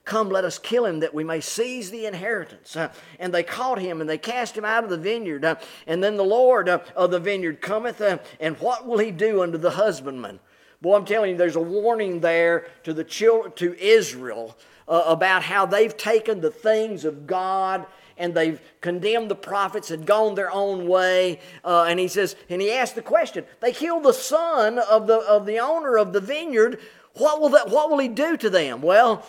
Come, 0.06 0.28
let 0.28 0.44
us 0.44 0.60
kill 0.60 0.86
him 0.86 1.00
that 1.00 1.12
we 1.12 1.24
may 1.24 1.40
seize 1.40 1.90
the 1.90 2.06
inheritance. 2.06 2.76
Uh, 2.76 2.92
and 3.18 3.34
they 3.34 3.42
caught 3.42 3.80
him 3.80 4.00
and 4.00 4.08
they 4.08 4.18
cast 4.18 4.56
him 4.56 4.64
out 4.64 4.84
of 4.84 4.90
the 4.90 4.96
vineyard. 4.96 5.44
Uh, 5.44 5.56
and 5.88 6.02
then 6.02 6.16
the 6.16 6.24
Lord 6.24 6.68
uh, 6.68 6.78
of 6.94 7.10
the 7.10 7.18
vineyard 7.18 7.60
cometh, 7.60 8.00
uh, 8.00 8.18
and 8.38 8.56
what 8.58 8.86
will 8.86 8.98
he 8.98 9.10
do 9.10 9.42
unto 9.42 9.58
the 9.58 9.72
husbandman? 9.72 10.38
Boy, 10.80 10.94
I'm 10.94 11.04
telling 11.04 11.32
you, 11.32 11.36
there's 11.36 11.56
a 11.56 11.60
warning 11.60 12.20
there 12.20 12.68
to 12.84 12.94
the 12.94 13.02
children, 13.02 13.52
to 13.56 13.76
Israel 13.80 14.56
uh, 14.88 15.02
about 15.06 15.42
how 15.42 15.66
they've 15.66 15.96
taken 15.96 16.40
the 16.40 16.50
things 16.50 17.04
of 17.04 17.26
God 17.26 17.86
and 18.18 18.34
they've 18.34 18.60
condemned 18.80 19.30
the 19.30 19.36
prophets 19.36 19.90
and 19.90 20.06
gone 20.06 20.34
their 20.34 20.50
own 20.50 20.88
way. 20.88 21.40
Uh, 21.64 21.84
and 21.84 21.98
he 21.98 22.08
says, 22.08 22.36
and 22.48 22.62
he 22.62 22.72
asked 22.72 22.94
the 22.94 23.02
question: 23.02 23.44
They 23.60 23.72
killed 23.72 24.04
the 24.04 24.12
son 24.12 24.78
of 24.78 25.06
the 25.06 25.18
of 25.18 25.46
the 25.46 25.58
owner 25.58 25.96
of 25.96 26.12
the 26.12 26.20
vineyard. 26.20 26.80
What 27.14 27.40
will 27.40 27.50
that? 27.50 27.68
What 27.68 27.90
will 27.90 27.98
he 27.98 28.08
do 28.08 28.36
to 28.36 28.50
them? 28.50 28.82
Well. 28.82 29.24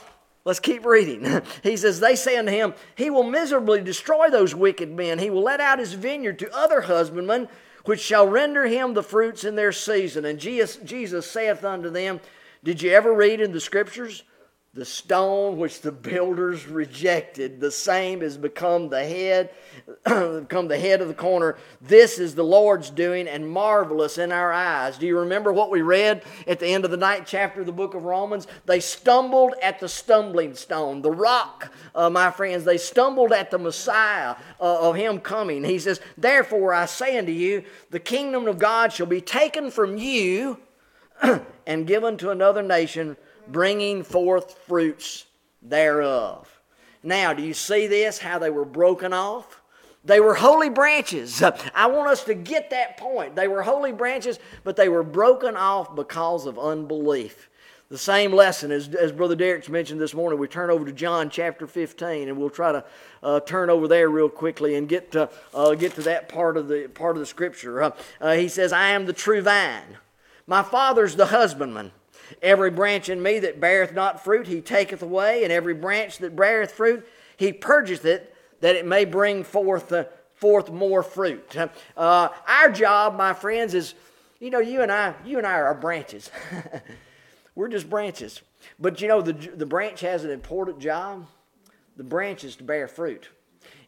Let's 0.45 0.61
keep 0.61 0.85
reading. 0.85 1.41
he 1.61 1.75
says, 1.75 1.99
They 1.99 2.15
say 2.15 2.37
unto 2.37 2.53
him, 2.53 2.73
He 2.95 3.09
will 3.09 3.23
miserably 3.23 3.81
destroy 3.81 4.29
those 4.29 4.55
wicked 4.55 4.89
men. 4.89 5.19
He 5.19 5.29
will 5.29 5.43
let 5.43 5.59
out 5.59 5.77
his 5.77 5.91
vineyard 5.91 6.39
to 6.39 6.55
other 6.55 6.79
husbandmen, 6.79 7.49
which 7.83 7.99
shall 7.99 8.25
render 8.25 8.65
him 8.65 8.93
the 8.93 9.03
fruits 9.03 9.43
in 9.43 9.55
their 9.57 9.73
season. 9.73 10.23
And 10.23 10.39
Jesus, 10.39 10.77
Jesus 10.77 11.29
saith 11.29 11.65
unto 11.65 11.89
them, 11.89 12.21
Did 12.63 12.81
you 12.81 12.91
ever 12.91 13.13
read 13.13 13.41
in 13.41 13.51
the 13.51 13.59
scriptures 13.59 14.23
The 14.73 14.85
stone 14.85 15.57
which 15.57 15.81
the 15.81 15.91
builders 15.91 16.67
rejected, 16.67 17.59
the 17.59 17.71
same 17.71 18.21
has 18.21 18.37
become 18.37 18.89
the 18.89 19.03
head, 19.03 19.49
become 20.03 20.67
the 20.67 20.77
head 20.77 21.01
of 21.01 21.07
the 21.07 21.15
corner. 21.15 21.57
This 21.81 22.19
is 22.19 22.35
the 22.35 22.43
Lord's 22.43 22.91
doing 22.91 23.27
and 23.27 23.49
marvelous 23.49 24.19
in 24.19 24.31
our 24.31 24.53
eyes. 24.53 24.99
Do 24.99 25.07
you 25.07 25.17
remember 25.17 25.51
what 25.51 25.71
we 25.71 25.81
read 25.81 26.21
at 26.45 26.59
the 26.59 26.67
end 26.67 26.85
of 26.85 26.91
the 26.91 26.97
ninth 26.97 27.23
chapter 27.25 27.61
of 27.61 27.65
the 27.65 27.71
book 27.71 27.95
of 27.95 28.03
Romans? 28.03 28.45
They 28.67 28.79
stumbled 28.79 29.55
at 29.63 29.79
the 29.79 29.89
stumbling 29.89 30.53
stone, 30.53 31.01
the 31.01 31.11
rock, 31.11 31.73
uh, 31.95 32.11
my 32.11 32.29
friends. 32.29 32.63
They 32.63 32.77
stumbled 32.77 33.31
at 33.31 33.49
the 33.49 33.57
Messiah 33.57 34.35
uh, 34.59 34.89
of 34.89 34.95
Him 34.95 35.19
coming. 35.19 35.63
He 35.63 35.79
says, 35.79 35.99
Therefore 36.17 36.73
I 36.73 36.85
say 36.85 37.17
unto 37.17 37.31
you, 37.31 37.63
the 37.89 37.99
kingdom 37.99 38.47
of 38.47 38.59
God 38.59 38.93
shall 38.93 39.07
be 39.07 39.21
taken 39.21 39.71
from 39.71 39.97
you 39.97 40.59
and 41.65 41.87
given 41.87 42.17
to 42.17 42.29
another 42.29 42.61
nation 42.61 43.17
bringing 43.51 44.03
forth 44.03 44.57
fruits 44.67 45.25
thereof. 45.61 46.49
Now, 47.03 47.33
do 47.33 47.43
you 47.43 47.53
see 47.53 47.87
this? 47.87 48.19
How 48.19 48.39
they 48.39 48.49
were 48.49 48.65
broken 48.65 49.13
off? 49.13 49.61
They 50.03 50.19
were 50.19 50.35
holy 50.35 50.69
branches. 50.69 51.43
I 51.75 51.87
want 51.87 52.09
us 52.09 52.23
to 52.25 52.33
get 52.33 52.69
that 52.69 52.97
point. 52.97 53.35
They 53.35 53.47
were 53.47 53.61
holy 53.61 53.91
branches, 53.91 54.39
but 54.63 54.75
they 54.75 54.89
were 54.89 55.03
broken 55.03 55.55
off 55.55 55.95
because 55.95 56.45
of 56.45 56.57
unbelief. 56.57 57.49
The 57.89 57.97
same 57.97 58.33
lesson 58.33 58.71
as, 58.71 58.89
as 58.89 59.13
Brother 59.13 59.35
Derek's 59.35 59.69
mentioned 59.69 60.01
this 60.01 60.13
morning. 60.13 60.39
We 60.39 60.47
turn 60.47 60.69
over 60.69 60.83
to 60.83 60.91
John 60.91 61.29
chapter 61.29 61.67
15, 61.67 62.27
and 62.27 62.37
we'll 62.37 62.49
try 62.49 62.73
to 62.73 62.83
uh, 63.23 63.39
turn 63.41 63.69
over 63.69 63.87
there 63.87 64.09
real 64.09 64.27
quickly 64.27 64.75
and 64.75 64.89
get 64.89 65.13
to, 65.13 65.29
uh, 65.53 65.73
get 65.75 65.95
to 65.95 66.01
that 66.01 66.27
part 66.27 66.57
of 66.57 66.67
the, 66.67 66.89
part 66.89 67.15
of 67.15 67.21
the 67.21 67.25
scripture. 67.25 67.81
Uh, 67.81 67.91
uh 68.19 68.33
he 68.33 68.49
says, 68.49 68.73
I 68.73 68.89
am 68.89 69.05
the 69.05 69.13
true 69.13 69.41
vine. 69.41 69.97
My 70.45 70.63
Father's 70.63 71.15
the 71.15 71.27
husbandman. 71.27 71.91
Every 72.41 72.71
branch 72.71 73.09
in 73.09 73.21
me 73.21 73.39
that 73.39 73.59
beareth 73.59 73.93
not 73.93 74.23
fruit, 74.23 74.47
he 74.47 74.61
taketh 74.61 75.01
away, 75.01 75.43
and 75.43 75.51
every 75.51 75.73
branch 75.73 76.19
that 76.19 76.35
beareth 76.35 76.71
fruit, 76.71 77.07
he 77.37 77.53
purgeth 77.53 78.05
it, 78.05 78.35
that 78.61 78.75
it 78.75 78.85
may 78.85 79.05
bring 79.05 79.43
forth 79.43 79.91
uh, 79.91 80.05
forth 80.35 80.69
more 80.71 81.03
fruit. 81.03 81.55
Uh, 81.95 82.29
our 82.47 82.71
job, 82.71 83.15
my 83.15 83.33
friends, 83.33 83.73
is 83.73 83.93
you 84.39 84.49
know 84.49 84.59
you 84.59 84.81
and 84.81 84.91
I, 84.91 85.13
you 85.25 85.37
and 85.37 85.47
I 85.47 85.53
are 85.53 85.73
branches. 85.73 86.31
We're 87.55 87.69
just 87.69 87.89
branches, 87.89 88.41
but 88.79 89.01
you 89.01 89.07
know 89.07 89.21
the 89.21 89.33
the 89.33 89.65
branch 89.65 90.01
has 90.01 90.23
an 90.23 90.31
important 90.31 90.79
job. 90.79 91.27
The 91.95 92.03
branch 92.03 92.43
is 92.43 92.55
to 92.57 92.63
bear 92.63 92.87
fruit. 92.87 93.29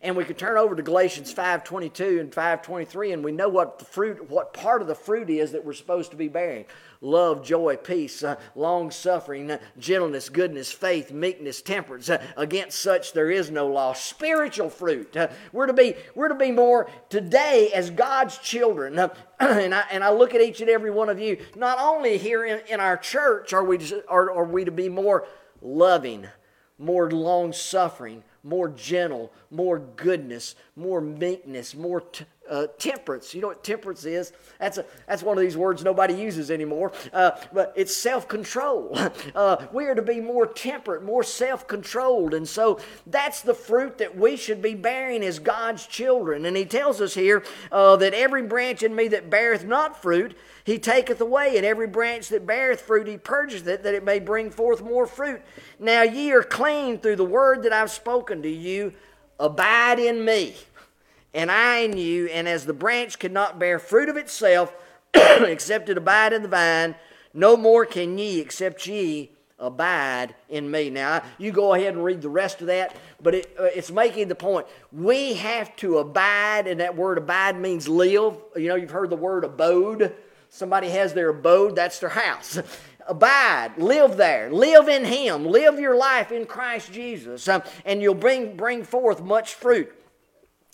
And 0.02 0.16
we 0.16 0.24
could 0.24 0.38
turn 0.38 0.58
over 0.58 0.76
to 0.76 0.82
Galatians 0.82 1.34
5:22 1.34 2.22
and 2.22 2.32
5:23 2.32 3.12
and 3.12 3.22
we 3.22 3.34
know 3.34 3.50
what 3.50 3.80
the 3.80 3.86
fruit 3.86 4.30
what 4.30 4.54
part 4.54 4.82
of 4.82 4.88
the 4.88 4.96
fruit 4.96 5.30
is 5.30 5.52
that 5.52 5.66
we're 5.66 5.74
supposed 5.74 6.12
to 6.12 6.18
be 6.18 6.30
bearing. 6.30 6.66
Love, 7.02 7.44
joy, 7.44 7.76
peace, 7.76 8.24
uh, 8.24 8.38
long 8.56 8.92
suffering, 8.92 9.52
uh, 9.52 9.58
gentleness, 9.78 10.30
goodness, 10.30 10.72
faith, 10.72 11.12
meekness, 11.12 11.62
temperance. 11.62 12.10
Uh, 12.10 12.24
against 12.38 12.80
such 12.80 13.12
there 13.12 13.30
is 13.30 13.52
no 13.52 13.68
law. 13.68 13.92
Spiritual 13.92 14.70
fruit. 14.70 15.18
Uh, 15.18 15.28
we're 15.52 15.68
to 15.68 15.74
be 15.74 15.96
we're 16.16 16.30
to 16.30 16.36
be 16.36 16.52
more 16.52 16.90
today 17.10 17.70
as 17.74 17.90
God's 17.90 18.38
children. 18.38 18.98
Uh, 18.98 19.14
and 19.42 19.76
I 19.76 19.84
and 19.92 20.02
I 20.02 20.12
look 20.12 20.34
at 20.34 20.40
each 20.40 20.62
and 20.62 20.70
every 20.70 20.92
one 20.92 21.10
of 21.10 21.20
you. 21.20 21.44
Not 21.58 21.78
only 21.78 22.18
here 22.18 22.46
in, 22.46 22.62
in 22.70 22.80
our 22.80 22.96
church 22.96 23.52
are 23.52 23.66
we 23.66 23.80
are, 24.08 24.32
are 24.32 24.46
we 24.46 24.64
to 24.64 24.72
be 24.72 24.88
more 24.88 25.28
loving, 25.62 26.26
more 26.78 27.12
long 27.12 27.52
suffering, 27.52 28.24
more 28.44 28.70
gentle, 28.70 29.32
more 29.52 29.80
goodness, 29.80 30.56
more 30.76 31.02
meekness, 31.02 31.76
more 31.76 32.02
t- 32.02 32.26
uh, 32.50 32.68
temperance. 32.78 33.34
You 33.34 33.42
know 33.42 33.48
what 33.48 33.64
temperance 33.64 34.06
is? 34.06 34.34
That's, 34.60 34.78
a, 34.78 34.86
that's 35.08 35.24
one 35.24 35.38
of 35.38 35.42
these 35.42 35.56
words 35.56 35.84
nobody 35.84 36.16
uses 36.16 36.52
anymore, 36.52 36.92
uh, 37.14 37.32
but 37.54 37.74
it's 37.76 37.96
self 37.96 38.28
control. 38.28 38.98
Uh, 39.36 39.68
we 39.72 39.86
are 39.86 39.96
to 39.96 40.02
be 40.02 40.20
more 40.20 40.46
temperate, 40.46 41.04
more 41.04 41.24
self 41.24 41.68
controlled. 41.68 42.34
And 42.34 42.48
so 42.48 42.80
that's 43.06 43.42
the 43.42 43.54
fruit 43.54 43.98
that 44.00 44.18
we 44.18 44.36
should 44.36 44.62
be 44.62 44.74
bearing 44.74 45.24
as 45.24 45.40
God's 45.40 45.86
children. 45.86 46.46
And 46.46 46.58
he 46.58 46.66
tells 46.66 47.00
us 47.00 47.14
here 47.14 47.44
uh, 47.72 47.96
that 47.98 48.14
every 48.14 48.44
branch 48.44 48.82
in 48.82 48.96
me 48.96 49.08
that 49.10 49.30
beareth 49.30 49.66
not 49.66 50.02
fruit, 50.02 50.36
he 50.64 50.80
taketh 50.80 51.22
away, 51.22 51.58
and 51.58 51.66
every 51.66 51.88
branch 51.88 52.30
that 52.30 52.46
beareth 52.46 52.82
fruit, 52.82 53.08
he 53.08 53.18
purgeth 53.18 53.68
it, 53.68 53.84
that 53.84 53.94
it 53.94 54.04
may 54.04 54.20
bring 54.20 54.52
forth 54.52 54.82
more 54.82 55.06
fruit. 55.06 55.42
Now 55.80 56.04
ye 56.04 56.32
are 56.32 56.44
clean 56.44 57.00
through 57.00 57.18
the 57.18 57.26
word 57.26 57.64
that 57.64 57.74
I've 57.74 57.92
spoken 57.92 58.42
to 58.42 58.50
you. 58.50 58.94
Abide 59.40 60.00
in 60.00 60.24
me, 60.26 60.56
and 61.34 61.52
I 61.52 61.80
in 61.80 61.98
you. 61.98 62.28
And 62.28 62.48
as 62.48 62.66
the 62.66 62.74
branch 62.74 63.20
could 63.20 63.32
not 63.32 63.60
bear 63.60 63.80
fruit 63.80 64.10
of 64.10 64.18
itself, 64.18 64.74
except 65.14 65.90
it 65.90 65.98
abide 65.98 66.34
in 66.34 66.42
the 66.42 66.48
vine, 66.48 66.96
no 67.34 67.56
more 67.56 67.86
can 67.86 68.18
ye, 68.18 68.40
except 68.40 68.86
ye 68.88 69.32
abide 69.60 70.34
in 70.48 70.70
me. 70.72 70.90
Now, 70.90 71.22
you 71.38 71.52
go 71.52 71.74
ahead 71.74 71.94
and 71.94 72.04
read 72.04 72.22
the 72.22 72.30
rest 72.30 72.62
of 72.62 72.68
that, 72.68 72.96
but 73.22 73.36
it, 73.36 73.56
uh, 73.60 73.64
it's 73.66 73.92
making 73.92 74.30
the 74.30 74.36
point. 74.36 74.66
We 74.92 75.34
have 75.34 75.76
to 75.78 75.98
abide, 75.98 76.66
and 76.68 76.80
that 76.80 76.96
word 76.96 77.18
abide 77.18 77.60
means 77.60 77.88
live. 77.88 78.38
You 78.56 78.70
know, 78.70 78.76
you've 78.76 78.92
heard 78.92 79.10
the 79.10 79.18
word 79.18 79.44
abode. 79.44 80.16
Somebody 80.50 80.90
has 80.90 81.14
their 81.14 81.30
abode, 81.30 81.76
that's 81.76 82.00
their 82.00 82.10
house. 82.10 82.60
Abide, 83.08 83.72
live 83.78 84.18
there, 84.18 84.52
live 84.52 84.88
in 84.88 85.04
Him, 85.04 85.44
live 85.44 85.80
your 85.80 85.98
life 85.98 86.32
in 86.32 86.46
Christ 86.46 86.94
Jesus, 86.94 87.48
um, 87.48 87.64
and 87.84 88.04
you'll 88.04 88.14
bring, 88.14 88.56
bring 88.56 88.84
forth 88.84 89.20
much 89.24 89.56
fruit. 89.56 89.92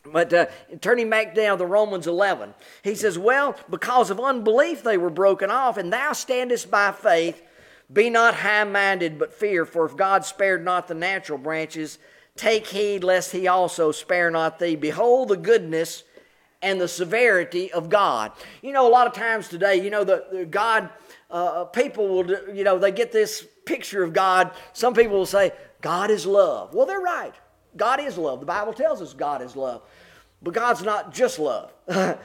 But 0.06 0.34
uh, 0.34 0.46
turning 0.82 1.10
back 1.10 1.34
down 1.34 1.58
to 1.58 1.66
Romans 1.66 2.08
11, 2.08 2.54
he 2.84 2.96
says, 2.96 3.18
Well, 3.18 3.56
because 3.70 4.10
of 4.10 4.20
unbelief 4.20 4.84
they 4.84 4.98
were 4.98 5.10
broken 5.10 5.50
off, 5.50 5.78
and 5.78 5.92
thou 5.92 6.14
standest 6.14 6.70
by 6.70 6.92
faith. 6.92 7.42
Be 7.92 8.10
not 8.10 8.36
high 8.36 8.64
minded, 8.64 9.20
but 9.20 9.34
fear, 9.34 9.64
for 9.64 9.86
if 9.86 9.96
God 9.96 10.26
spared 10.26 10.66
not 10.66 10.88
the 10.88 10.96
natural 10.96 11.38
branches, 11.38 12.00
take 12.36 12.66
heed 12.68 13.04
lest 13.04 13.32
he 13.32 13.48
also 13.48 13.92
spare 13.92 14.32
not 14.32 14.58
thee. 14.58 14.76
Behold 14.76 15.30
the 15.30 15.38
goodness 15.38 16.04
and 16.62 16.82
the 16.82 16.88
severity 16.88 17.72
of 17.72 17.90
God. 17.90 18.32
You 18.64 18.72
know, 18.72 18.88
a 18.88 18.90
lot 18.90 19.06
of 19.06 19.14
times 19.14 19.48
today, 19.48 19.76
you 19.76 19.92
know, 19.92 20.04
the, 20.04 20.26
the 20.32 20.46
God, 20.46 20.90
uh, 21.30 21.66
people 21.66 22.08
will, 22.08 22.56
you 22.56 22.64
know, 22.64 22.80
they 22.80 22.92
get 22.92 23.12
this 23.12 23.46
picture 23.66 24.04
of 24.04 24.14
God. 24.14 24.52
Some 24.74 24.96
people 24.96 25.18
will 25.18 25.28
say, 25.28 25.52
God 25.82 26.10
is 26.10 26.26
love. 26.26 26.74
Well, 26.74 26.88
they're 26.88 27.00
right. 27.00 27.36
God 27.78 28.00
is 28.00 28.18
love. 28.18 28.40
The 28.40 28.46
Bible 28.46 28.74
tells 28.74 29.02
us 29.02 29.14
God 29.14 29.42
is 29.42 29.56
love. 29.56 29.82
But 30.42 30.54
God's 30.54 30.84
not 30.84 31.14
just 31.14 31.40
love. 31.40 31.74
uh, 31.88 32.16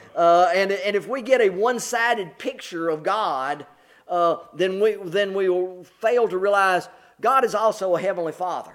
and, 0.55 0.73
and 0.73 0.97
if 0.97 1.09
we 1.09 1.23
get 1.23 1.41
a 1.41 1.51
one 1.51 1.79
sided 1.79 2.39
picture 2.39 2.89
of 2.89 3.03
God, 3.03 3.67
uh, 4.09 4.39
then, 4.55 4.81
we, 4.81 4.97
then 5.05 5.33
we 5.33 5.49
will 5.49 5.85
fail 5.85 6.29
to 6.29 6.37
realize 6.37 6.89
God 7.21 7.45
is 7.45 7.55
also 7.55 7.97
a 7.97 8.01
Heavenly 8.01 8.33
Father. 8.33 8.75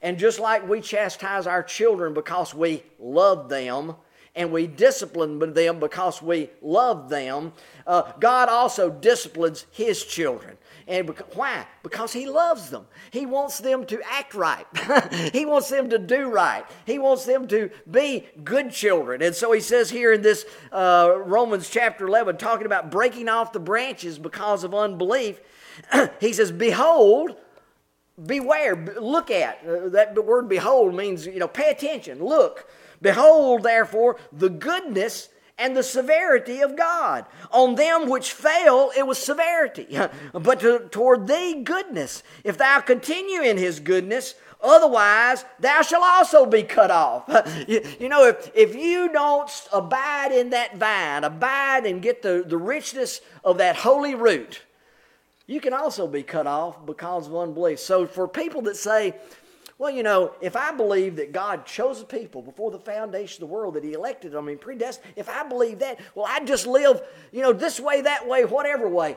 And 0.00 0.18
just 0.18 0.40
like 0.40 0.68
we 0.68 0.80
chastise 0.80 1.46
our 1.46 1.62
children 1.62 2.12
because 2.12 2.54
we 2.54 2.82
love 2.98 3.48
them, 3.48 3.94
and 4.34 4.50
we 4.50 4.66
discipline 4.66 5.38
them 5.52 5.78
because 5.78 6.22
we 6.22 6.50
love 6.62 7.08
them, 7.08 7.52
uh, 7.86 8.12
God 8.18 8.48
also 8.48 8.88
disciplines 8.88 9.66
His 9.70 10.04
children. 10.04 10.56
And 10.88 11.08
why? 11.34 11.66
Because 11.82 12.12
He 12.12 12.26
loves 12.26 12.70
them. 12.70 12.86
He 13.10 13.26
wants 13.26 13.58
them 13.58 13.84
to 13.86 14.00
act 14.10 14.34
right. 14.34 14.66
he 15.32 15.44
wants 15.44 15.68
them 15.68 15.90
to 15.90 15.98
do 15.98 16.30
right. 16.30 16.64
He 16.86 16.98
wants 16.98 17.24
them 17.24 17.46
to 17.48 17.70
be 17.90 18.26
good 18.42 18.72
children. 18.72 19.22
And 19.22 19.34
so 19.34 19.52
He 19.52 19.60
says 19.60 19.90
here 19.90 20.12
in 20.12 20.22
this 20.22 20.46
uh, 20.72 21.12
Romans 21.18 21.68
chapter 21.68 22.06
11, 22.06 22.38
talking 22.38 22.66
about 22.66 22.90
breaking 22.90 23.28
off 23.28 23.52
the 23.52 23.60
branches 23.60 24.18
because 24.18 24.64
of 24.64 24.74
unbelief, 24.74 25.40
He 26.20 26.32
says, 26.32 26.50
Behold, 26.50 27.36
beware, 28.24 28.76
look 28.98 29.30
at. 29.30 29.58
Uh, 29.66 29.90
that 29.90 30.24
word 30.24 30.48
behold 30.48 30.94
means, 30.94 31.26
you 31.26 31.38
know, 31.38 31.48
pay 31.48 31.70
attention, 31.70 32.24
look 32.24 32.66
Behold, 33.02 33.64
therefore, 33.64 34.16
the 34.32 34.48
goodness 34.48 35.28
and 35.58 35.76
the 35.76 35.82
severity 35.82 36.60
of 36.60 36.76
God. 36.76 37.26
On 37.50 37.74
them 37.74 38.08
which 38.08 38.32
fail, 38.32 38.90
it 38.96 39.06
was 39.06 39.18
severity, 39.18 39.98
but 40.32 40.60
to, 40.60 40.88
toward 40.90 41.26
thee, 41.26 41.62
goodness. 41.62 42.22
If 42.42 42.58
thou 42.58 42.80
continue 42.80 43.42
in 43.42 43.58
his 43.58 43.78
goodness, 43.78 44.34
otherwise 44.60 45.44
thou 45.60 45.82
shalt 45.82 46.04
also 46.04 46.46
be 46.46 46.62
cut 46.62 46.90
off. 46.90 47.24
you, 47.68 47.82
you, 48.00 48.08
know, 48.08 48.26
if, 48.26 48.50
if 48.54 48.74
you 48.74 49.12
don't 49.12 49.50
abide 49.72 50.32
in 50.32 50.50
that 50.50 50.76
vine, 50.76 51.24
abide 51.24 51.86
and 51.86 52.02
get 52.02 52.22
the, 52.22 52.44
the 52.46 52.56
richness 52.56 53.20
of 53.44 53.58
that 53.58 53.76
holy 53.76 54.14
root, 54.14 54.62
you 55.46 55.60
can 55.60 55.72
also 55.72 56.06
be 56.06 56.22
cut 56.22 56.46
off 56.46 56.84
because 56.86 57.26
of 57.26 57.36
unbelief. 57.36 57.78
So, 57.78 58.06
for 58.06 58.26
people 58.26 58.62
that 58.62 58.76
say, 58.76 59.14
well, 59.78 59.90
you 59.90 60.02
know, 60.02 60.34
if 60.40 60.56
I 60.56 60.72
believe 60.72 61.16
that 61.16 61.32
God 61.32 61.66
chose 61.66 62.00
a 62.00 62.04
people 62.04 62.42
before 62.42 62.70
the 62.70 62.78
foundation 62.78 63.42
of 63.42 63.48
the 63.48 63.54
world, 63.54 63.74
that 63.74 63.84
He 63.84 63.92
elected 63.92 64.32
them, 64.32 64.44
I 64.44 64.48
mean, 64.48 64.58
predestined, 64.58 65.14
if 65.16 65.28
I 65.28 65.46
believe 65.46 65.80
that, 65.80 65.98
well, 66.14 66.26
I 66.28 66.40
just 66.44 66.66
live, 66.66 67.02
you 67.32 67.42
know, 67.42 67.52
this 67.52 67.80
way, 67.80 68.02
that 68.02 68.28
way, 68.28 68.44
whatever 68.44 68.88
way. 68.88 69.16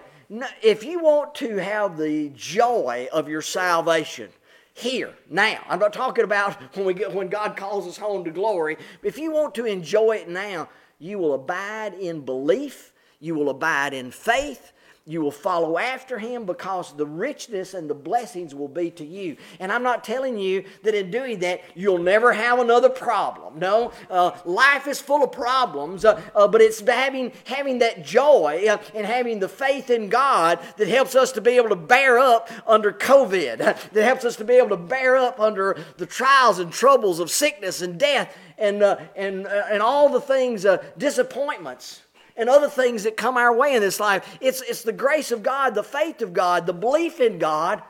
if 0.61 0.83
you 0.83 0.99
want 0.99 1.35
to 1.35 1.57
have 1.57 1.97
the 1.97 2.29
joy 2.35 3.07
of 3.11 3.29
your 3.29 3.41
salvation, 3.41 4.29
here 4.77 5.13
now 5.29 5.57
i'm 5.69 5.79
not 5.79 5.93
talking 5.93 6.25
about 6.25 6.61
when 6.75 6.85
we 6.85 6.93
get 6.93 7.13
when 7.13 7.29
god 7.29 7.55
calls 7.55 7.87
us 7.87 7.95
home 7.95 8.25
to 8.25 8.29
glory 8.29 8.77
if 9.03 9.17
you 9.17 9.31
want 9.31 9.55
to 9.55 9.63
enjoy 9.63 10.17
it 10.17 10.27
now 10.27 10.67
you 10.99 11.17
will 11.17 11.33
abide 11.33 11.93
in 11.93 12.19
belief 12.19 12.91
you 13.21 13.33
will 13.33 13.49
abide 13.49 13.93
in 13.93 14.11
faith 14.11 14.73
you 15.07 15.21
will 15.21 15.31
follow 15.31 15.77
after 15.77 16.17
him 16.17 16.45
because 16.45 16.91
the 16.93 17.05
richness 17.05 17.75
and 17.75 17.87
the 17.87 17.93
blessings 17.93 18.55
will 18.55 18.67
be 18.67 18.89
to 18.89 19.05
you. 19.05 19.37
And 19.59 19.71
I'm 19.71 19.83
not 19.83 20.03
telling 20.03 20.39
you 20.39 20.65
that 20.81 20.95
in 20.95 21.11
doing 21.11 21.39
that, 21.39 21.61
you'll 21.75 21.99
never 21.99 22.33
have 22.33 22.57
another 22.57 22.89
problem. 22.89 23.59
No, 23.59 23.91
uh, 24.09 24.31
life 24.45 24.87
is 24.87 24.99
full 24.99 25.23
of 25.23 25.31
problems, 25.31 26.05
uh, 26.05 26.19
uh, 26.33 26.47
but 26.47 26.59
it's 26.59 26.79
having, 26.79 27.33
having 27.43 27.79
that 27.79 28.03
joy 28.03 28.65
uh, 28.67 28.77
and 28.95 29.05
having 29.05 29.37
the 29.37 29.47
faith 29.47 29.91
in 29.91 30.09
God 30.09 30.59
that 30.77 30.87
helps 30.87 31.15
us 31.15 31.31
to 31.33 31.41
be 31.41 31.51
able 31.51 31.69
to 31.69 31.75
bear 31.75 32.17
up 32.17 32.49
under 32.65 32.91
COVID, 32.91 33.57
that 33.59 33.93
helps 33.93 34.25
us 34.25 34.35
to 34.37 34.43
be 34.43 34.55
able 34.55 34.69
to 34.69 34.77
bear 34.77 35.17
up 35.17 35.39
under 35.39 35.77
the 35.97 36.07
trials 36.07 36.57
and 36.57 36.71
troubles 36.71 37.19
of 37.19 37.29
sickness 37.29 37.83
and 37.83 37.99
death 37.99 38.35
and, 38.57 38.81
uh, 38.81 38.97
and, 39.15 39.45
uh, 39.45 39.65
and 39.69 39.83
all 39.83 40.09
the 40.09 40.21
things, 40.21 40.65
disappointments 40.97 42.01
and 42.37 42.49
other 42.49 42.69
things 42.69 43.03
that 43.03 43.17
come 43.17 43.37
our 43.37 43.55
way 43.55 43.75
in 43.75 43.81
this 43.81 43.99
life. 43.99 44.37
It's, 44.41 44.61
it's 44.61 44.83
the 44.83 44.91
grace 44.91 45.31
of 45.31 45.43
God, 45.43 45.75
the 45.75 45.83
faith 45.83 46.21
of 46.21 46.33
God, 46.33 46.65
the 46.65 46.73
belief 46.73 47.19
in 47.19 47.39
God 47.39 47.81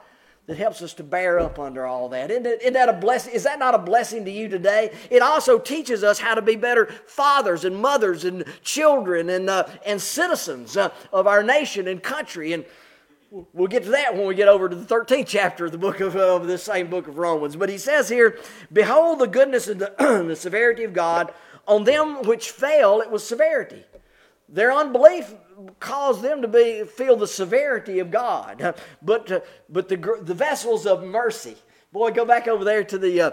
that 0.48 0.58
helps 0.58 0.82
us 0.82 0.93
to 0.93 1.04
bear 1.04 1.39
up 1.39 1.58
under 1.58 1.86
all 1.86 2.10
that. 2.10 2.30
Isn't, 2.30 2.46
it, 2.46 2.62
isn't 2.62 2.74
that 2.74 2.89
a 2.89 2.93
blessing? 2.93 3.34
Is 3.34 3.43
that 3.43 3.58
not 3.58 3.74
a 3.74 3.80
blessing 3.80 4.26
to 4.26 4.32
you 4.32 4.48
today? 4.48 4.96
It 5.10 5.24
also 5.24 5.58
teaches 5.58 6.04
us 6.04 6.20
how 6.20 6.36
to 6.36 6.41
be 6.41 6.56
better 6.56 6.86
fathers 7.08 7.66
and 7.66 7.76
mothers 7.76 8.26
and 8.26 8.46
children 8.62 9.30
and, 9.30 9.50
uh, 9.50 9.68
and 9.86 10.00
citizens 10.00 10.78
uh, 10.78 10.89
of 11.12 11.26
our 11.26 11.41
nation 11.41 11.88
and 11.88 12.02
country. 12.02 12.54
And 12.54 12.64
we'll 13.54 13.68
get 13.68 13.84
to 13.86 13.91
that 13.91 14.16
when 14.16 14.28
we 14.28 14.36
get 14.36 14.48
over 14.48 14.70
to 14.70 14.76
the 14.76 14.86
13th 14.86 15.26
chapter 15.26 15.66
of 15.66 15.72
the 15.72 15.80
book 15.80 16.00
of, 16.00 16.16
of 16.16 16.46
this 16.46 16.62
same 16.62 16.91
book 16.91 17.08
of 17.08 17.18
Romans. 17.18 17.56
But 17.56 17.70
he 17.70 17.80
says 17.80 18.08
here, 18.08 18.38
Behold 18.72 19.20
the 19.20 19.28
goodness 19.28 19.68
and 19.68 19.82
the, 19.82 19.96
the 20.28 20.36
severity 20.36 20.84
of 20.84 20.93
God. 20.93 21.34
On 21.68 21.84
them 21.84 22.22
which 22.22 22.52
fail, 22.52 23.02
it 23.02 23.10
was 23.10 23.28
severity 23.28 23.84
their 24.48 24.72
unbelief 24.72 25.34
caused 25.80 26.22
them 26.22 26.41
to 26.41 26.48
be 26.48 26.84
feel 26.84 27.16
the 27.16 27.28
severity 27.28 28.00
of 28.00 28.12
God. 28.12 28.76
But 29.02 29.32
uh, 29.32 29.39
but 29.70 29.89
the 29.89 29.98
the 30.22 30.34
vessels 30.34 30.86
of 30.86 31.04
mercy. 31.04 31.56
Boy, 31.91 32.12
go 32.12 32.26
back 32.26 32.48
over 32.48 32.64
there 32.64 32.84
to 32.84 32.98
the. 32.98 33.22
Uh, 33.22 33.32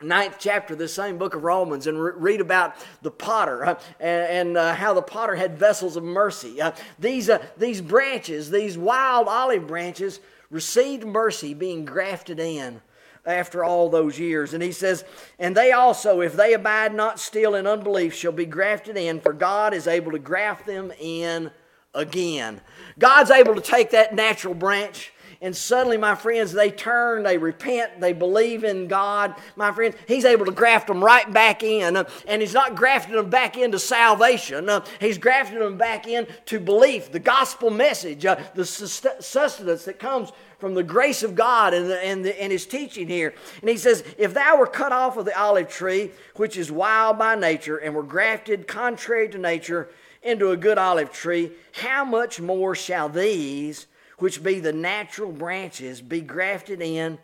ninth 0.00 0.36
chapter 0.38 0.74
of 0.74 0.78
the 0.78 0.86
same 0.86 1.18
book 1.18 1.34
of 1.34 1.42
Romans 1.42 1.88
and 1.88 2.00
re- 2.00 2.12
read 2.14 2.40
about 2.40 2.76
the 3.02 3.10
potter 3.10 3.64
uh, 3.64 3.80
and, 3.98 4.48
and 4.48 4.56
uh, 4.56 4.74
how 4.74 4.94
the 4.94 5.02
potter 5.02 5.34
had 5.34 5.58
vessels 5.58 5.96
of 5.96 6.04
mercy. 6.04 6.60
Uh, 6.60 6.70
these, 7.00 7.28
these 7.56 7.80
branches, 7.80 8.48
these 8.50 8.78
wild 8.78 9.26
olive 9.26 9.66
branches, 9.66 10.20
received 10.50 11.04
mercy 11.04 11.52
being 11.52 11.84
grafted 11.84 12.38
in 12.38 12.80
after 13.26 13.64
all 13.64 13.88
those 13.88 14.18
years. 14.18 14.54
And 14.54 14.62
he 14.62 14.72
says, 14.72 15.04
And 15.38 15.56
they 15.56 15.72
also, 15.72 16.20
if 16.20 16.34
they 16.34 16.54
abide 16.54 16.94
not 16.94 17.20
still 17.20 17.54
in 17.54 17.66
unbelief, 17.66 18.14
shall 18.14 18.32
be 18.32 18.46
grafted 18.46 18.96
in, 18.96 19.20
for 19.20 19.32
God 19.32 19.74
is 19.74 19.86
able 19.86 20.12
to 20.12 20.18
graft 20.18 20.66
them 20.66 20.92
in 20.98 21.50
again. 21.94 22.60
God's 22.98 23.30
able 23.30 23.54
to 23.54 23.60
take 23.60 23.90
that 23.90 24.14
natural 24.14 24.54
branch. 24.54 25.12
And 25.40 25.56
suddenly, 25.56 25.96
my 25.96 26.16
friends, 26.16 26.52
they 26.52 26.70
turn, 26.70 27.22
they 27.22 27.38
repent, 27.38 28.00
they 28.00 28.12
believe 28.12 28.64
in 28.64 28.88
God. 28.88 29.36
My 29.54 29.70
friends, 29.70 29.94
He's 30.08 30.24
able 30.24 30.44
to 30.46 30.50
graft 30.50 30.88
them 30.88 31.02
right 31.02 31.32
back 31.32 31.62
in. 31.62 31.96
And 32.26 32.42
He's 32.42 32.54
not 32.54 32.74
grafting 32.74 33.14
them 33.14 33.30
back 33.30 33.56
into 33.56 33.78
salvation, 33.78 34.68
He's 35.00 35.18
grafting 35.18 35.60
them 35.60 35.78
back 35.78 36.08
into 36.08 36.58
belief, 36.58 37.12
the 37.12 37.20
gospel 37.20 37.70
message, 37.70 38.26
uh, 38.26 38.36
the 38.54 38.66
sustenance 38.66 39.84
that 39.84 39.98
comes 39.98 40.32
from 40.58 40.74
the 40.74 40.82
grace 40.82 41.22
of 41.22 41.34
God 41.34 41.72
and, 41.72 41.88
the, 41.88 42.04
and, 42.04 42.24
the, 42.24 42.42
and 42.42 42.50
his 42.50 42.66
teaching 42.66 43.06
here. 43.06 43.34
And 43.60 43.70
he 43.70 43.76
says, 43.76 44.02
If 44.18 44.34
thou 44.34 44.58
were 44.58 44.66
cut 44.66 44.92
off 44.92 45.16
of 45.16 45.24
the 45.24 45.38
olive 45.38 45.68
tree, 45.68 46.10
which 46.36 46.56
is 46.56 46.72
wild 46.72 47.18
by 47.18 47.36
nature, 47.36 47.76
and 47.76 47.94
were 47.94 48.02
grafted 48.02 48.66
contrary 48.66 49.28
to 49.28 49.38
nature 49.38 49.88
into 50.22 50.50
a 50.50 50.56
good 50.56 50.78
olive 50.78 51.12
tree, 51.12 51.52
how 51.72 52.04
much 52.04 52.40
more 52.40 52.74
shall 52.74 53.08
these, 53.08 53.86
which 54.18 54.42
be 54.42 54.60
the 54.60 54.72
natural 54.72 55.32
branches, 55.32 56.00
be 56.00 56.20
grafted 56.20 56.82
in? 56.82 57.18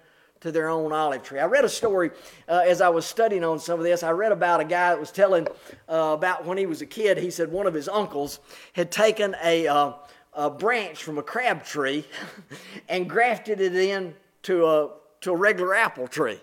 to 0.45 0.53
their 0.53 0.69
own 0.69 0.93
olive 0.93 1.23
tree. 1.23 1.39
I 1.39 1.47
read 1.47 1.65
a 1.65 1.71
story 1.71 2.11
uh, 2.51 2.65
as 2.67 2.83
I 2.83 2.91
was 2.91 3.07
studying 3.07 3.43
on 3.43 3.59
some 3.59 3.79
of 3.79 3.85
this. 3.85 4.03
I 4.03 4.11
read 4.11 4.31
about 4.31 4.61
a 4.61 4.65
guy 4.65 4.91
that 4.91 5.01
was 5.01 5.11
telling 5.11 5.47
uh, 5.89 6.13
about 6.13 6.45
when 6.45 6.59
he 6.59 6.67
was 6.67 6.83
a 6.83 6.87
kid. 6.87 7.17
He 7.17 7.31
said 7.31 7.51
one 7.51 7.67
of 7.67 7.73
his 7.73 7.89
uncles 7.89 8.41
had 8.75 8.93
taken 8.93 9.35
a, 9.43 9.67
uh, 9.67 9.93
a 10.35 10.51
branch 10.51 11.03
from 11.03 11.17
a 11.17 11.23
crab 11.23 11.65
tree 11.65 12.05
and 12.91 13.09
grafted 13.09 13.59
it 13.59 13.75
in 13.75 14.15
to 14.43 14.67
a, 14.67 14.91
to 15.23 15.33
a 15.33 15.37
regular 15.37 15.75
apple 15.75 16.07
tree. 16.07 16.39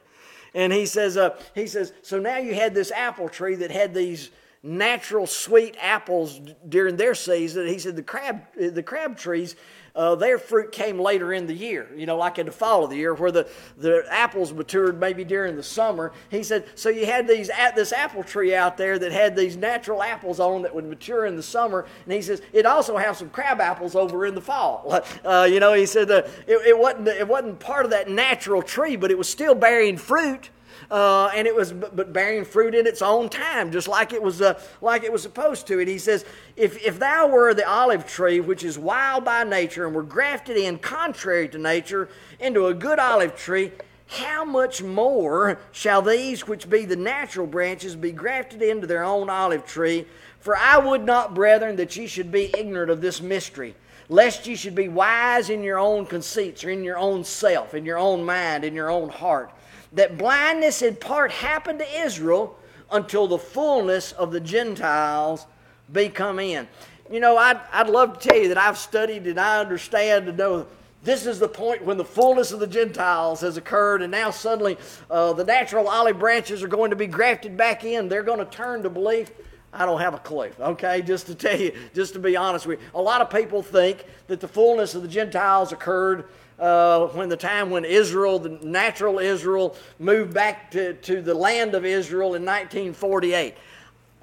And 0.55 0.73
he 0.73 0.87
says, 0.87 1.15
uh, 1.15 1.37
he 1.53 1.67
says, 1.67 1.93
so 2.01 2.19
now 2.19 2.39
you 2.39 2.55
had 2.55 2.73
this 2.73 2.91
apple 2.91 3.29
tree 3.29 3.53
that 3.53 3.69
had 3.69 3.93
these 3.93 4.31
natural 4.63 5.27
sweet 5.27 5.75
apples 5.79 6.41
during 6.67 6.95
their 6.95 7.13
season. 7.13 7.67
He 7.67 7.77
said 7.77 7.95
the 7.95 8.01
crab, 8.01 8.41
the 8.55 8.81
crab 8.83 9.15
trees 9.15 9.55
uh, 9.95 10.15
their 10.15 10.37
fruit 10.37 10.71
came 10.71 10.99
later 10.99 11.33
in 11.33 11.47
the 11.47 11.53
year, 11.53 11.89
you 11.95 12.05
know, 12.05 12.17
like 12.17 12.39
in 12.39 12.45
the 12.45 12.51
fall 12.51 12.83
of 12.83 12.89
the 12.89 12.95
year, 12.95 13.13
where 13.13 13.31
the, 13.31 13.47
the 13.77 14.05
apples 14.09 14.53
matured 14.53 14.99
maybe 14.99 15.23
during 15.23 15.55
the 15.55 15.63
summer. 15.63 16.11
He 16.29 16.43
said, 16.43 16.65
so 16.75 16.89
you 16.89 17.05
had 17.05 17.27
these 17.27 17.49
at 17.49 17.75
this 17.75 17.91
apple 17.91 18.23
tree 18.23 18.55
out 18.55 18.77
there 18.77 18.97
that 18.99 19.11
had 19.11 19.35
these 19.35 19.57
natural 19.57 20.01
apples 20.01 20.39
on 20.39 20.61
that 20.61 20.73
would 20.73 20.85
mature 20.85 21.25
in 21.25 21.35
the 21.35 21.43
summer, 21.43 21.85
and 22.05 22.13
he 22.13 22.21
says 22.21 22.41
it 22.53 22.65
also 22.65 22.97
has 22.97 23.17
some 23.17 23.29
crab 23.29 23.59
apples 23.59 23.95
over 23.95 24.25
in 24.25 24.35
the 24.35 24.41
fall. 24.41 24.99
Uh, 25.25 25.47
you 25.49 25.59
know, 25.59 25.73
he 25.73 25.85
said 25.85 26.09
uh, 26.09 26.23
it, 26.47 26.55
it 26.67 26.77
wasn't 26.77 27.07
it 27.07 27.27
wasn't 27.27 27.59
part 27.59 27.85
of 27.85 27.91
that 27.91 28.09
natural 28.09 28.61
tree, 28.61 28.95
but 28.95 29.11
it 29.11 29.17
was 29.17 29.29
still 29.29 29.53
bearing 29.53 29.97
fruit 29.97 30.49
uh, 30.91 31.31
and 31.33 31.47
it 31.47 31.55
was 31.55 31.71
but 31.71 32.11
bearing 32.11 32.43
fruit 32.43 32.75
in 32.75 32.85
its 32.85 33.01
own 33.01 33.29
time, 33.29 33.71
just 33.71 33.87
like 33.87 34.11
it 34.11 34.21
was 34.21 34.41
uh, 34.41 34.61
like 34.81 35.05
it 35.05 35.11
was 35.11 35.21
supposed 35.21 35.65
to. 35.67 35.79
And 35.79 35.87
he 35.87 35.97
says, 35.97 36.25
if 36.57 36.85
if 36.85 36.99
thou 36.99 37.27
were 37.27 37.53
the 37.53 37.67
olive 37.67 38.05
tree, 38.05 38.41
which 38.41 38.65
is 38.65 38.77
wild 38.77 39.23
by 39.23 39.45
nature, 39.45 39.85
and 39.85 39.95
were 39.95 40.03
grafted 40.03 40.57
in 40.57 40.77
contrary 40.77 41.47
to 41.49 41.57
nature 41.57 42.09
into 42.41 42.67
a 42.67 42.73
good 42.73 42.99
olive 42.99 43.37
tree, 43.37 43.71
how 44.07 44.43
much 44.43 44.83
more 44.83 45.59
shall 45.71 46.01
these 46.01 46.45
which 46.45 46.69
be 46.69 46.83
the 46.83 46.97
natural 46.97 47.47
branches 47.47 47.95
be 47.95 48.11
grafted 48.11 48.61
into 48.61 48.85
their 48.85 49.05
own 49.05 49.29
olive 49.29 49.65
tree? 49.65 50.05
For 50.41 50.57
I 50.57 50.77
would 50.77 51.05
not, 51.05 51.33
brethren, 51.33 51.77
that 51.77 51.95
ye 51.95 52.07
should 52.07 52.33
be 52.33 52.51
ignorant 52.57 52.91
of 52.91 52.99
this 52.99 53.21
mystery, 53.21 53.75
lest 54.09 54.45
ye 54.45 54.55
should 54.55 54.75
be 54.75 54.89
wise 54.89 55.49
in 55.49 55.63
your 55.63 55.79
own 55.79 56.05
conceits, 56.05 56.65
or 56.65 56.69
in 56.69 56.83
your 56.83 56.97
own 56.97 57.23
self, 57.23 57.73
in 57.73 57.85
your 57.85 57.97
own 57.97 58.25
mind, 58.25 58.65
in 58.65 58.75
your 58.75 58.89
own 58.89 59.07
heart 59.07 59.51
that 59.93 60.17
blindness 60.17 60.81
in 60.81 60.95
part 60.95 61.31
happened 61.31 61.79
to 61.79 62.01
Israel 62.01 62.57
until 62.91 63.27
the 63.27 63.37
fullness 63.37 64.11
of 64.13 64.31
the 64.31 64.39
Gentiles 64.39 65.45
be 65.91 66.09
come 66.09 66.39
in. 66.39 66.67
You 67.11 67.19
know, 67.19 67.37
I'd, 67.37 67.59
I'd 67.73 67.89
love 67.89 68.19
to 68.19 68.29
tell 68.29 68.37
you 68.37 68.47
that 68.49 68.57
I've 68.57 68.77
studied 68.77 69.27
and 69.27 69.39
I 69.39 69.59
understand 69.59 70.27
to 70.27 70.31
know 70.31 70.67
this 71.03 71.25
is 71.25 71.39
the 71.39 71.47
point 71.47 71.83
when 71.83 71.97
the 71.97 72.05
fullness 72.05 72.51
of 72.51 72.59
the 72.59 72.67
Gentiles 72.67 73.41
has 73.41 73.57
occurred, 73.57 74.03
and 74.03 74.11
now 74.11 74.29
suddenly 74.29 74.77
uh, 75.09 75.33
the 75.33 75.43
natural 75.43 75.87
olive 75.87 76.19
branches 76.19 76.61
are 76.61 76.67
going 76.67 76.91
to 76.91 76.95
be 76.95 77.07
grafted 77.07 77.57
back 77.57 77.83
in. 77.83 78.07
They're 78.07 78.21
going 78.21 78.39
to 78.39 78.45
turn 78.45 78.83
to 78.83 78.89
belief. 78.89 79.31
I 79.73 79.85
don't 79.85 79.99
have 79.99 80.13
a 80.13 80.19
clue, 80.19 80.51
okay? 80.59 81.01
Just 81.01 81.25
to 81.27 81.35
tell 81.35 81.59
you, 81.59 81.73
just 81.95 82.13
to 82.13 82.19
be 82.19 82.37
honest 82.37 82.67
with 82.67 82.79
you. 82.79 82.85
A 82.93 83.01
lot 83.01 83.21
of 83.21 83.29
people 83.29 83.63
think 83.63 84.05
that 84.27 84.39
the 84.41 84.47
fullness 84.47 84.93
of 84.93 85.01
the 85.01 85.07
Gentiles 85.07 85.71
occurred 85.71 86.25
uh, 86.61 87.07
when 87.07 87.27
the 87.27 87.35
time 87.35 87.71
when 87.71 87.83
Israel, 87.83 88.37
the 88.37 88.49
natural 88.61 89.17
Israel, 89.17 89.75
moved 89.97 90.33
back 90.33 90.69
to, 90.71 90.93
to 90.93 91.21
the 91.21 91.33
land 91.33 91.73
of 91.73 91.83
Israel 91.83 92.35
in 92.35 92.45
1948. 92.45 93.55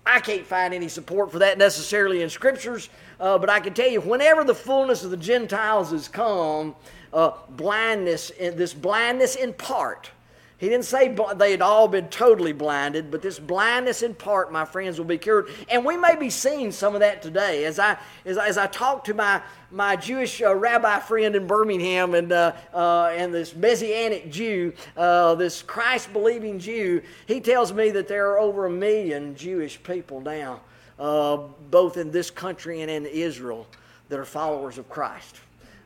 I 0.06 0.20
can't 0.20 0.46
find 0.46 0.72
any 0.72 0.88
support 0.88 1.32
for 1.32 1.40
that 1.40 1.58
necessarily 1.58 2.22
in 2.22 2.30
scriptures, 2.30 2.88
uh, 3.20 3.36
but 3.38 3.50
I 3.50 3.60
can 3.60 3.74
tell 3.74 3.90
you, 3.90 4.00
whenever 4.00 4.44
the 4.44 4.54
fullness 4.54 5.04
of 5.04 5.10
the 5.10 5.16
Gentiles 5.16 5.90
has 5.90 6.06
come, 6.08 6.76
uh, 7.12 7.32
blindness, 7.50 8.30
this 8.38 8.72
blindness 8.72 9.34
in 9.34 9.52
part, 9.52 10.10
he 10.58 10.68
didn't 10.68 10.86
say 10.86 11.14
they 11.36 11.52
had 11.52 11.62
all 11.62 11.86
been 11.86 12.08
totally 12.08 12.52
blinded, 12.52 13.12
but 13.12 13.22
this 13.22 13.38
blindness 13.38 14.02
in 14.02 14.12
part, 14.12 14.52
my 14.52 14.64
friends, 14.64 14.98
will 14.98 15.06
be 15.06 15.16
cured. 15.16 15.48
And 15.68 15.84
we 15.84 15.96
may 15.96 16.16
be 16.16 16.30
seeing 16.30 16.72
some 16.72 16.94
of 16.94 17.00
that 17.00 17.22
today. 17.22 17.64
As 17.64 17.78
I, 17.78 17.96
as, 18.24 18.38
as 18.38 18.58
I 18.58 18.66
talk 18.66 19.04
to 19.04 19.14
my, 19.14 19.40
my 19.70 19.94
Jewish 19.94 20.42
uh, 20.42 20.52
rabbi 20.52 20.98
friend 20.98 21.36
in 21.36 21.46
Birmingham 21.46 22.14
and, 22.14 22.32
uh, 22.32 22.54
uh, 22.74 23.12
and 23.14 23.32
this 23.32 23.54
Messianic 23.54 24.32
Jew, 24.32 24.72
uh, 24.96 25.36
this 25.36 25.62
Christ 25.62 26.12
believing 26.12 26.58
Jew, 26.58 27.02
he 27.26 27.40
tells 27.40 27.72
me 27.72 27.90
that 27.92 28.08
there 28.08 28.32
are 28.32 28.40
over 28.40 28.66
a 28.66 28.70
million 28.70 29.36
Jewish 29.36 29.80
people 29.80 30.20
now, 30.20 30.62
uh, 30.98 31.36
both 31.70 31.96
in 31.96 32.10
this 32.10 32.32
country 32.32 32.80
and 32.80 32.90
in 32.90 33.06
Israel, 33.06 33.64
that 34.08 34.18
are 34.18 34.24
followers 34.24 34.76
of 34.76 34.88
Christ. 34.88 35.36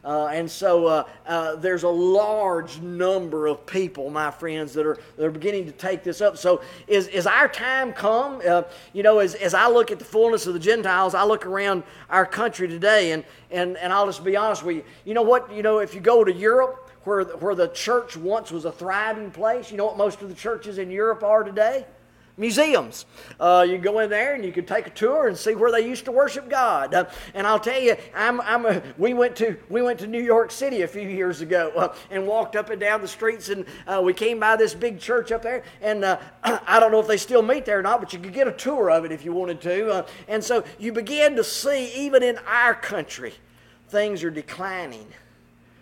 Uh, 0.05 0.27
and 0.27 0.51
so 0.51 0.87
uh, 0.87 1.05
uh, 1.27 1.55
there's 1.57 1.85
a 1.85 1.89
large 1.89 2.81
number 2.81 3.47
of 3.47 3.65
people, 3.67 4.11
my 4.11 4.33
friends, 4.33 4.73
that 4.73 4.85
are, 4.85 4.99
that 5.17 5.25
are 5.25 5.31
beginning 5.31 5.65
to 5.65 5.73
take 5.73 6.03
this 6.03 6.21
up. 6.21 6.37
So 6.37 6.61
is, 6.89 7.07
is 7.09 7.27
our 7.27 7.47
time 7.47 7.93
come? 7.93 8.43
Uh, 8.47 8.63
you 8.93 9.05
know, 9.05 9.21
as, 9.21 9.37
as 9.37 9.55
I 9.55 9.69
look 9.69 9.93
at 9.93 10.01
the 10.01 10.05
fullness 10.05 10.47
of 10.47 10.55
the 10.55 10.61
Gentiles, 10.61 11.15
I 11.15 11.23
look 11.25 11.47
around 11.47 11.85
our 12.11 12.27
country 12.27 12.67
today, 12.67 13.13
and, 13.13 13.25
and, 13.53 13.77
and 13.77 13.93
I'll 13.93 14.07
just 14.07 14.25
be 14.25 14.37
honest 14.37 14.65
with 14.65 14.77
you. 14.77 14.85
You 15.05 15.15
know 15.15 15.23
what? 15.23 15.53
You 15.53 15.63
know, 15.63 15.79
if 15.79 15.95
you 15.95 16.01
go 16.01 16.25
to 16.25 16.33
Europe, 16.33 16.91
where, 17.05 17.25
where 17.25 17.55
the 17.55 17.69
church 17.69 18.17
once 18.17 18.51
was 18.51 18.65
a 18.65 18.73
thriving 18.73 19.31
place, 19.31 19.71
you 19.71 19.77
know 19.77 19.87
what 19.87 19.97
most 19.97 20.23
of 20.23 20.29
the 20.29 20.35
churches 20.35 20.79
in 20.79 20.91
Europe 20.91 21.23
are 21.23 21.45
today? 21.45 21.87
Museums. 22.37 23.05
Uh, 23.39 23.67
you 23.69 23.79
go 23.79 23.99
in 23.99 24.11
there 24.11 24.35
and 24.35 24.45
you 24.45 24.53
can 24.53 24.65
take 24.65 24.87
a 24.87 24.91
tour 24.91 25.29
and 25.29 25.37
see 25.37 25.55
where 25.55 25.71
they 25.71 25.87
used 25.87 26.05
to 26.07 26.13
worship 26.13 26.49
God. 26.49 26.95
Uh, 26.95 27.05
and 27.35 27.47
I'll 27.47 27.61
tell 27.61 27.81
you, 27.81 27.97
I'm, 28.15 28.41
I'm 28.41 28.67
a, 28.67 28.83
we 28.99 29.15
went 29.15 29.37
to 29.37 29.57
we 29.69 29.83
went 29.83 29.99
to 30.01 30.07
New 30.07 30.23
York 30.23 30.51
City 30.51 30.83
a 30.83 30.89
few 30.89 31.09
years 31.09 31.41
ago 31.41 31.73
uh, 31.77 31.95
and 32.11 32.27
walked 32.27 32.57
up 32.57 32.71
and 32.71 32.81
down 32.81 33.01
the 33.01 33.09
streets, 33.09 33.49
and 33.49 33.65
uh, 33.87 34.01
we 34.03 34.13
came 34.15 34.39
by 34.39 34.57
this 34.57 34.75
big 34.75 34.99
church 34.99 35.33
up 35.33 35.43
there. 35.43 35.63
And 35.81 36.05
uh, 36.05 36.19
I 36.45 36.81
don't 36.81 36.93
know 36.93 37.01
if 37.01 37.07
they 37.07 37.17
still 37.19 37.43
meet 37.43 37.65
there 37.65 37.79
or 37.79 37.83
not, 37.83 38.01
but 38.01 38.13
you 38.13 38.19
could 38.19 38.33
get 38.33 38.49
a 38.49 38.53
tour 38.53 38.91
of 38.91 39.05
it 39.05 39.13
if 39.13 39.25
you 39.25 39.33
wanted 39.33 39.61
to. 39.63 39.91
Uh, 39.91 40.07
and 40.29 40.43
so 40.43 40.65
you 40.79 40.93
begin 40.93 41.37
to 41.37 41.45
see, 41.45 41.93
even 41.95 42.23
in 42.23 42.39
our 42.47 42.75
country, 42.75 43.35
things 43.89 44.25
are 44.25 44.31
declining. 44.31 45.07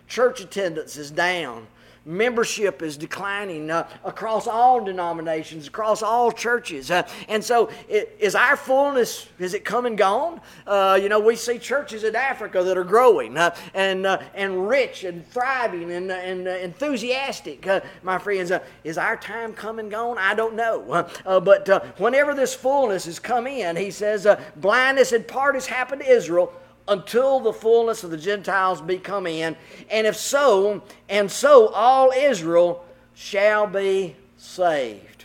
Church 0.09 0.41
attendance 0.41 0.97
is 0.97 1.11
down 1.13 1.69
membership 2.11 2.83
is 2.83 2.97
declining 2.97 3.71
uh, 3.71 3.89
across 4.05 4.47
all 4.47 4.85
denominations, 4.85 5.69
across 5.69 6.03
all 6.03 6.33
churches. 6.33 6.91
Uh, 6.91 7.07
and 7.29 7.43
so, 7.43 7.71
it, 7.89 8.17
is 8.19 8.35
our 8.35 8.57
fullness, 8.57 9.29
is 9.39 9.55
it 9.55 9.65
come 9.65 9.87
and 9.87 9.97
gone? 9.97 10.41
Uh, 10.67 10.99
you 11.01 11.09
know, 11.09 11.21
we 11.21 11.37
see 11.37 11.59
churches 11.59 12.05
in 12.05 12.17
Africa 12.17 12.63
that 12.65 12.77
are 12.77 12.85
growing 12.85 13.37
uh, 13.37 13.55
and, 13.75 14.07
uh, 14.07 14.19
and 14.35 14.69
rich 14.69 15.05
and 15.05 15.27
thriving 15.29 15.93
and, 15.93 16.11
uh, 16.11 16.15
and 16.15 16.47
enthusiastic. 16.47 17.67
my 18.03 18.19
friends, 18.19 18.53
is 18.85 18.99
our 18.99 19.17
time 19.17 19.53
come 19.53 19.79
and 19.79 19.91
gone? 19.91 20.19
I 20.19 20.35
don't 20.35 20.55
know. 20.55 21.07
but 21.25 21.99
whenever 21.99 22.35
this 22.35 22.55
fullness 22.55 23.05
has 23.05 23.19
come 23.19 23.47
in, 23.47 23.77
he 23.77 23.91
says, 23.91 24.27
blindness 24.57 25.13
in 25.13 25.25
part 25.25 25.55
has 25.55 25.67
happened 25.67 26.03
to 26.03 26.11
Israel 26.11 26.53
until 26.89 27.41
the 27.41 27.53
fullness 27.53 28.05
of 28.05 28.11
the 28.11 28.17
Gentiles 28.17 28.81
be 28.81 28.99
come 28.99 29.27
in. 29.27 29.57
And 29.91 30.07
if 30.07 30.17
so, 30.17 30.83
and 31.09 31.31
so 31.31 31.69
all 31.69 32.11
Israel 32.11 32.85
shall 33.15 33.67
be 33.67 34.17
saved. 34.37 35.25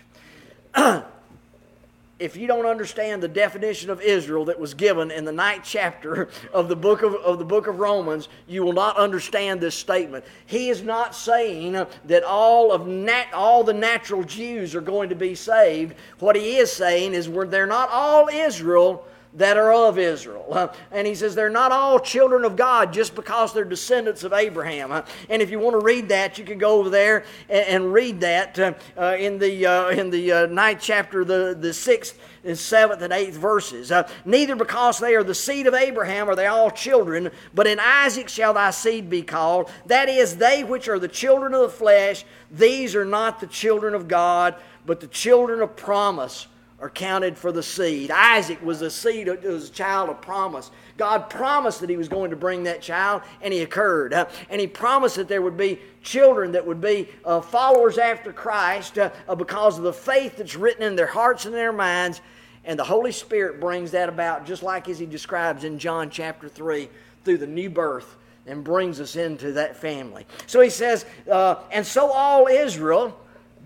if 2.17 2.37
you 2.37 2.47
don't 2.47 2.65
understand 2.65 3.21
the 3.21 3.27
definition 3.27 3.89
of 3.89 3.99
Israel 3.99 4.45
that 4.45 4.59
was 4.59 4.73
given 4.73 5.11
in 5.11 5.25
the 5.25 5.31
ninth 5.31 5.63
chapter 5.65 6.29
of 6.53 6.69
the 6.69 6.75
book 6.75 7.01
of, 7.01 7.13
of 7.15 7.39
the 7.39 7.45
book 7.45 7.67
of 7.67 7.79
Romans, 7.79 8.29
you 8.47 8.63
will 8.63 8.73
not 8.73 8.95
understand 8.97 9.59
this 9.59 9.75
statement. 9.75 10.23
He 10.45 10.69
is 10.69 10.81
not 10.81 11.13
saying 11.13 11.73
that 12.05 12.23
all 12.23 12.71
of 12.71 12.87
nat, 12.87 13.27
all 13.33 13.63
the 13.63 13.73
natural 13.73 14.23
Jews 14.23 14.75
are 14.75 14.81
going 14.81 15.09
to 15.09 15.15
be 15.15 15.35
saved. 15.35 15.95
What 16.19 16.35
he 16.35 16.57
is 16.57 16.71
saying 16.71 17.13
is, 17.13 17.27
where 17.27 17.47
they're 17.47 17.67
not 17.67 17.89
all 17.89 18.29
Israel 18.29 19.05
that 19.35 19.57
are 19.57 19.73
of 19.73 19.99
Israel. 19.99 20.45
Uh, 20.49 20.67
and 20.91 21.05
he 21.05 21.13
says 21.13 21.35
they're 21.35 21.49
not 21.49 21.71
all 21.71 21.99
children 21.99 22.45
of 22.45 22.55
God 22.55 22.93
just 22.93 23.15
because 23.15 23.53
they're 23.53 23.65
descendants 23.65 24.23
of 24.23 24.33
Abraham. 24.33 24.91
Uh, 24.91 25.01
and 25.29 25.41
if 25.41 25.49
you 25.49 25.59
want 25.59 25.79
to 25.79 25.85
read 25.85 26.09
that, 26.09 26.37
you 26.37 26.45
can 26.45 26.57
go 26.57 26.79
over 26.79 26.89
there 26.89 27.25
and, 27.49 27.93
read 27.93 28.21
that 28.21 28.57
uh, 28.57 29.15
in 29.19 29.37
the, 29.37 29.91
in 29.97 30.09
the 30.09 30.47
ninth 30.49 30.79
chapter, 30.81 31.23
the, 31.23 31.55
the 31.59 31.73
sixth 31.73 32.17
and 32.43 32.57
seventh 32.57 33.01
and 33.01 33.13
eighth 33.13 33.35
verses. 33.35 33.91
Neither 34.23 34.55
because 34.55 34.99
they 34.99 35.15
are 35.15 35.23
the 35.23 35.35
seed 35.35 35.67
of 35.67 35.73
Abraham 35.73 36.29
are 36.29 36.35
they 36.35 36.47
all 36.47 36.71
children, 36.71 37.29
but 37.53 37.67
in 37.67 37.79
Isaac 37.79 38.29
shall 38.29 38.53
thy 38.53 38.71
seed 38.71 39.09
be 39.09 39.21
called. 39.21 39.69
That 39.85 40.09
is, 40.09 40.37
they 40.37 40.63
which 40.63 40.87
are 40.87 40.99
the 40.99 41.07
children 41.07 41.53
of 41.53 41.61
the 41.61 41.69
flesh, 41.69 42.25
these 42.49 42.95
are 42.95 43.05
not 43.05 43.39
the 43.39 43.47
children 43.47 43.93
of 43.93 44.07
God, 44.07 44.55
but 44.85 44.99
the 44.99 45.07
children 45.07 45.61
of 45.61 45.75
promise 45.75 46.47
are 46.85 46.89
counted 46.91 47.35
for 47.35 47.51
the 47.51 47.63
seed. 47.63 48.11
Isaac 48.11 48.63
was 48.63 48.83
a 48.83 48.91
seed, 48.91 49.27
was 49.43 49.69
a 49.69 49.71
child 49.71 50.07
of 50.11 50.21
promise. 50.21 50.69
God 50.97 51.31
promised 51.31 51.79
that 51.79 51.89
he 51.89 51.97
was 51.97 52.07
going 52.07 52.29
to 52.29 52.35
bring 52.35 52.61
that 52.65 52.79
child, 52.79 53.23
and 53.41 53.51
he 53.51 53.61
occurred. 53.61 54.13
Uh, 54.13 54.27
and 54.51 54.61
he 54.61 54.67
promised 54.67 55.15
that 55.15 55.27
there 55.27 55.41
would 55.41 55.57
be 55.57 55.79
children 56.03 56.51
that 56.51 56.63
would 56.63 56.79
be 56.79 57.09
uh, 57.25 57.41
followers 57.41 57.97
after 57.97 58.31
Christ 58.31 58.99
uh, 58.99 59.09
uh 59.27 59.33
because 59.33 59.79
of 59.79 59.83
the 59.83 59.93
faith 59.93 60.37
that's 60.37 60.55
written 60.55 60.83
in 60.83 60.95
their 60.95 61.07
hearts 61.07 61.47
and 61.47 61.55
their 61.55 61.73
minds. 61.73 62.21
And 62.65 62.77
the 62.77 62.83
Holy 62.83 63.11
Spirit 63.11 63.59
brings 63.59 63.89
that 63.89 64.07
about, 64.07 64.45
just 64.45 64.61
like 64.61 64.87
as 64.87 64.99
he 64.99 65.07
describes 65.07 65.63
in 65.63 65.79
John 65.79 66.11
chapter 66.11 66.47
3, 66.47 66.87
through 67.23 67.39
the 67.39 67.47
new 67.47 67.71
birth 67.71 68.15
and 68.45 68.63
brings 68.63 69.01
us 69.01 69.15
into 69.15 69.53
that 69.53 69.75
family. 69.75 70.27
So 70.45 70.61
he 70.61 70.69
says, 70.69 71.07
uh, 71.31 71.55
and 71.71 71.83
so 71.83 72.11
all 72.11 72.45
Israel 72.45 73.19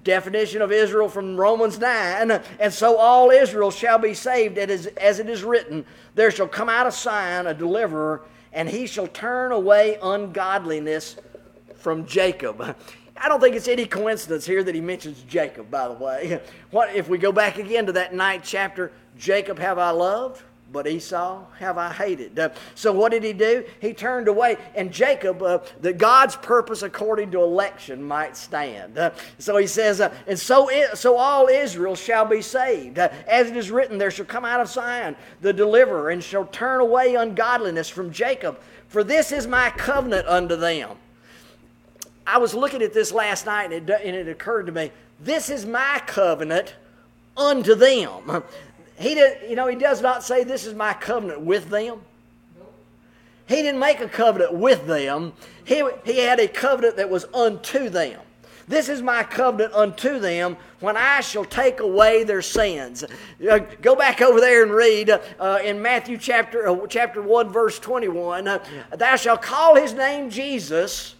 definition 0.03 0.61
of 0.61 0.71
Israel 0.71 1.09
from 1.09 1.35
Romans 1.37 1.79
9. 1.79 2.31
And 2.59 2.73
so 2.73 2.97
all 2.97 3.29
Israel 3.29 3.71
shall 3.71 3.97
be 3.97 4.13
saved, 4.13 4.57
as 4.57 5.19
it 5.19 5.29
is 5.29 5.43
written, 5.43 5.85
There 6.15 6.31
shall 6.31 6.47
come 6.47 6.69
out 6.69 6.87
of 6.87 6.93
Zion 6.93 7.47
a 7.47 7.53
deliverer, 7.53 8.21
and 8.53 8.69
he 8.69 8.87
shall 8.87 9.07
turn 9.07 9.51
away 9.51 9.97
ungodliness 10.01 11.17
from 11.75 12.05
Jacob. 12.05 12.75
I 13.21 13.27
don't 13.27 13.41
think 13.41 13.55
it's 13.55 13.67
any 13.67 13.85
coincidence 13.85 14.45
here 14.45 14.63
that 14.63 14.73
he 14.73 14.81
mentions 14.81 15.23
Jacob, 15.23 15.69
by 15.69 15.87
the 15.89 15.93
way. 15.93 16.41
What 16.71 16.95
if 16.95 17.09
we 17.09 17.17
go 17.17 17.31
back 17.31 17.57
again 17.57 17.85
to 17.87 17.91
that 17.93 18.13
ninth 18.13 18.43
chapter? 18.45 18.91
Jacob 19.17 19.59
have 19.59 19.77
I 19.77 19.89
loved, 19.91 20.41
but 20.71 20.87
Esau 20.87 21.43
have 21.57 21.77
I 21.77 21.91
hated. 21.91 22.37
Uh, 22.37 22.49
so 22.75 22.91
what 22.91 23.11
did 23.11 23.23
he 23.23 23.33
do? 23.33 23.63
He 23.81 23.93
turned 23.93 24.27
away, 24.27 24.57
and 24.75 24.91
Jacob, 24.91 25.41
uh, 25.41 25.59
that 25.81 25.97
God's 25.97 26.35
purpose 26.35 26.81
according 26.81 27.31
to 27.31 27.41
election 27.41 28.03
might 28.03 28.37
stand. 28.37 28.97
Uh, 28.97 29.11
so 29.37 29.57
he 29.57 29.67
says, 29.67 30.01
uh, 30.01 30.13
and 30.27 30.39
so 30.39 30.69
so 30.93 31.17
all 31.17 31.47
Israel 31.47 31.95
shall 31.95 32.25
be 32.25 32.41
saved, 32.41 32.99
uh, 32.99 33.09
as 33.27 33.49
it 33.49 33.57
is 33.57 33.71
written, 33.71 33.97
there 33.97 34.11
shall 34.11 34.25
come 34.25 34.45
out 34.45 34.61
of 34.61 34.67
Zion 34.67 35.15
the 35.41 35.53
deliverer, 35.53 36.09
and 36.09 36.23
shall 36.23 36.45
turn 36.45 36.81
away 36.81 37.15
ungodliness 37.15 37.89
from 37.89 38.11
Jacob. 38.11 38.59
For 38.87 39.03
this 39.03 39.31
is 39.31 39.47
my 39.47 39.69
covenant 39.71 40.27
unto 40.27 40.55
them. 40.55 40.97
I 42.25 42.37
was 42.37 42.53
looking 42.53 42.81
at 42.81 42.93
this 42.93 43.11
last 43.11 43.45
night, 43.45 43.71
and 43.71 43.89
it, 43.89 44.01
and 44.03 44.15
it 44.15 44.27
occurred 44.27 44.67
to 44.67 44.71
me, 44.71 44.91
this 45.19 45.49
is 45.49 45.65
my 45.65 46.01
covenant 46.05 46.75
unto 47.35 47.75
them. 47.75 48.43
He 48.99 49.15
did, 49.15 49.49
you 49.49 49.55
know, 49.55 49.67
he 49.67 49.75
does 49.75 50.01
not 50.01 50.23
say, 50.23 50.43
This 50.43 50.65
is 50.65 50.75
my 50.75 50.93
covenant 50.93 51.41
with 51.41 51.69
them. 51.69 52.01
He 53.47 53.55
didn't 53.55 53.79
make 53.79 53.99
a 53.99 54.07
covenant 54.07 54.53
with 54.53 54.85
them. 54.85 55.33
He, 55.63 55.83
he 56.05 56.19
had 56.19 56.39
a 56.39 56.47
covenant 56.47 56.97
that 56.97 57.09
was 57.09 57.25
unto 57.33 57.89
them. 57.89 58.21
This 58.67 58.87
is 58.87 59.01
my 59.01 59.23
covenant 59.23 59.73
unto 59.73 60.19
them 60.19 60.55
when 60.79 60.95
I 60.95 61.21
shall 61.21 61.45
take 61.45 61.79
away 61.79 62.23
their 62.23 62.43
sins. 62.43 63.03
Uh, 63.49 63.59
go 63.81 63.95
back 63.95 64.21
over 64.21 64.39
there 64.39 64.61
and 64.61 64.71
read 64.71 65.09
uh, 65.09 65.59
in 65.63 65.81
Matthew 65.81 66.19
chapter, 66.19 66.67
uh, 66.67 66.85
chapter 66.87 67.23
1, 67.23 67.49
verse 67.49 67.79
21. 67.79 68.47
Uh, 68.47 68.59
Thou 68.95 69.15
shalt 69.15 69.41
call 69.41 69.75
his 69.75 69.93
name 69.93 70.29
Jesus, 70.29 71.15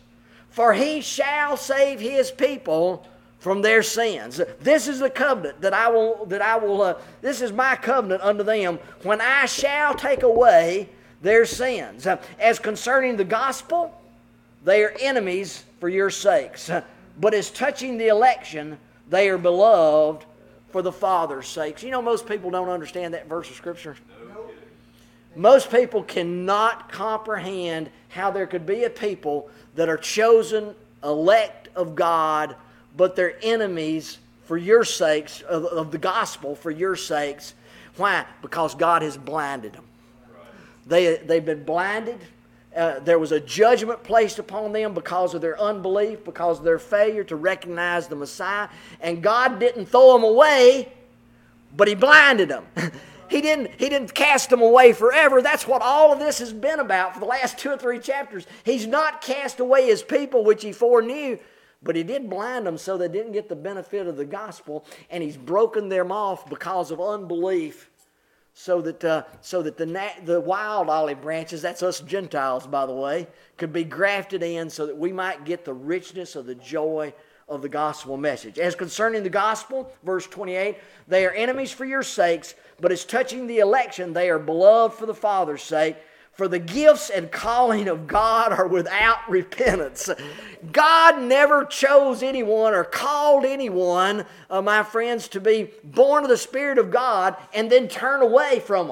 for 0.52 0.74
he 0.74 1.02
shall 1.02 1.58
save 1.58 2.00
his 2.00 2.30
people 2.30 3.08
from 3.40 3.62
their 3.62 3.82
sins. 3.82 4.42
This 4.60 4.88
is 4.88 5.00
the 5.00 5.10
covenant 5.10 5.62
that 5.62 5.74
I 5.74 5.90
will 5.90 6.26
that 6.26 6.42
I 6.42 6.58
will 6.58 6.82
uh, 6.82 6.94
this 7.22 7.42
is 7.42 7.52
my 7.52 7.76
covenant 7.76 8.22
unto 8.22 8.44
them 8.44 8.80
when 9.04 9.22
I 9.22 9.46
shall 9.46 9.96
take 9.96 10.24
away 10.24 10.90
their 11.22 11.46
sins. 11.46 12.08
As 12.38 12.60
concerning 12.60 13.18
the 13.18 13.24
gospel, 13.24 13.94
they 14.64 14.84
are 14.84 14.94
enemies 15.00 15.64
for 15.80 15.90
your 15.90 16.10
sakes. 16.10 16.70
But 17.20 17.34
as 17.34 17.50
touching 17.50 17.98
the 17.98 18.08
election, 18.08 18.78
they 19.10 19.30
are 19.30 19.38
beloved 19.38 20.26
for 20.72 20.82
the 20.82 20.92
Father's 20.92 21.48
sakes. 21.48 21.82
You 21.82 21.92
know 21.92 22.02
most 22.02 22.28
people 22.28 22.52
don't 22.52 22.70
understand 22.70 23.14
that 23.14 23.28
verse 23.28 23.50
of 23.50 23.56
scripture. 23.56 23.96
Most 25.36 25.72
people 25.72 26.04
cannot 26.04 26.92
comprehend 26.92 27.90
how 28.10 28.32
there 28.32 28.48
could 28.48 28.66
be 28.66 28.84
a 28.84 28.90
people 28.90 29.50
that 29.76 29.88
are 29.88 29.98
chosen 29.98 30.76
elect 31.04 31.70
of 31.76 31.96
God 31.96 32.56
but 33.00 33.16
they're 33.16 33.38
enemies 33.42 34.18
for 34.44 34.58
your 34.58 34.84
sakes, 34.84 35.40
of, 35.44 35.64
of 35.64 35.90
the 35.90 35.98
gospel 35.98 36.54
for 36.54 36.70
your 36.70 36.98
sakes. 36.98 37.54
Why? 37.96 38.26
Because 38.42 38.76
God 38.76 39.04
has 39.04 39.16
blinded 39.16 39.72
them. 39.72 39.86
They, 40.86 41.16
they've 41.16 41.46
been 41.46 41.64
blinded. 41.64 42.20
Uh, 42.76 43.00
there 43.00 43.18
was 43.18 43.32
a 43.32 43.40
judgment 43.40 44.04
placed 44.04 44.38
upon 44.38 44.74
them 44.74 44.94
because 44.94 45.34
of 45.34 45.40
their 45.40 45.58
unbelief, 45.62 46.26
because 46.26 46.60
of 46.60 46.66
their 46.66 46.78
failure 46.78 47.24
to 47.24 47.38
recognize 47.38 48.10
the 48.10 48.18
Messiah. 48.18 48.68
And 49.00 49.24
God 49.24 49.62
didn't 49.62 49.86
throw 49.86 50.12
them 50.12 50.26
away, 50.26 50.92
but 51.78 51.88
He 51.88 51.96
blinded 51.96 52.50
them. 52.50 52.66
he 53.30 53.40
didn't, 53.40 53.72
he 53.78 53.88
didn't 53.88 54.14
cast 54.14 54.50
them 54.50 54.62
away 54.62 54.92
forever. 54.92 55.42
That's 55.42 55.66
what 55.66 55.82
all 55.82 56.12
of 56.12 56.20
this 56.20 56.40
has 56.40 56.52
been 56.52 56.82
about 56.82 57.14
for 57.14 57.22
the 57.22 57.28
last 57.28 57.58
two 57.58 57.70
or 57.70 57.78
three 57.78 58.00
chapters. 58.00 58.46
He's 58.66 58.86
not 58.86 59.22
cast 59.22 59.62
away 59.62 59.86
his 59.86 60.04
people, 60.04 60.44
which 60.44 60.64
he 60.64 60.74
foreknew, 60.74 61.38
but 61.82 61.96
he 61.96 62.04
did 62.04 62.30
blind 62.30 62.66
them 62.66 62.78
so 62.78 62.98
they 62.98 63.08
didn't 63.08 63.32
get 63.32 63.50
the 63.50 63.56
benefit 63.56 64.08
of 64.08 64.18
the 64.18 64.26
gospel, 64.26 64.86
and 65.10 65.24
he's 65.24 65.38
broken 65.38 65.90
them 65.90 66.12
off 66.12 66.50
because 66.50 66.92
of 66.92 67.00
unbelief. 67.00 67.90
So 68.54 68.82
that, 68.82 69.06
uh, 69.06 69.24
so 69.40 69.62
that 69.62 69.78
the, 69.78 69.86
nat- 69.86 70.26
the 70.26 70.42
wild 70.42 70.90
olive 70.90 71.22
branches, 71.22 71.62
that's 71.62 71.82
us 71.82 72.02
Gentiles, 72.02 72.68
by 72.68 72.86
the 72.86 72.94
way, 72.94 73.28
could 73.56 73.72
be 73.72 73.86
grafted 73.86 74.44
in 74.44 74.70
so 74.70 74.86
that 74.86 74.98
we 74.98 75.14
might 75.14 75.46
get 75.46 75.64
the 75.64 75.74
richness 75.74 76.36
of 76.36 76.46
the 76.46 76.56
joy 76.56 77.14
of 77.48 77.62
the 77.62 77.70
gospel 77.70 78.18
message. 78.18 78.60
As 78.60 78.76
concerning 78.76 79.24
the 79.24 79.30
gospel, 79.30 79.92
verse 80.04 80.28
28, 80.28 80.78
they 81.08 81.26
are 81.26 81.32
enemies 81.32 81.72
for 81.72 81.86
your 81.86 82.04
sakes, 82.04 82.54
but 82.80 82.92
as 82.92 83.06
touching 83.06 83.48
the 83.48 83.60
election, 83.60 84.14
they 84.14 84.30
are 84.30 84.40
beloved 84.40 84.96
for 84.96 85.06
the 85.06 85.16
Father's 85.16 85.64
sake. 85.64 85.96
For 86.40 86.48
the 86.48 86.58
gifts 86.58 87.10
and 87.10 87.30
calling 87.30 87.90
of 87.90 88.08
God 88.08 88.54
are 88.54 88.66
without 88.66 89.30
repentance. 89.30 90.10
God 90.72 91.22
never 91.22 91.66
chose 91.66 92.24
anyone 92.24 92.74
or 92.74 92.86
called 92.86 93.44
anyone, 93.44 94.26
uh, 94.50 94.62
my 94.62 94.84
friends, 94.84 95.28
to 95.28 95.42
be 95.42 95.70
born 95.84 96.24
of 96.24 96.30
the 96.30 96.38
Spirit 96.38 96.78
of 96.78 96.92
God 96.92 97.36
and 97.54 97.70
then 97.70 97.90
turn 97.90 98.22
away 98.22 98.62
from 98.62 98.88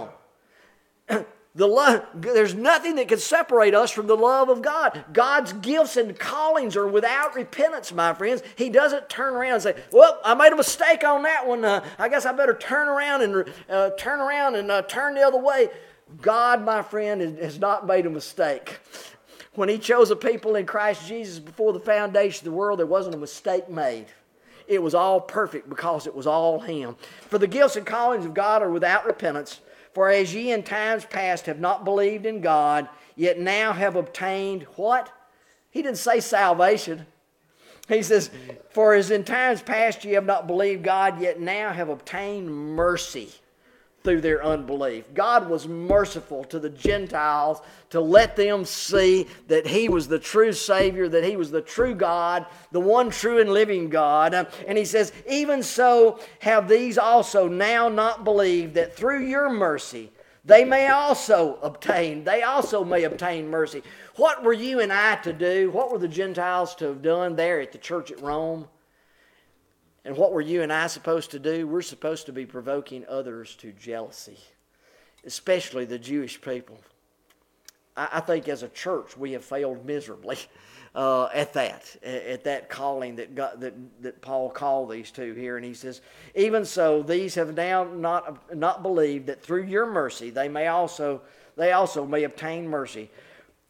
them. 1.07 1.25
The 1.55 1.67
love, 1.67 2.05
there's 2.13 2.53
nothing 2.53 2.97
that 2.97 3.07
can 3.07 3.17
separate 3.17 3.73
us 3.73 3.89
from 3.89 4.05
the 4.05 4.15
love 4.15 4.49
of 4.49 4.61
God. 4.61 5.03
God's 5.11 5.53
gifts 5.53 5.97
and 5.97 6.17
callings 6.19 6.75
are 6.75 6.87
without 6.87 7.33
repentance, 7.33 7.91
my 7.91 8.13
friends. 8.13 8.43
He 8.55 8.69
doesn't 8.69 9.09
turn 9.09 9.33
around 9.33 9.53
and 9.53 9.63
say, 9.63 9.75
"Well, 9.91 10.21
I 10.23 10.35
made 10.35 10.53
a 10.53 10.55
mistake 10.55 11.03
on 11.03 11.23
that 11.23 11.47
one. 11.47 11.65
Uh, 11.65 11.83
I 11.97 12.09
guess 12.09 12.27
I 12.27 12.31
better 12.31 12.53
turn 12.53 12.87
around 12.87 13.23
and 13.23 13.51
uh, 13.71 13.89
turn 13.97 14.19
around 14.19 14.53
and 14.53 14.69
uh, 14.69 14.83
turn 14.83 15.15
the 15.15 15.21
other 15.21 15.39
way." 15.39 15.69
God, 16.21 16.63
my 16.63 16.81
friend, 16.81 17.21
has 17.39 17.59
not 17.59 17.85
made 17.85 18.05
a 18.05 18.09
mistake. 18.09 18.79
When 19.53 19.69
He 19.69 19.77
chose 19.77 20.11
a 20.11 20.15
people 20.15 20.55
in 20.55 20.65
Christ 20.65 21.07
Jesus 21.07 21.39
before 21.39 21.73
the 21.73 21.79
foundation 21.79 22.47
of 22.47 22.53
the 22.53 22.57
world, 22.57 22.79
there 22.79 22.85
wasn't 22.85 23.15
a 23.15 23.19
mistake 23.19 23.69
made. 23.69 24.07
It 24.67 24.81
was 24.81 24.93
all 24.93 25.21
perfect 25.21 25.69
because 25.69 26.07
it 26.07 26.15
was 26.15 26.27
all 26.27 26.59
Him. 26.59 26.95
For 27.21 27.37
the 27.37 27.47
gifts 27.47 27.75
and 27.75 27.85
callings 27.85 28.25
of 28.25 28.33
God 28.33 28.61
are 28.61 28.71
without 28.71 29.05
repentance. 29.05 29.61
For 29.93 30.09
as 30.09 30.33
ye 30.33 30.51
in 30.51 30.63
times 30.63 31.05
past 31.05 31.47
have 31.47 31.59
not 31.59 31.83
believed 31.83 32.25
in 32.25 32.41
God, 32.41 32.87
yet 33.15 33.39
now 33.39 33.73
have 33.73 33.95
obtained 33.95 34.63
what? 34.75 35.11
He 35.71 35.81
didn't 35.81 35.97
say 35.97 36.19
salvation. 36.19 37.07
He 37.87 38.03
says, 38.03 38.29
For 38.69 38.93
as 38.93 39.11
in 39.11 39.23
times 39.23 39.61
past 39.61 40.05
ye 40.05 40.11
have 40.11 40.25
not 40.25 40.45
believed 40.45 40.83
God, 40.83 41.19
yet 41.19 41.39
now 41.39 41.71
have 41.71 41.89
obtained 41.89 42.49
mercy 42.49 43.31
through 44.07 44.21
their 44.21 44.41
unbelief. 44.41 45.03
God 45.13 45.49
was 45.49 45.67
merciful 45.67 46.45
to 46.45 46.59
the 46.59 46.69
Gentiles 46.69 47.59
to 47.89 47.99
let 47.99 48.37
them 48.37 48.63
see 48.63 49.27
that 49.49 49.67
He 49.67 49.89
was 49.89 50.07
the 50.07 50.17
true 50.17 50.53
Savior, 50.53 51.09
that 51.09 51.25
He 51.25 51.35
was 51.35 51.51
the 51.51 51.59
true 51.59 51.93
God, 51.93 52.45
the 52.71 52.79
one 52.79 53.09
true 53.09 53.41
and 53.41 53.49
living 53.49 53.89
God. 53.89 54.33
And 54.65 54.77
He 54.77 54.85
says, 54.85 55.11
Even 55.29 55.61
so 55.61 56.21
have 56.39 56.69
these 56.69 56.97
also 56.97 57.49
now 57.49 57.89
not 57.89 58.23
believed 58.23 58.75
that 58.75 58.95
through 58.95 59.25
your 59.25 59.49
mercy, 59.49 60.09
they 60.45 60.63
may 60.63 60.87
also 60.87 61.59
obtain, 61.61 62.23
they 62.23 62.43
also 62.43 62.85
may 62.85 63.03
obtain 63.03 63.49
mercy. 63.49 63.83
What 64.15 64.41
were 64.41 64.53
you 64.53 64.79
and 64.79 64.93
I 64.93 65.17
to 65.17 65.33
do? 65.33 65.69
What 65.71 65.91
were 65.91 65.99
the 65.99 66.07
Gentiles 66.07 66.75
to 66.75 66.85
have 66.85 67.01
done 67.01 67.35
there 67.35 67.59
at 67.59 67.73
the 67.73 67.77
church 67.77 68.09
at 68.09 68.21
Rome? 68.21 68.69
And 70.07 70.15
what 70.15 70.31
were 70.31 70.39
you 70.39 70.61
and 70.61 70.71
I 70.71 70.87
supposed 70.87 71.31
to 71.31 71.39
do? 71.39 71.67
We're 71.67 71.81
supposed 71.81 72.27
to 72.27 72.31
be 72.31 72.45
provoking 72.45 73.03
others 73.09 73.57
to 73.57 73.73
jealousy, 73.73 74.37
especially 75.25 75.83
the 75.83 75.99
Jewish 75.99 76.39
people. 76.39 76.79
I, 77.97 78.07
I 78.13 78.19
think 78.21 78.47
as 78.47 78.63
a 78.63 78.69
church 78.69 79.17
we 79.17 79.33
have 79.33 79.43
failed 79.43 79.85
miserably 79.85 80.37
uh, 80.95 81.25
at 81.33 81.51
that, 81.55 81.93
at 82.01 82.45
that 82.45 82.69
calling 82.69 83.17
that, 83.17 83.35
God, 83.35 83.59
that, 83.59 83.73
that 84.01 84.21
Paul 84.21 84.49
called 84.49 84.91
these 84.91 85.11
two 85.11 85.33
here. 85.33 85.57
And 85.57 85.65
he 85.65 85.73
says, 85.73 85.99
Even 86.35 86.63
so, 86.63 87.03
these 87.03 87.35
have 87.35 87.53
now 87.53 87.83
not, 87.83 88.55
not 88.55 88.83
believed 88.83 89.27
that 89.27 89.43
through 89.43 89.63
your 89.63 89.85
mercy 89.85 90.29
they 90.29 90.47
may 90.47 90.67
also, 90.67 91.21
they 91.57 91.73
also 91.73 92.05
may 92.05 92.23
obtain 92.23 92.65
mercy. 92.69 93.11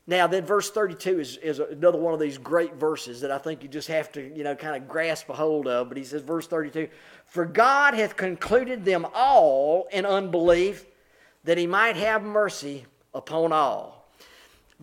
Now, 0.10 0.26
then, 0.26 0.46
verse 0.46 0.72
32 0.72 1.20
is, 1.20 1.38
is 1.38 1.60
another 1.60 1.98
one 1.98 2.14
of 2.14 2.20
these 2.20 2.38
great 2.38 2.76
verses 2.76 3.20
that 3.22 3.32
I 3.32 3.38
think 3.38 3.62
you 3.62 3.68
just 3.68 3.90
have 3.90 4.10
to, 4.14 4.22
you 4.36 4.46
know, 4.46 4.56
kind 4.56 4.82
of 4.82 4.88
grasp 4.88 5.28
a 5.30 5.34
hold 5.34 5.68
of. 5.68 5.90
But 5.90 5.98
he 5.98 6.06
says, 6.06 6.22
verse 6.22 6.48
32 6.48 6.88
For 7.26 7.46
God 7.46 7.94
hath 7.94 8.16
concluded 8.16 8.86
them 8.86 9.06
all 9.14 9.90
in 9.92 10.06
unbelief, 10.06 10.86
that 11.44 11.58
he 11.58 11.68
might 11.68 11.98
have 11.98 12.24
mercy 12.24 12.86
upon 13.14 13.52
all. 13.52 14.08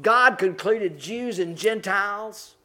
God 0.02 0.36
concluded 0.36 0.98
Jews 0.98 1.38
and 1.38 1.56
Gentiles, 1.56 2.56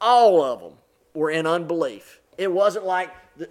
all 0.00 0.42
of 0.42 0.60
them 0.60 0.72
were 1.12 1.30
in 1.30 1.46
unbelief. 1.46 2.20
It 2.38 2.50
wasn't 2.50 2.86
like 2.86 3.10
the 3.36 3.50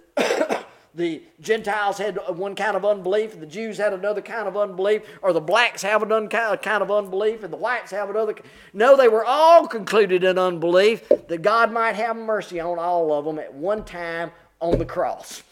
the 0.98 1.22
Gentiles 1.40 1.96
had 1.96 2.18
one 2.28 2.54
kind 2.54 2.76
of 2.76 2.84
unbelief, 2.84 3.38
the 3.38 3.46
Jews 3.46 3.78
had 3.78 3.92
another 3.92 4.20
kind 4.20 4.46
of 4.46 4.56
unbelief, 4.56 5.02
or 5.22 5.32
the 5.32 5.40
blacks 5.40 5.80
have 5.82 6.02
another 6.02 6.28
kind 6.28 6.82
of 6.82 6.90
unbelief, 6.90 7.42
and 7.44 7.52
the 7.52 7.56
whites 7.56 7.92
have 7.92 8.10
another. 8.10 8.34
No, 8.74 8.96
they 8.96 9.08
were 9.08 9.24
all 9.24 9.66
concluded 9.66 10.24
in 10.24 10.36
unbelief 10.36 11.08
that 11.08 11.42
God 11.42 11.72
might 11.72 11.94
have 11.94 12.16
mercy 12.16 12.60
on 12.60 12.78
all 12.78 13.12
of 13.12 13.24
them 13.24 13.38
at 13.38 13.54
one 13.54 13.84
time 13.84 14.32
on 14.60 14.78
the 14.78 14.84
cross. 14.84 15.42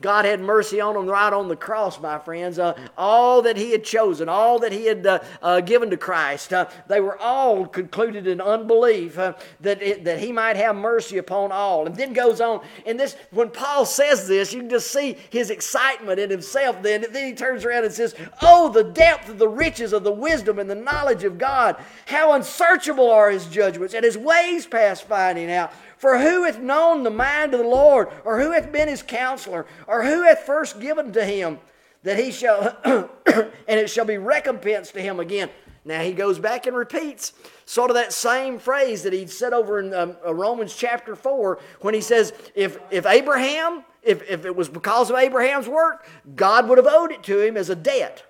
God 0.00 0.24
had 0.24 0.40
mercy 0.40 0.80
on 0.80 0.94
them 0.94 1.06
right 1.06 1.32
on 1.32 1.48
the 1.48 1.56
cross, 1.56 2.00
my 2.00 2.18
friends. 2.18 2.58
Uh, 2.58 2.76
all 2.98 3.42
that 3.42 3.56
He 3.56 3.70
had 3.70 3.84
chosen, 3.84 4.28
all 4.28 4.58
that 4.60 4.72
He 4.72 4.86
had 4.86 5.06
uh, 5.06 5.20
uh, 5.40 5.60
given 5.60 5.90
to 5.90 5.96
Christ, 5.96 6.52
uh, 6.52 6.68
they 6.88 7.00
were 7.00 7.18
all 7.18 7.66
concluded 7.66 8.26
in 8.26 8.40
unbelief 8.40 9.18
uh, 9.18 9.34
that, 9.60 9.80
it, 9.82 10.04
that 10.04 10.18
He 10.18 10.32
might 10.32 10.56
have 10.56 10.74
mercy 10.74 11.18
upon 11.18 11.52
all. 11.52 11.86
And 11.86 11.94
then 11.96 12.12
goes 12.12 12.40
on, 12.40 12.64
and 12.84 12.98
this 12.98 13.16
when 13.30 13.50
Paul 13.50 13.86
says 13.86 14.26
this, 14.26 14.52
you 14.52 14.60
can 14.60 14.70
just 14.70 14.90
see 14.90 15.16
his 15.30 15.50
excitement 15.50 16.18
in 16.18 16.30
himself. 16.30 16.82
Then, 16.82 17.04
and 17.04 17.14
then 17.14 17.26
he 17.26 17.34
turns 17.34 17.64
around 17.64 17.84
and 17.84 17.92
says, 17.92 18.14
"Oh, 18.42 18.68
the 18.68 18.84
depth 18.84 19.28
of 19.28 19.38
the 19.38 19.48
riches 19.48 19.92
of 19.92 20.02
the 20.02 20.12
wisdom 20.12 20.58
and 20.58 20.68
the 20.68 20.74
knowledge 20.74 21.24
of 21.24 21.38
God! 21.38 21.76
How 22.06 22.32
unsearchable 22.32 23.10
are 23.10 23.30
His 23.30 23.46
judgments, 23.46 23.94
and 23.94 24.04
His 24.04 24.18
ways 24.18 24.66
past 24.66 25.04
finding 25.04 25.50
out." 25.50 25.72
For 25.96 26.18
who 26.18 26.44
hath 26.44 26.58
known 26.58 27.02
the 27.02 27.10
mind 27.10 27.54
of 27.54 27.60
the 27.60 27.68
Lord, 27.68 28.08
or 28.24 28.40
who 28.40 28.52
hath 28.52 28.70
been 28.70 28.88
his 28.88 29.02
counselor, 29.02 29.66
or 29.86 30.04
who 30.04 30.22
hath 30.22 30.40
first 30.40 30.78
given 30.78 31.12
to 31.12 31.24
him 31.24 31.58
that 32.02 32.18
he 32.18 32.30
shall, 32.30 32.76
and 32.84 33.80
it 33.80 33.88
shall 33.88 34.04
be 34.04 34.18
recompensed 34.18 34.92
to 34.94 35.00
him 35.00 35.20
again? 35.20 35.48
Now 35.86 36.02
he 36.02 36.12
goes 36.12 36.38
back 36.38 36.66
and 36.66 36.76
repeats 36.76 37.32
sort 37.64 37.90
of 37.90 37.94
that 37.94 38.12
same 38.12 38.58
phrase 38.58 39.04
that 39.04 39.12
he 39.12 39.26
said 39.26 39.52
over 39.52 39.78
in 39.78 39.94
um, 39.94 40.16
uh, 40.24 40.34
Romans 40.34 40.74
chapter 40.74 41.14
4 41.14 41.60
when 41.80 41.94
he 41.94 42.00
says, 42.00 42.32
if, 42.56 42.78
if 42.90 43.06
Abraham, 43.06 43.84
if, 44.02 44.28
if 44.28 44.44
it 44.44 44.54
was 44.54 44.68
because 44.68 45.10
of 45.10 45.16
Abraham's 45.16 45.68
work, 45.68 46.04
God 46.34 46.68
would 46.68 46.78
have 46.78 46.88
owed 46.88 47.12
it 47.12 47.22
to 47.24 47.40
him 47.40 47.56
as 47.56 47.70
a 47.70 47.76
debt. 47.76 48.24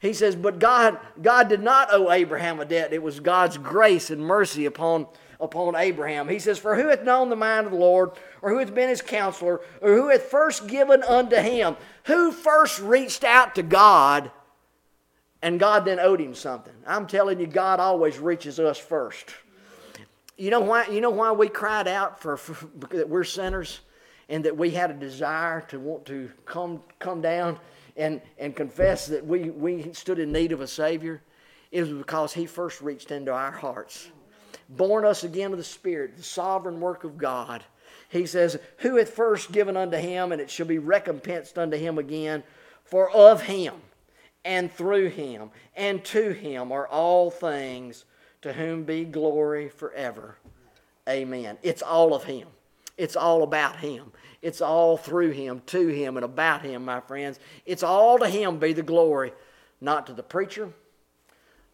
He 0.00 0.14
says, 0.14 0.34
but 0.36 0.58
God, 0.58 0.98
God 1.20 1.48
did 1.48 1.62
not 1.62 1.88
owe 1.92 2.10
Abraham 2.10 2.60
a 2.60 2.64
debt. 2.64 2.92
It 2.92 3.02
was 3.02 3.20
God's 3.20 3.58
grace 3.58 4.10
and 4.10 4.20
mercy 4.24 4.64
upon 4.64 5.06
upon 5.40 5.76
Abraham. 5.76 6.28
He 6.28 6.38
says, 6.38 6.58
For 6.58 6.76
who 6.76 6.88
hath 6.88 7.02
known 7.02 7.28
the 7.28 7.36
mind 7.36 7.66
of 7.66 7.72
the 7.72 7.78
Lord, 7.78 8.12
or 8.42 8.50
who 8.50 8.58
hath 8.58 8.74
been 8.74 8.88
his 8.88 9.02
counselor, 9.02 9.60
or 9.80 9.94
who 9.94 10.08
hath 10.08 10.22
first 10.22 10.66
given 10.66 11.02
unto 11.02 11.36
him? 11.36 11.76
Who 12.04 12.32
first 12.32 12.80
reached 12.80 13.24
out 13.24 13.54
to 13.56 13.62
God 13.62 14.30
and 15.42 15.60
God 15.60 15.84
then 15.84 16.00
owed 16.00 16.20
him 16.20 16.34
something? 16.34 16.74
I'm 16.86 17.06
telling 17.06 17.40
you, 17.40 17.46
God 17.46 17.80
always 17.80 18.18
reaches 18.18 18.58
us 18.58 18.78
first. 18.78 19.34
You 20.36 20.50
know 20.50 20.60
why, 20.60 20.86
you 20.88 21.00
know 21.00 21.10
why 21.10 21.32
we 21.32 21.48
cried 21.48 21.88
out 21.88 22.20
for, 22.20 22.36
for 22.36 22.66
that 22.96 23.08
we're 23.08 23.24
sinners 23.24 23.80
and 24.28 24.44
that 24.44 24.56
we 24.56 24.70
had 24.70 24.90
a 24.90 24.94
desire 24.94 25.60
to 25.68 25.78
want 25.78 26.04
to 26.06 26.30
come, 26.44 26.82
come 26.98 27.20
down 27.20 27.58
and, 27.96 28.20
and 28.38 28.54
confess 28.54 29.06
that 29.06 29.24
we, 29.24 29.50
we 29.50 29.92
stood 29.92 30.18
in 30.18 30.32
need 30.32 30.52
of 30.52 30.60
a 30.60 30.66
Savior? 30.66 31.22
It 31.72 31.82
was 31.82 31.92
because 31.92 32.32
He 32.32 32.46
first 32.46 32.80
reached 32.80 33.10
into 33.10 33.32
our 33.32 33.50
hearts 33.50 34.10
born 34.68 35.04
us 35.04 35.24
again 35.24 35.52
of 35.52 35.58
the 35.58 35.64
Spirit, 35.64 36.16
the 36.16 36.22
sovereign 36.22 36.80
work 36.80 37.04
of 37.04 37.18
God. 37.18 37.64
He 38.08 38.26
says, 38.26 38.58
Who 38.78 38.96
hath 38.96 39.10
first 39.10 39.52
given 39.52 39.76
unto 39.76 39.96
him, 39.96 40.32
and 40.32 40.40
it 40.40 40.50
shall 40.50 40.66
be 40.66 40.78
recompensed 40.78 41.58
unto 41.58 41.76
him 41.76 41.98
again. 41.98 42.42
For 42.84 43.10
of 43.10 43.42
him, 43.42 43.74
and 44.44 44.70
through 44.70 45.08
him, 45.08 45.50
and 45.74 46.04
to 46.04 46.30
him 46.30 46.70
are 46.70 46.86
all 46.86 47.30
things, 47.30 48.04
to 48.42 48.52
whom 48.52 48.84
be 48.84 49.04
glory 49.04 49.68
forever. 49.68 50.36
Amen. 51.08 51.58
It's 51.62 51.82
all 51.82 52.14
of 52.14 52.24
him. 52.24 52.48
It's 52.96 53.16
all 53.16 53.42
about 53.42 53.76
him. 53.76 54.12
It's 54.42 54.60
all 54.60 54.96
through 54.96 55.32
him, 55.32 55.62
to 55.66 55.88
him, 55.88 56.16
and 56.16 56.24
about 56.24 56.62
him, 56.62 56.84
my 56.84 57.00
friends. 57.00 57.40
It's 57.64 57.82
all 57.82 58.18
to 58.18 58.28
him 58.28 58.58
be 58.58 58.72
the 58.72 58.82
glory, 58.82 59.32
not 59.80 60.06
to 60.06 60.12
the 60.12 60.22
preacher, 60.22 60.70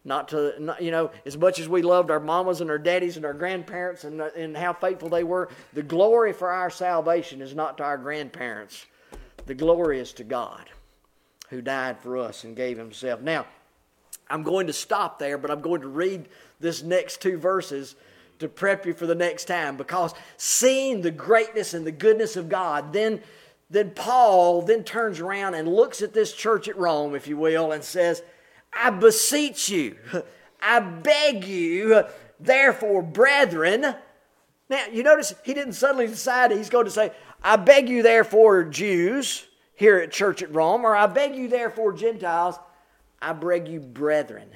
not 0.05 0.29
to, 0.29 0.53
not, 0.59 0.81
you 0.81 0.91
know, 0.91 1.11
as 1.25 1.37
much 1.37 1.59
as 1.59 1.69
we 1.69 1.81
loved 1.81 2.11
our 2.11 2.19
mamas 2.19 2.61
and 2.61 2.69
our 2.69 2.77
daddies 2.77 3.15
and 3.15 3.25
our 3.25 3.33
grandparents 3.33 4.03
and, 4.03 4.21
and 4.21 4.57
how 4.57 4.73
faithful 4.73 5.09
they 5.09 5.23
were, 5.23 5.49
the 5.73 5.83
glory 5.83 6.33
for 6.33 6.49
our 6.49 6.69
salvation 6.69 7.41
is 7.41 7.55
not 7.55 7.77
to 7.77 7.83
our 7.83 7.97
grandparents. 7.97 8.85
The 9.45 9.55
glory 9.55 9.99
is 9.99 10.13
to 10.13 10.23
God 10.23 10.69
who 11.49 11.61
died 11.61 11.99
for 11.99 12.17
us 12.17 12.43
and 12.43 12.55
gave 12.55 12.77
himself. 12.77 13.21
Now, 13.21 13.45
I'm 14.29 14.43
going 14.43 14.67
to 14.67 14.73
stop 14.73 15.19
there, 15.19 15.37
but 15.37 15.51
I'm 15.51 15.61
going 15.61 15.81
to 15.81 15.87
read 15.87 16.27
this 16.59 16.81
next 16.81 17.21
two 17.21 17.37
verses 17.37 17.95
to 18.39 18.47
prep 18.47 18.85
you 18.85 18.93
for 18.93 19.05
the 19.05 19.15
next 19.15 19.45
time 19.45 19.77
because 19.77 20.13
seeing 20.37 21.01
the 21.01 21.11
greatness 21.11 21.73
and 21.73 21.85
the 21.85 21.91
goodness 21.91 22.35
of 22.35 22.49
God, 22.49 22.91
then 22.93 23.21
then 23.69 23.89
Paul 23.91 24.61
then 24.61 24.83
turns 24.83 25.19
around 25.19 25.55
and 25.55 25.67
looks 25.67 26.03
at 26.03 26.13
this 26.13 26.31
church 26.33 26.67
at 26.67 26.77
Rome, 26.77 27.15
if 27.15 27.27
you 27.27 27.37
will, 27.37 27.71
and 27.71 27.83
says, 27.83 28.21
I 28.75 28.89
beseech 28.89 29.69
you, 29.69 29.97
I 30.61 30.79
beg 30.79 31.45
you, 31.45 32.03
therefore, 32.39 33.01
brethren. 33.01 33.81
Now, 34.69 34.85
you 34.91 35.03
notice 35.03 35.33
he 35.43 35.53
didn't 35.53 35.73
suddenly 35.73 36.07
decide 36.07 36.51
he's 36.51 36.69
going 36.69 36.85
to 36.85 36.91
say, 36.91 37.11
I 37.43 37.57
beg 37.57 37.89
you, 37.89 38.01
therefore, 38.03 38.63
Jews 38.63 39.45
here 39.75 39.97
at 39.97 40.11
church 40.11 40.41
at 40.41 40.53
Rome, 40.53 40.85
or 40.85 40.95
I 40.95 41.07
beg 41.07 41.35
you, 41.35 41.47
therefore, 41.47 41.93
Gentiles. 41.93 42.57
I 43.21 43.33
beg 43.33 43.67
you, 43.67 43.79
brethren. 43.79 44.49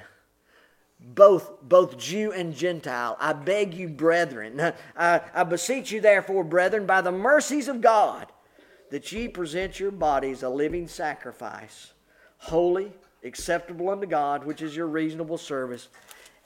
both 1.00 1.62
both 1.62 1.96
Jew 1.98 2.32
and 2.32 2.54
Gentile. 2.54 3.16
I 3.20 3.32
beg 3.32 3.74
you, 3.74 3.88
brethren, 3.88 4.72
I, 4.96 5.20
I 5.34 5.44
beseech 5.44 5.92
you, 5.92 6.00
therefore, 6.00 6.44
brethren, 6.44 6.86
by 6.86 7.00
the 7.00 7.12
mercies 7.12 7.68
of 7.68 7.80
God, 7.80 8.26
that 8.90 9.10
ye 9.12 9.28
present 9.28 9.78
your 9.78 9.90
bodies 9.90 10.42
a 10.42 10.48
living 10.48 10.88
sacrifice, 10.88 11.92
holy, 12.38 12.92
acceptable 13.24 13.90
unto 13.90 14.06
God, 14.06 14.44
which 14.44 14.62
is 14.62 14.76
your 14.76 14.86
reasonable 14.86 15.38
service. 15.38 15.88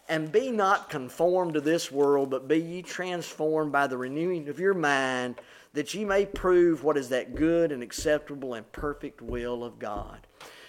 And 0.08 0.32
be 0.32 0.50
not 0.50 0.90
conformed 0.90 1.54
to 1.54 1.60
this 1.60 1.90
world, 1.90 2.30
but 2.30 2.48
be 2.48 2.58
ye 2.58 2.82
transformed 2.82 3.72
by 3.72 3.86
the 3.86 3.96
renewing 3.96 4.48
of 4.48 4.58
your 4.58 4.74
mind, 4.74 5.40
that 5.74 5.94
ye 5.94 6.04
may 6.04 6.26
prove 6.26 6.84
what 6.84 6.96
is 6.96 7.08
that 7.10 7.34
good 7.34 7.72
and 7.72 7.82
acceptable 7.82 8.54
and 8.54 8.70
perfect 8.72 9.22
will 9.22 9.64
of 9.64 9.78
God. 9.78 10.26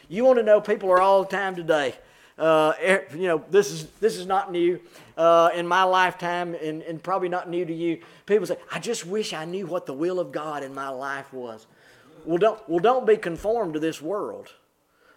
You 0.08 0.24
want 0.24 0.38
to 0.38 0.43
know 0.43 0.62
people 0.62 0.91
are 0.91 1.01
all 1.01 1.24
the 1.24 1.30
time 1.30 1.56
today 1.56 1.95
uh, 2.38 2.74
er, 2.84 3.06
you 3.14 3.28
know, 3.28 3.43
this 3.49 3.72
is 3.72 3.86
this 3.99 4.18
is 4.18 4.26
not 4.26 4.51
new 4.51 4.80
uh, 5.18 5.49
in 5.54 5.68
my 5.68 5.84
lifetime, 5.84 6.56
and, 6.56 6.82
and 6.82 7.01
probably 7.01 7.30
not 7.30 7.49
new 7.49 7.64
to 7.64 7.74
you. 7.74 7.99
People 8.26 8.45
say, 8.47 8.58
"I 8.72 8.80
just 8.80 9.06
wish 9.06 9.34
I 9.34 9.45
knew 9.45 9.68
what 9.68 9.86
the 9.86 9.93
will 9.93 10.20
of 10.20 10.32
God 10.32 10.64
in 10.64 10.74
my 10.74 10.89
life 10.89 11.32
was." 11.32 11.68
Well, 12.26 12.38
don't 12.38 12.70
well 12.70 12.80
don't 12.80 13.06
be 13.06 13.18
conformed 13.18 13.76
to 13.76 13.80
this 13.80 14.01
world. 14.01 14.51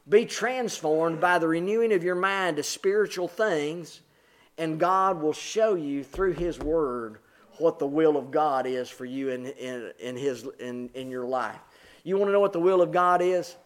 Be 0.08 0.24
transformed 0.24 1.20
by 1.20 1.38
the 1.38 1.48
renewing 1.48 1.92
of 1.92 2.04
your 2.04 2.14
mind 2.14 2.56
to 2.56 2.62
spiritual 2.62 3.28
things, 3.28 4.00
and 4.56 4.78
God 4.78 5.20
will 5.20 5.32
show 5.32 5.74
you 5.74 6.04
through 6.04 6.32
His 6.34 6.58
Word 6.58 7.18
what 7.58 7.78
the 7.78 7.86
will 7.86 8.16
of 8.16 8.30
God 8.30 8.66
is 8.66 8.88
for 8.88 9.04
you 9.04 9.30
in, 9.30 9.46
in, 9.46 9.92
in, 9.98 10.16
his, 10.16 10.46
in, 10.60 10.90
in 10.94 11.10
your 11.10 11.26
life. 11.26 11.58
You 12.04 12.16
want 12.16 12.28
to 12.28 12.32
know 12.32 12.40
what 12.40 12.52
the 12.52 12.60
will 12.60 12.82
of 12.82 12.92
God 12.92 13.22
is? 13.22 13.56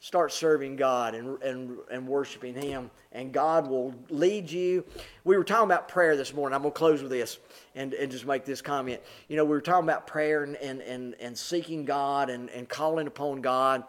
start 0.00 0.32
serving 0.32 0.76
God 0.76 1.14
and, 1.14 1.42
and, 1.42 1.78
and 1.90 2.06
worshiping 2.06 2.54
Him, 2.54 2.90
and 3.12 3.32
God 3.32 3.66
will 3.66 3.94
lead 4.10 4.50
you. 4.50 4.84
We 5.24 5.36
were 5.36 5.44
talking 5.44 5.64
about 5.64 5.88
prayer 5.88 6.16
this 6.16 6.32
morning. 6.32 6.54
I'm 6.54 6.62
going 6.62 6.72
to 6.72 6.78
close 6.78 7.02
with 7.02 7.10
this 7.10 7.38
and, 7.74 7.94
and 7.94 8.10
just 8.10 8.24
make 8.26 8.44
this 8.44 8.62
comment. 8.62 9.00
You 9.28 9.36
know, 9.36 9.44
we 9.44 9.50
were 9.50 9.60
talking 9.60 9.88
about 9.88 10.06
prayer 10.06 10.44
and, 10.44 10.56
and, 10.56 10.80
and, 10.82 11.14
and 11.20 11.36
seeking 11.36 11.84
God 11.84 12.30
and, 12.30 12.48
and 12.50 12.68
calling 12.68 13.06
upon 13.06 13.40
God. 13.40 13.82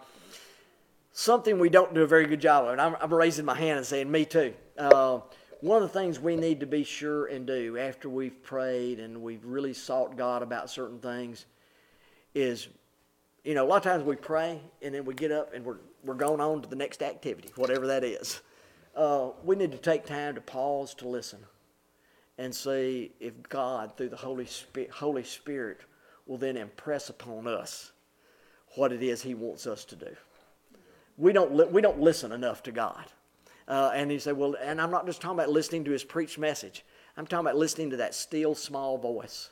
Something 1.12 1.60
we 1.60 1.70
don't 1.70 1.94
do 1.94 2.04
a 2.04 2.08
very 2.08 2.26
good 2.26 2.42
job 2.42 2.66
of, 2.66 2.72
and 2.72 2.82
I'm, 2.82 2.96
I'm 3.02 3.14
raising 3.14 3.46
my 3.46 3.56
hand 3.56 3.78
and 3.78 3.86
saying, 3.86 4.10
Me 4.10 4.26
too. 4.26 4.54
Uh, 4.78 5.20
one 5.62 5.84
of 5.84 5.92
the 5.92 6.00
things 6.00 6.20
we 6.20 6.36
need 6.36 6.62
to 6.62 6.66
be 6.66 6.84
sure 6.84 7.26
and 7.26 7.46
do 7.46 7.78
after 7.78 8.08
we've 8.08 8.42
prayed 8.44 9.00
and 9.00 9.22
we've 9.22 9.44
really 9.44 9.74
sought 9.74 10.16
God 10.16 10.42
about 10.42 10.70
certain 10.70 11.00
things 11.00 11.46
is 12.34 12.70
you 13.44 13.54
know, 13.56 13.66
a 13.66 13.68
lot 13.68 13.78
of 13.78 13.84
times 13.84 14.04
we 14.04 14.16
pray 14.16 14.60
and 14.82 14.94
then 14.94 15.06
we 15.06 15.14
get 15.14 15.32
up 15.32 15.54
and 15.54 15.66
we're, 15.66 15.78
we're 16.04 16.14
going 16.14 16.42
on 16.42 16.62
to 16.62 16.70
the 16.70 16.76
next 16.76 17.02
activity, 17.02 17.50
whatever 17.56 17.88
that 17.88 18.04
is. 18.04 18.42
Uh, 18.96 19.30
we 19.44 19.56
need 19.56 19.72
to 19.72 19.78
take 19.78 20.06
time 20.06 20.36
to 20.36 20.42
pause 20.42 20.94
to 20.96 21.08
listen 21.08 21.40
and 22.38 22.54
see 22.54 23.12
if 23.20 23.34
God, 23.50 23.96
through 23.98 24.10
the 24.10 24.18
Holy 24.18 24.46
Spirit, 24.46 24.92
Holy 24.92 25.24
Spirit, 25.24 25.82
will 26.26 26.38
then 26.38 26.58
impress 26.58 27.10
upon 27.10 27.48
us 27.48 27.92
what 28.76 28.92
it 28.92 29.02
is 29.02 29.22
He 29.22 29.34
wants 29.34 29.68
us 29.68 29.84
to 29.86 29.96
do. 29.96 30.16
We 31.20 31.34
don't, 31.34 31.54
li- 31.54 31.68
we 31.70 31.82
don't 31.82 32.00
listen 32.00 32.32
enough 32.32 32.64
to 32.64 32.72
God. 32.72 33.06
Uh, 33.68 33.92
and 33.94 34.10
he 34.10 34.18
said, 34.18 34.36
well, 34.36 34.56
and 34.60 34.82
I'm 34.82 34.90
not 34.90 35.06
just 35.06 35.22
talking 35.22 35.38
about 35.38 35.52
listening 35.52 35.84
to 35.84 35.92
His 35.92 36.04
preached 36.04 36.40
message. 36.40 36.84
I'm 37.18 37.28
talking 37.28 37.46
about 37.46 37.58
listening 37.58 37.92
to 37.92 37.98
that 37.98 38.16
still 38.16 38.56
small 38.56 38.98
voice 38.98 39.50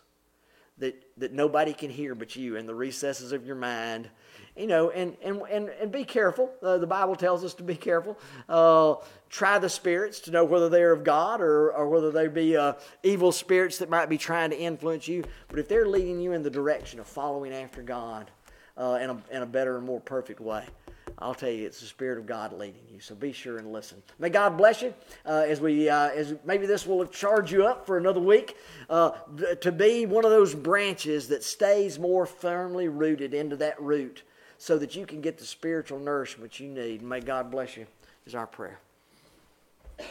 that, 0.79 0.95
that 1.17 1.33
nobody 1.33 1.73
can 1.73 1.89
hear 1.89 2.15
but 2.15 2.35
you 2.35 2.55
in 2.55 2.65
the 2.65 2.73
recesses 2.73 3.31
of 3.31 3.45
your 3.45 3.55
mind. 3.55 4.09
You 4.55 4.65
know, 4.65 4.89
and, 4.89 5.15
and, 5.21 5.41
and, 5.51 5.69
and 5.69 5.91
be 5.91 6.03
careful. 6.03 6.51
Uh, 6.63 6.79
the 6.79 6.87
Bible 6.87 7.15
tells 7.15 7.43
us 7.43 7.53
to 7.55 7.63
be 7.63 7.75
careful. 7.75 8.17
Uh, 8.49 8.95
try 9.29 9.59
the 9.59 9.69
spirits 9.69 10.19
to 10.21 10.31
know 10.31 10.45
whether 10.45 10.69
they're 10.69 10.93
of 10.93 11.03
God 11.03 11.41
or, 11.41 11.71
or 11.73 11.89
whether 11.89 12.09
they 12.09 12.27
be 12.27 12.57
uh, 12.57 12.73
evil 13.03 13.31
spirits 13.31 13.77
that 13.79 13.89
might 13.89 14.09
be 14.09 14.17
trying 14.17 14.49
to 14.49 14.57
influence 14.57 15.07
you. 15.07 15.23
But 15.47 15.59
if 15.59 15.67
they're 15.67 15.87
leading 15.87 16.19
you 16.19 16.31
in 16.31 16.41
the 16.41 16.49
direction 16.49 16.99
of 16.99 17.05
following 17.05 17.53
after 17.53 17.83
God 17.83 18.31
uh, 18.77 18.97
in, 19.01 19.11
a, 19.11 19.21
in 19.31 19.43
a 19.43 19.45
better 19.45 19.77
and 19.77 19.85
more 19.85 19.99
perfect 19.99 20.39
way, 20.39 20.65
I'll 21.19 21.33
tell 21.33 21.49
you, 21.49 21.65
it's 21.65 21.79
the 21.79 21.87
Spirit 21.87 22.19
of 22.19 22.27
God 22.27 22.53
leading 22.53 22.83
you. 22.93 22.99
So 22.99 23.15
be 23.15 23.31
sure 23.31 23.57
and 23.57 23.73
listen. 23.73 24.03
May 24.19 24.29
God 24.29 24.55
bless 24.55 24.83
you 24.83 24.93
uh, 25.25 25.45
as 25.47 25.59
we, 25.59 25.89
uh, 25.89 26.09
as 26.09 26.35
maybe 26.45 26.67
this 26.67 26.85
will 26.85 27.05
charge 27.07 27.51
you 27.51 27.65
up 27.65 27.87
for 27.87 27.97
another 27.97 28.19
week 28.19 28.55
uh, 28.89 29.11
to 29.61 29.71
be 29.71 30.05
one 30.05 30.25
of 30.25 30.31
those 30.31 30.53
branches 30.53 31.27
that 31.29 31.43
stays 31.43 31.97
more 31.97 32.27
firmly 32.27 32.87
rooted 32.87 33.33
into 33.33 33.55
that 33.55 33.81
root 33.81 34.21
so 34.59 34.77
that 34.77 34.95
you 34.95 35.07
can 35.07 35.21
get 35.21 35.39
the 35.39 35.45
spiritual 35.45 35.99
nourishment 35.99 36.59
you 36.59 36.67
need. 36.67 37.01
May 37.01 37.19
God 37.19 37.49
bless 37.49 37.75
you, 37.77 37.87
is 38.27 38.35
our 38.35 38.47
prayer. 38.47 38.79